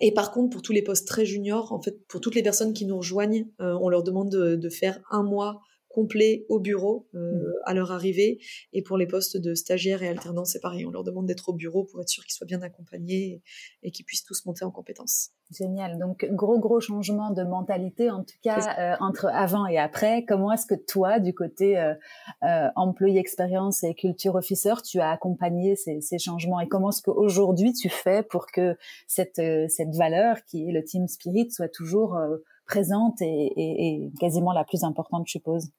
et 0.00 0.14
par 0.14 0.32
contre, 0.32 0.50
pour 0.50 0.62
tous 0.62 0.72
les 0.72 0.82
postes 0.82 1.06
très 1.06 1.26
juniors, 1.26 1.72
en 1.72 1.80
fait, 1.80 2.04
pour 2.08 2.20
toutes 2.20 2.34
les 2.34 2.42
personnes 2.42 2.72
qui 2.72 2.86
nous 2.86 2.96
rejoignent, 2.96 3.46
on 3.58 3.88
leur 3.88 4.02
demande 4.02 4.30
de, 4.30 4.56
de, 4.56 4.68
faire 4.68 5.00
un 5.10 5.22
mois 5.22 5.60
complet 5.92 6.46
au 6.48 6.58
bureau 6.58 7.06
euh, 7.14 7.18
mmh. 7.18 7.52
à 7.64 7.74
leur 7.74 7.92
arrivée. 7.92 8.38
Et 8.72 8.82
pour 8.82 8.96
les 8.96 9.06
postes 9.06 9.36
de 9.36 9.54
stagiaires 9.54 10.02
et 10.02 10.08
alternants, 10.08 10.44
c'est 10.44 10.60
pareil. 10.60 10.84
On 10.86 10.90
leur 10.90 11.04
demande 11.04 11.26
d'être 11.26 11.48
au 11.48 11.52
bureau 11.52 11.84
pour 11.84 12.00
être 12.00 12.08
sûr 12.08 12.24
qu'ils 12.24 12.32
soient 12.32 12.46
bien 12.46 12.62
accompagnés 12.62 13.42
et, 13.82 13.90
qu'ils 13.90 14.04
puissent 14.04 14.24
tous 14.24 14.44
monter 14.46 14.64
en 14.64 14.70
compétences. 14.70 15.30
Génial. 15.50 15.98
Donc, 15.98 16.26
gros, 16.30 16.58
gros 16.58 16.80
changement 16.80 17.30
de 17.30 17.42
mentalité, 17.42 18.10
en 18.10 18.24
tout 18.24 18.36
cas, 18.42 18.74
euh, 18.78 18.96
entre 19.00 19.26
avant 19.26 19.66
et 19.66 19.78
après. 19.78 20.24
Comment 20.24 20.52
est-ce 20.52 20.66
que 20.66 20.74
toi, 20.74 21.18
du 21.18 21.34
côté 21.34 21.78
euh, 21.78 21.94
euh, 22.42 22.68
employé 22.74 23.20
expérience 23.20 23.84
et 23.84 23.94
culture 23.94 24.34
officer, 24.34 24.74
tu 24.82 25.00
as 25.00 25.10
accompagné 25.10 25.76
ces, 25.76 26.00
ces 26.00 26.18
changements? 26.18 26.60
Et 26.60 26.68
comment 26.68 26.90
est-ce 26.90 27.02
qu'aujourd'hui 27.02 27.72
tu 27.74 27.90
fais 27.90 28.22
pour 28.22 28.46
que 28.46 28.76
cette, 29.06 29.40
cette 29.68 29.94
valeur 29.94 30.38
qui 30.46 30.68
est 30.68 30.72
le 30.72 30.82
team 30.82 31.06
spirit 31.06 31.50
soit 31.50 31.68
toujours 31.68 32.18
présente 32.66 33.20
et, 33.20 33.26
et, 33.26 33.86
et 33.86 34.12
quasiment 34.18 34.52
la 34.52 34.64
plus 34.64 34.84
importante, 34.84 35.24
je 35.26 35.32
suppose? 35.32 35.70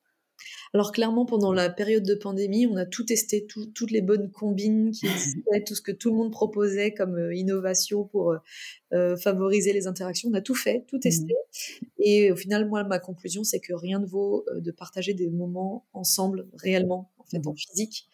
Alors 0.74 0.92
clairement, 0.92 1.26
pendant 1.26 1.54
la 1.54 1.70
période 1.70 2.04
de 2.04 2.16
pandémie, 2.16 2.66
on 2.66 2.76
a 2.78 2.86
tout 2.88 3.04
testé, 3.04 3.46
toutes 3.46 3.92
les 3.92 4.02
bonnes 4.02 4.32
combines 4.32 4.90
qui 4.92 5.06
existaient, 5.06 5.64
tout 5.64 5.76
ce 5.76 5.82
que 5.82 5.92
tout 5.92 6.10
le 6.10 6.18
monde 6.18 6.32
proposait 6.32 6.94
comme 6.96 7.16
euh, 7.16 7.36
innovation 7.36 8.06
pour 8.06 8.32
euh, 8.32 8.38
euh, 8.94 9.16
favoriser 9.16 9.72
les 9.72 9.86
interactions. 9.86 10.30
On 10.32 10.34
a 10.34 10.42
tout 10.42 10.56
fait, 10.56 10.84
tout 10.88 10.98
testé. 10.98 11.34
Mmh. 11.34 11.86
Et 12.00 12.32
au 12.32 12.36
final, 12.36 12.68
moi, 12.68 12.84
ma 12.84 12.98
conclusion, 12.98 13.44
c'est 13.44 13.60
que 13.60 13.74
rien 13.74 14.00
ne 14.00 14.08
vaut 14.08 14.46
de 14.56 14.72
partager 14.72 15.14
des 15.14 15.30
moments 15.30 15.86
ensemble, 15.94 16.48
réellement, 16.56 17.12
en 17.20 17.26
fait, 17.26 17.46
en 17.46 17.52
mmh. 17.52 17.58
physique. 17.58 18.10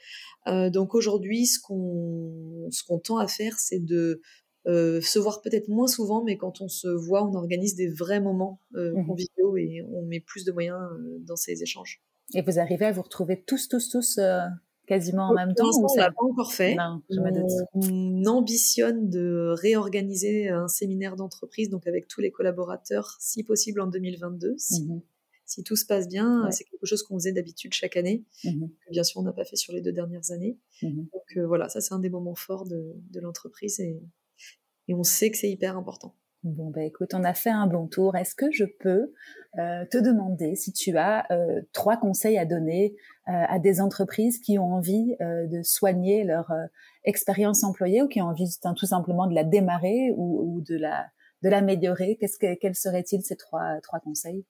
donc 0.45 0.95
aujourd'hui, 0.95 1.45
ce 1.45 1.59
qu'on 1.59 2.67
ce 2.71 2.83
qu'on 2.83 2.99
tend 2.99 3.17
à 3.17 3.27
faire, 3.27 3.57
c'est 3.57 3.79
de 3.79 4.21
se 4.65 5.17
voir 5.17 5.41
peut-être 5.41 5.69
moins 5.69 5.87
souvent, 5.87 6.23
mais 6.23 6.37
quand 6.37 6.61
on 6.61 6.67
se 6.67 6.87
voit, 6.87 7.23
on 7.25 7.33
organise 7.33 7.75
des 7.75 7.87
vrais 7.87 8.19
moments 8.19 8.59
euh, 8.75 8.91
mmh 8.93 9.05
conviviaux 9.07 9.57
et 9.57 9.81
on 9.91 10.03
met 10.03 10.19
plus 10.19 10.43
de 10.43 10.51
moyens 10.51 10.77
dans 11.21 11.37
ces 11.37 11.63
échanges. 11.63 12.01
Et 12.35 12.41
vous 12.41 12.59
arrivez 12.59 12.85
à 12.85 12.91
vous 12.91 13.01
retrouver 13.01 13.41
tous, 13.41 13.67
tous, 13.67 13.89
tous 13.89 14.17
euh, 14.17 14.39
quasiment 14.89 15.29
en 15.29 15.33
même 15.33 15.53
temps 15.53 15.69
ou 15.81 15.87
ça 15.87 16.01
l'a 16.01 16.11
pas 16.11 16.23
encore 16.23 16.51
fait. 16.51 16.75
Non. 16.75 17.01
On 17.73 18.25
ambitionne 18.25 19.09
de 19.09 19.53
réorganiser 19.57 20.49
un 20.49 20.67
séminaire 20.67 21.15
d'entreprise, 21.15 21.69
donc 21.69 21.87
avec 21.87 22.07
tous 22.07 22.21
les 22.21 22.31
collaborateurs, 22.31 23.15
si 23.19 23.43
possible 23.43 23.81
en 23.81 23.87
2022. 23.87 24.51
Mmh 24.51 25.01
si, 25.45 25.63
tout 25.63 25.75
se 25.75 25.83
passe 25.83 26.07
bien, 26.07 26.47
c'est 26.51 26.63
quelque 26.63 26.85
chose 26.85 27.01
qu'on 27.01 27.15
faisait 27.15 27.31
d'habitude 27.31 27.73
chaque 27.73 27.97
année, 27.97 28.23
mmh 28.43 28.67
que 28.67 28.91
bien 28.91 29.01
sûr 29.01 29.19
on 29.19 29.23
n'a 29.23 29.33
pas 29.33 29.45
fait 29.45 29.55
sur 29.55 29.73
les 29.73 29.81
deux 29.81 29.91
dernières 29.91 30.29
années. 30.29 30.59
Mmh 30.83 31.05
donc 31.11 31.37
euh, 31.37 31.47
voilà, 31.47 31.69
ça 31.69 31.81
c'est 31.81 31.91
un 31.91 31.97
des 31.99 32.11
moments 32.11 32.35
forts 32.35 32.65
de, 32.67 32.93
l'entreprise 33.15 33.79
et, 33.79 33.99
et 34.87 34.93
on 34.93 35.01
sait 35.01 35.31
que 35.31 35.37
c'est 35.37 35.49
hyper 35.49 35.75
important. 35.75 36.15
Bon, 36.43 36.69
bah 36.69 36.83
écoute, 36.83 37.13
on 37.13 37.25
a 37.25 37.33
fait 37.33 37.49
un 37.49 37.67
bon 37.67 37.87
tour. 37.87 38.15
Est-ce 38.15 38.33
que 38.33 38.49
je 38.51 38.63
peux 38.63 39.11
euh, 39.57 39.85
te 39.91 39.97
demander 39.97 40.55
si 40.55 40.71
tu 40.71 40.95
as 40.97 41.29
euh, 41.31 41.61
trois 41.73 41.97
conseils 41.97 42.37
à 42.37 42.45
donner 42.45 42.95
euh, 43.27 43.31
à 43.33 43.59
des 43.59 43.81
entreprises 43.81 44.39
qui 44.39 44.57
ont 44.57 44.73
envie 44.73 45.17
de 45.19 45.61
soigner 45.63 46.23
leur 46.23 46.49
expérience 47.03 47.65
employée 47.65 48.01
ou 48.01 48.07
qui 48.07 48.21
ont 48.21 48.27
envie 48.27 48.47
tout 48.77 48.85
simplement 48.85 49.27
de 49.27 49.35
la 49.35 49.43
démarrer 49.43 50.13
ou, 50.15 50.63
de 50.65 50.77
la 50.77 51.07
de 51.43 51.49
l'améliorer? 51.49 52.17
Qu'est-ce 52.19 52.37
que 52.37 52.55
quels 52.55 52.75
seraient-ils 52.75 53.21
ces 53.21 53.35
trois 53.35 53.81
trois 53.81 53.99
conseils? 53.99 54.45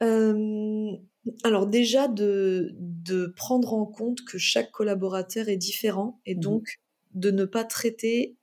Alors 0.00 1.66
déjà 1.66 2.08
de, 2.08 2.74
de 2.78 3.26
prendre 3.36 3.74
en 3.74 3.84
compte 3.84 4.24
que 4.24 4.38
chaque 4.38 4.70
collaborateur 4.70 5.48
est 5.48 5.56
différent 5.56 6.18
et 6.24 6.34
mmh 6.34 6.40
donc 6.40 6.68
de 7.14 7.30
ne 7.30 7.44
pas 7.46 7.64
traiter 7.64 8.36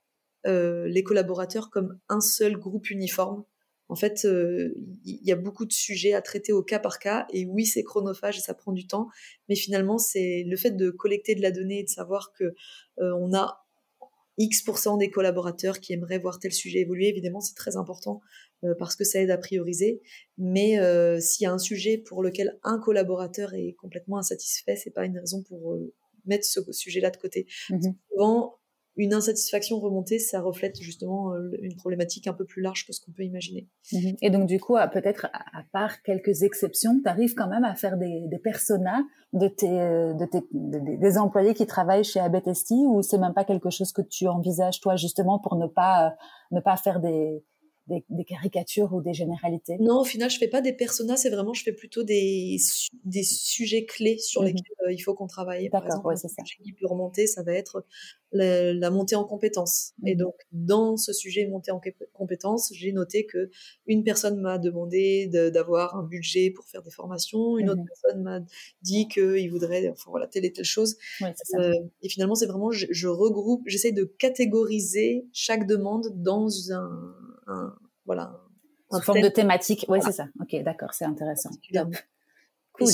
les 0.46 1.04
collaborateurs 1.04 1.70
comme 1.70 2.00
un 2.10 2.22
seul 2.22 2.58
groupe 2.58 2.90
uniforme. 2.90 3.46
En 3.90 3.96
fait, 3.96 4.26
euh, 4.26 4.74
il 5.06 5.20
y 5.24 5.32
a 5.32 5.36
beaucoup 5.36 5.66
de 5.66 5.72
sujets 5.74 6.14
à 6.14 6.22
traiter 6.24 6.54
au 6.54 6.64
cas 6.64 6.80
par 6.80 7.00
cas, 7.00 7.28
et 7.32 7.46
oui, 7.46 7.66
c'est 7.66 7.84
chronophage 7.84 8.38
et 8.38 8.42
ça 8.42 8.54
prend 8.54 8.72
du 8.72 8.88
temps, 8.88 9.08
mais 9.50 9.56
finalement, 9.56 9.98
c'est 9.98 10.44
le 10.48 10.58
fait 10.58 10.72
de 10.72 10.90
collecter 10.90 11.36
de 11.36 11.42
la 11.42 11.52
donnée 11.52 11.80
et 11.80 11.84
de 11.84 11.90
savoir 11.90 12.32
que 12.34 12.46
euh, 13.00 13.14
on 13.20 13.34
a 13.36 13.66
X% 14.40 14.98
des 14.98 15.12
collaborateurs 15.12 15.80
qui 15.80 15.94
aimeraient 15.94 16.18
voir 16.18 16.40
tel 16.40 16.52
sujet 16.52 16.80
évoluer. 16.80 17.08
Évidemment, 17.08 17.40
c'est 17.40 17.54
très 17.54 17.78
important 17.78 18.20
parce 18.80 18.96
que 18.96 19.04
ça 19.04 19.20
aide 19.20 19.30
à 19.30 19.38
prioriser. 19.38 20.02
Mais 20.40 20.80
s'il 21.22 21.44
y 21.44 21.46
a 21.46 21.54
un 21.54 21.60
sujet 21.60 22.00
pour 22.00 22.24
lequel 22.24 22.58
un 22.64 22.80
collaborateur 22.80 23.54
est 23.54 23.74
complètement 23.74 24.18
insatisfait, 24.18 24.76
c'est 24.76 24.90
pas 24.90 25.06
une 25.06 25.20
raison 25.20 25.44
pour 25.44 25.78
mettre 26.26 26.46
ce 26.46 26.62
sujet-là 26.72 27.12
de 27.12 27.18
côté. 27.18 27.46
Mmh 27.70 27.92
souvent, 28.10 28.58
une 28.96 29.14
insatisfaction 29.14 29.80
remontée, 29.80 30.20
ça 30.20 30.42
reflète 30.42 30.80
justement 30.80 31.34
euh, 31.34 31.52
une 31.62 31.76
problématique 31.76 32.28
un 32.28 32.34
peu 32.34 32.46
plus 32.46 32.62
large 32.62 32.86
que 32.86 32.94
ce 32.94 33.02
qu'on 33.02 33.12
peut 33.12 33.24
imaginer. 33.24 33.68
Mhm. 33.92 34.16
Et 34.22 34.30
donc 34.30 34.48
du 34.48 34.60
coup, 34.60 34.76
peut-être 34.92 35.28
à 35.34 35.64
part 35.72 36.02
quelques 36.04 36.44
exceptions, 36.44 37.00
tu 37.02 37.10
arrives 37.10 37.34
quand 37.34 37.48
même 37.48 37.64
à 37.64 37.76
faire 37.76 37.98
des, 37.98 38.28
des 38.28 38.40
personas 38.40 39.04
de 39.34 39.48
tes, 39.48 39.68
de 39.68 40.26
tes 40.26 40.42
des 40.52 41.18
employés 41.18 41.54
qui 41.54 41.66
travaillent 41.66 42.04
chez 42.04 42.20
Abetesti 42.20 42.86
ou 42.88 43.02
c'est 43.02 43.18
même 43.18 43.34
pas 43.34 43.46
quelque 43.46 43.70
chose 43.72 43.92
que 43.92 44.02
tu 44.02 44.28
envisages 44.28 44.80
toi 44.80 44.96
justement 44.96 45.40
pour 45.40 45.56
ne 45.56 45.66
pas 45.66 46.16
ne 46.52 46.60
pas 46.60 46.78
faire 46.78 47.00
des 47.00 47.44
des, 47.88 48.24
caricatures 48.26 48.94
ou 48.94 49.02
des 49.02 49.14
généralités? 49.14 49.78
Non, 49.80 50.02
au 50.02 50.04
final, 50.04 50.30
je 50.30 50.38
fais 50.38 50.48
pas 50.48 50.62
des 50.62 50.74
personas, 50.74 51.18
c'est 51.18 51.30
vraiment, 51.30 51.54
je 51.54 51.64
fais 51.64 51.74
plutôt 51.74 52.04
des, 52.04 52.58
des 53.06 53.24
sujets 53.24 53.86
clés 53.86 54.18
sur 54.18 54.42
mmh 54.42 54.46
lesquels 54.46 54.88
euh, 54.88 54.92
il 54.92 55.00
faut 55.00 55.14
qu'on 55.14 55.28
travaille. 55.28 55.70
D'accord, 55.70 56.06
ouais, 56.06 56.16
c'est 56.16 56.28
ça. 56.28 56.44
qui 56.44 56.74
peut 56.74 56.88
remonter, 56.88 57.28
ça 57.28 57.44
va 57.44 57.54
être 57.54 57.86
la, 58.32 58.90
montée 58.90 59.16
en 59.16 59.24
compétences. 59.24 59.94
Et 60.06 60.16
mmh 60.16 60.18
donc, 60.18 60.36
dans 60.52 60.98
ce 60.98 61.14
sujet 61.14 61.46
montée 61.48 61.72
en 61.72 61.82
compétences, 62.14 62.72
j'ai 62.74 62.92
noté 62.92 63.26
que 63.26 63.50
une 63.88 64.04
personne 64.04 64.40
m'a 64.40 64.58
demandé 64.58 65.28
d'avoir 65.28 65.96
un 65.96 66.04
budget 66.04 66.52
pour 66.52 66.66
faire 66.66 66.84
des 66.84 66.92
formations, 66.92 67.58
une 67.58 67.70
autre 67.70 67.82
mmh 67.82 67.86
personne 67.86 68.24
m'a 68.24 68.40
dit 68.82 69.08
qu'il 69.08 69.50
voudrait, 69.52 69.90
enfin 69.90 70.10
voilà, 70.10 70.28
telle 70.28 70.46
et 70.46 70.54
telle 70.54 70.66
chose. 70.66 70.98
Euh, 71.56 71.74
et 72.02 72.10
finalement, 72.10 72.36
c'est 72.36 72.48
vraiment, 72.48 72.72
je, 72.72 72.88
je 72.90 73.08
regroupe, 73.08 73.64
j'essaie 73.66 73.92
de 73.92 74.04
catégoriser 74.04 75.26
chaque 75.32 75.68
demande 75.68 76.10
dans 76.16 76.72
un 76.72 76.84
un, 76.84 77.16
voilà. 78.06 78.42
Une 78.92 79.02
forme 79.02 79.22
de 79.22 79.30
thématique. 79.30 79.86
Oui, 79.90 80.00
c'est 80.04 80.12
ça. 80.12 80.28
Ok, 80.40 80.56
d'accord, 80.64 80.94
c'est 80.94 81.06
intéressant. 81.06 81.50
Cool. 82.74 82.90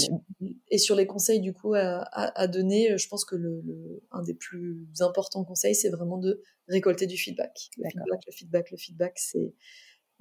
Et 0.70 0.78
sur, 0.78 0.96
les 0.96 1.08
conseils 1.08 1.40
du 1.40 1.54
coup 1.54 1.74
à, 1.74 2.48
donner, 2.48 2.98
je 2.98 3.08
pense 3.08 3.24
que 3.24 3.36
le, 3.36 3.64
un 4.12 4.22
des 4.24 4.34
plus 4.34 4.88
importants 5.00 5.46
conseils, 5.46 5.76
c'est 5.76 5.90
vraiment 5.90 6.18
de 6.18 6.42
récolter 6.68 7.08
du 7.08 7.18
feedback. 7.18 7.70
Le 7.78 7.90
feedback, 7.90 8.26
le 8.26 8.32
feedback, 8.32 8.72
le 8.72 8.78
feedback, 8.78 9.14
c'est 9.16 9.54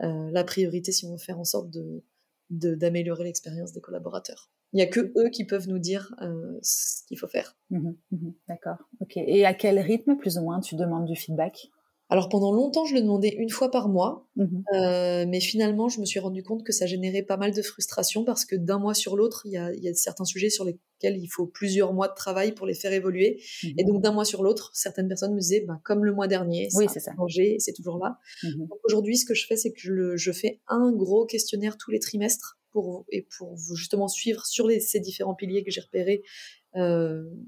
euh, 0.02 0.30
la 0.30 0.44
priorité 0.44 0.92
si 0.92 1.04
on 1.06 1.12
veut 1.12 1.18
faire 1.18 1.38
en 1.38 1.44
sorte 1.44 1.70
de 1.70 2.04
d'améliorer 2.50 3.24
l'expérience 3.24 3.72
des 3.72 3.82
collaborateurs. 3.82 4.50
Il 4.72 4.76
n'y 4.76 4.82
a 4.82 4.86
que 4.86 5.12
eux 5.18 5.28
qui 5.28 5.44
peuvent 5.44 5.68
nous 5.68 5.78
dire 5.78 6.14
euh, 6.22 6.58
ce 6.62 7.04
qu'il 7.06 7.18
faut 7.18 7.28
faire. 7.28 7.58
Mmh 7.68 7.90
mmh 8.10 8.30
d'accord. 8.48 8.78
Ok. 9.00 9.18
Et 9.18 9.44
à 9.44 9.52
quel 9.52 9.78
rythme, 9.78 10.16
plus 10.16 10.38
ou 10.38 10.42
moins, 10.42 10.60
tu 10.60 10.74
demandes 10.74 11.04
du 11.04 11.14
feedback? 11.14 11.70
Alors 12.10 12.30
pendant 12.30 12.52
longtemps, 12.52 12.86
je 12.86 12.94
le 12.94 13.02
demandais 13.02 13.34
une 13.36 13.50
fois 13.50 13.70
par 13.70 13.88
mois, 13.88 14.26
mmh 14.36 14.44
euh, 14.74 15.26
mais 15.28 15.40
finalement, 15.40 15.88
je 15.88 16.00
me 16.00 16.06
suis 16.06 16.20
rendu 16.20 16.42
compte 16.42 16.64
que 16.64 16.72
ça 16.72 16.86
générait 16.86 17.22
pas 17.22 17.36
mal 17.36 17.52
de 17.52 17.60
frustration 17.60 18.24
parce 18.24 18.44
que 18.46 18.56
d'un 18.56 18.78
mois 18.78 18.94
sur 18.94 19.16
l'autre, 19.16 19.42
il 19.44 19.52
y 19.52 19.58
a, 19.58 19.94
certains 19.94 20.24
sujets 20.24 20.48
sur 20.48 20.64
lesquels 20.64 21.18
il 21.18 21.26
faut 21.26 21.46
plusieurs 21.46 21.92
mois 21.92 22.08
de 22.08 22.14
travail 22.14 22.52
pour 22.52 22.66
les 22.66 22.74
faire 22.74 22.92
évoluer. 22.92 23.42
Mmh 23.62 23.68
et 23.78 23.84
donc 23.84 24.02
d'un 24.02 24.12
mois 24.12 24.24
sur 24.24 24.42
l'autre, 24.42 24.70
certaines 24.74 25.08
personnes 25.08 25.34
me 25.34 25.40
disaient, 25.40 25.64
bah, 25.66 25.80
comme 25.84 26.04
le 26.04 26.14
mois 26.14 26.28
dernier, 26.28 26.70
ça 26.70 26.84
a 26.84 27.16
changé, 27.16 27.56
c'est 27.58 27.72
toujours 27.72 27.98
là. 27.98 28.18
Mmh 28.42 28.66
aujourd'hui, 28.84 29.18
ce 29.18 29.26
que 29.26 29.34
je 29.34 29.46
fais, 29.46 29.56
c'est 29.56 29.72
que 29.72 30.16
je, 30.16 30.32
fais 30.32 30.60
un 30.68 30.92
gros 30.92 31.26
questionnaire 31.26 31.76
tous 31.76 31.90
les 31.90 32.00
trimestres 32.00 32.58
pour 32.70 33.04
et 33.10 33.26
pour 33.36 33.56
justement 33.74 34.08
suivre 34.08 34.46
sur 34.46 34.70
ces 34.80 35.00
différents 35.00 35.34
piliers 35.34 35.64
que 35.64 35.70
j'ai 35.70 35.80
repérés 35.80 36.22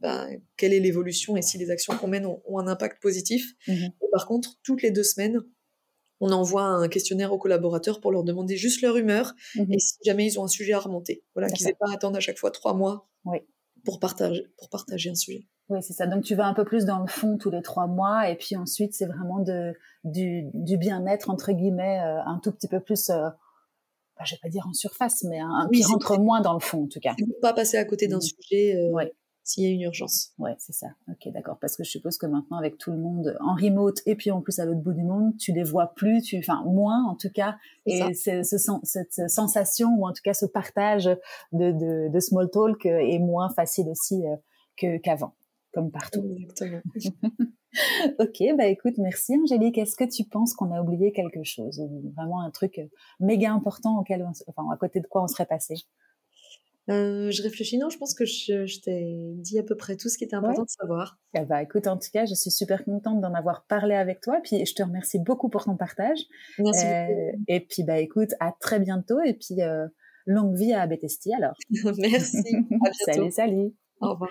bah, 0.01 0.27
quelle 0.57 0.73
est 0.73 0.81
l'évolution 0.81 1.37
et 1.37 1.43
si 1.43 1.59
les 1.59 1.71
actions 1.71 1.97
qu'on 1.97 2.09
mène 2.09 2.27
ont, 2.27 2.59
un 2.59 2.67
impact 2.67 3.01
positif. 3.03 3.55
Mmh 3.69 3.89
par 4.13 4.27
contre, 4.27 4.57
toutes 4.65 4.83
les 4.83 4.91
deux 4.91 5.05
semaines, 5.05 5.41
on 6.19 6.33
envoie 6.33 6.65
un 6.65 6.89
questionnaire 6.89 7.33
aux 7.33 7.39
collaborateurs 7.39 8.01
pour 8.01 8.11
leur 8.11 8.25
demander 8.25 8.57
juste 8.57 8.83
leur 8.83 8.97
humeur 8.97 9.35
mmh 9.55 9.73
et 9.73 9.79
si 9.79 9.99
jamais 10.05 10.27
ils 10.27 10.39
ont 10.41 10.45
un 10.45 10.49
sujet 10.49 10.73
à 10.73 10.81
remonter. 10.81 11.23
Voilà, 11.35 11.49
qu'ils 11.49 11.67
n'aient 11.67 11.77
pas 11.79 11.91
à 11.91 11.95
attendre 11.95 12.17
à 12.17 12.21
chaque 12.21 12.39
fois 12.39 12.51
trois 12.51 12.75
mois 12.75 13.09
pour, 13.85 14.01
partager, 14.01 14.47
pour 14.59 14.69
partager 14.69 15.11
un 15.11 15.15
sujet. 15.15 15.47
Oui, 15.69 15.79
c'est 15.83 15.93
ça. 15.93 16.07
Donc 16.07 16.25
tu 16.25 16.35
vas 16.35 16.47
un 16.47 16.55
peu 16.55 16.65
plus 16.65 16.85
dans 16.85 16.99
le 16.99 17.07
fond 17.07 17.39
tous 17.39 17.51
les 17.51 17.63
trois 17.63 17.87
mois 17.87 18.29
et 18.29 18.37
puis 18.37 18.57
ensuite 18.57 18.93
c'est 18.93 19.07
vraiment 19.07 19.39
de, 19.39 19.73
du, 20.03 20.43
du 20.53 20.77
bien-être, 20.77 21.31
entre 21.31 21.53
guillemets, 21.53 22.01
euh, 22.01 22.21
un 22.25 22.41
tout 22.43 22.51
petit 22.51 22.69
peu 22.69 22.81
plus... 22.81 23.11
Euh, 23.11 23.29
bah, 24.19 24.25
je 24.27 24.35
vais 24.35 24.41
pas 24.43 24.49
dire 24.49 24.67
en 24.69 24.75
surface, 24.75 25.23
mais 25.23 25.39
un, 25.39 25.69
qui 25.73 25.83
rentre 25.85 26.19
moins 26.19 26.43
dans 26.43 26.53
le 26.53 26.61
fond 26.61 26.85
en 26.85 26.89
tout 26.89 27.01
cas. 27.01 27.15
Pas 27.41 27.55
passer 27.55 27.79
à 27.79 27.85
côté 27.85 28.09
d'un 28.09 28.19
mmh. 28.19 28.21
sujet. 28.21 28.77
Euh, 28.77 29.07
s'il 29.51 29.65
y 29.65 29.67
a 29.67 29.71
une 29.71 29.81
urgence. 29.81 30.33
Ouais, 30.39 30.55
c'est 30.59 30.73
ça. 30.73 30.87
Ok, 31.09 31.33
d'accord. 31.33 31.59
Parce 31.61 31.77
que 31.77 31.83
je 31.83 31.91
suppose 31.91 32.19
que 32.19 32.27
maintenant, 32.27 32.57
avec 32.57 32.79
tout 32.79 32.93
le 32.93 32.99
monde 32.99 33.37
en 33.41 33.55
remote 33.55 33.99
et 34.07 34.15
puis 34.15 34.31
en 34.31 34.41
plus 34.41 34.61
à 34.61 34.65
l'autre 34.65 34.81
bout 34.81 34.93
du 34.93 35.03
monde, 35.03 35.37
tu 35.39 35.53
les 35.53 35.65
vois 35.65 35.93
plus, 35.95 36.23
tu, 36.23 36.39
enfin 36.39 36.63
moins 36.65 37.05
en 37.05 37.17
tout 37.17 37.31
cas. 37.35 37.57
Et 37.85 38.15
ce, 38.15 38.43
cette 38.85 39.29
sensation 39.29 39.89
ou 39.99 40.07
en 40.07 40.13
tout 40.13 40.23
cas 40.23 40.35
ce 40.35 40.47
partage 40.47 41.07
de, 41.53 41.73
de, 41.73 42.09
de 42.13 42.21
small 42.21 42.49
talk 42.49 42.87
est 42.87 43.19
moins 43.19 43.51
facile 43.51 43.89
aussi 43.89 44.25
euh, 44.25 44.37
que 44.77 44.99
qu'avant, 44.99 45.35
comme 45.73 45.91
partout. 45.91 46.25
Exactement. 46.39 46.81
ok, 48.21 48.57
bah 48.57 48.67
écoute, 48.67 48.99
merci 48.99 49.37
Angélique. 49.37 49.79
Est-ce 49.79 49.97
que 49.97 50.09
tu 50.09 50.23
penses 50.23 50.55
qu'on 50.55 50.73
a 50.73 50.81
oublié 50.81 51.11
quelque 51.11 51.43
chose 51.43 51.81
ou 51.81 52.13
vraiment 52.17 52.41
un 52.41 52.51
truc 52.51 52.81
méga 53.19 53.53
important 53.53 53.99
auquel, 53.99 54.25
enfin, 54.47 54.65
à 54.73 54.77
côté 54.77 55.01
de 55.01 55.09
quoi 55.09 55.25
on 55.25 55.27
serait 55.27 55.47
passé? 55.47 55.75
Euh, 56.91 57.31
je 57.31 57.43
réfléchis, 57.43 57.79
non, 57.79 57.89
je 57.89 57.99
pense 57.99 58.15
que 58.15 58.25
je, 58.25 58.81
t'ai 58.81 59.35
dit 59.37 59.59
à 59.59 59.63
peu 59.63 59.77
près 59.77 59.97
tout 59.97 60.09
ce 60.09 60.19
qui 60.19 60.25
était 60.25 60.37
important 60.37 60.65
de 60.65 60.69
savoir. 60.69 61.19
Bah, 61.49 61.63
écoute, 61.63 61.87
en 61.87 61.97
tout 61.97 62.09
cas, 62.13 62.27
je 62.27 62.35
suis 62.35 62.51
super 62.51 62.85
contente 62.85 63.21
d'en 63.21 63.35
avoir 63.35 63.65
parlé 63.67 63.95
avec 63.95 64.21
toi, 64.21 64.41
puis 64.43 64.65
je 64.65 64.75
te 64.75 64.83
remercie 64.83 65.19
beaucoup 65.19 65.49
pour 65.49 65.65
ton 65.65 65.77
partage. 65.77 66.19
Merci 66.59 66.87
euh, 66.87 67.33
Et 67.49 67.61
puis, 67.61 67.85
bah, 67.85 67.99
écoute, 67.99 68.31
à 68.41 68.53
très 68.59 68.81
bientôt, 68.81 69.21
et 69.21 69.35
puis 69.35 69.63
euh, 69.63 69.87
longue 70.27 70.57
vie 70.57 70.73
à 70.73 70.87
Betesti 70.87 71.33
alors. 71.35 71.55
Merci. 71.99 72.39
À 72.39 72.61
bientôt. 72.71 72.93
salut, 73.07 73.31
salut. 73.31 73.75
Au 74.01 74.13
revoir. 74.13 74.31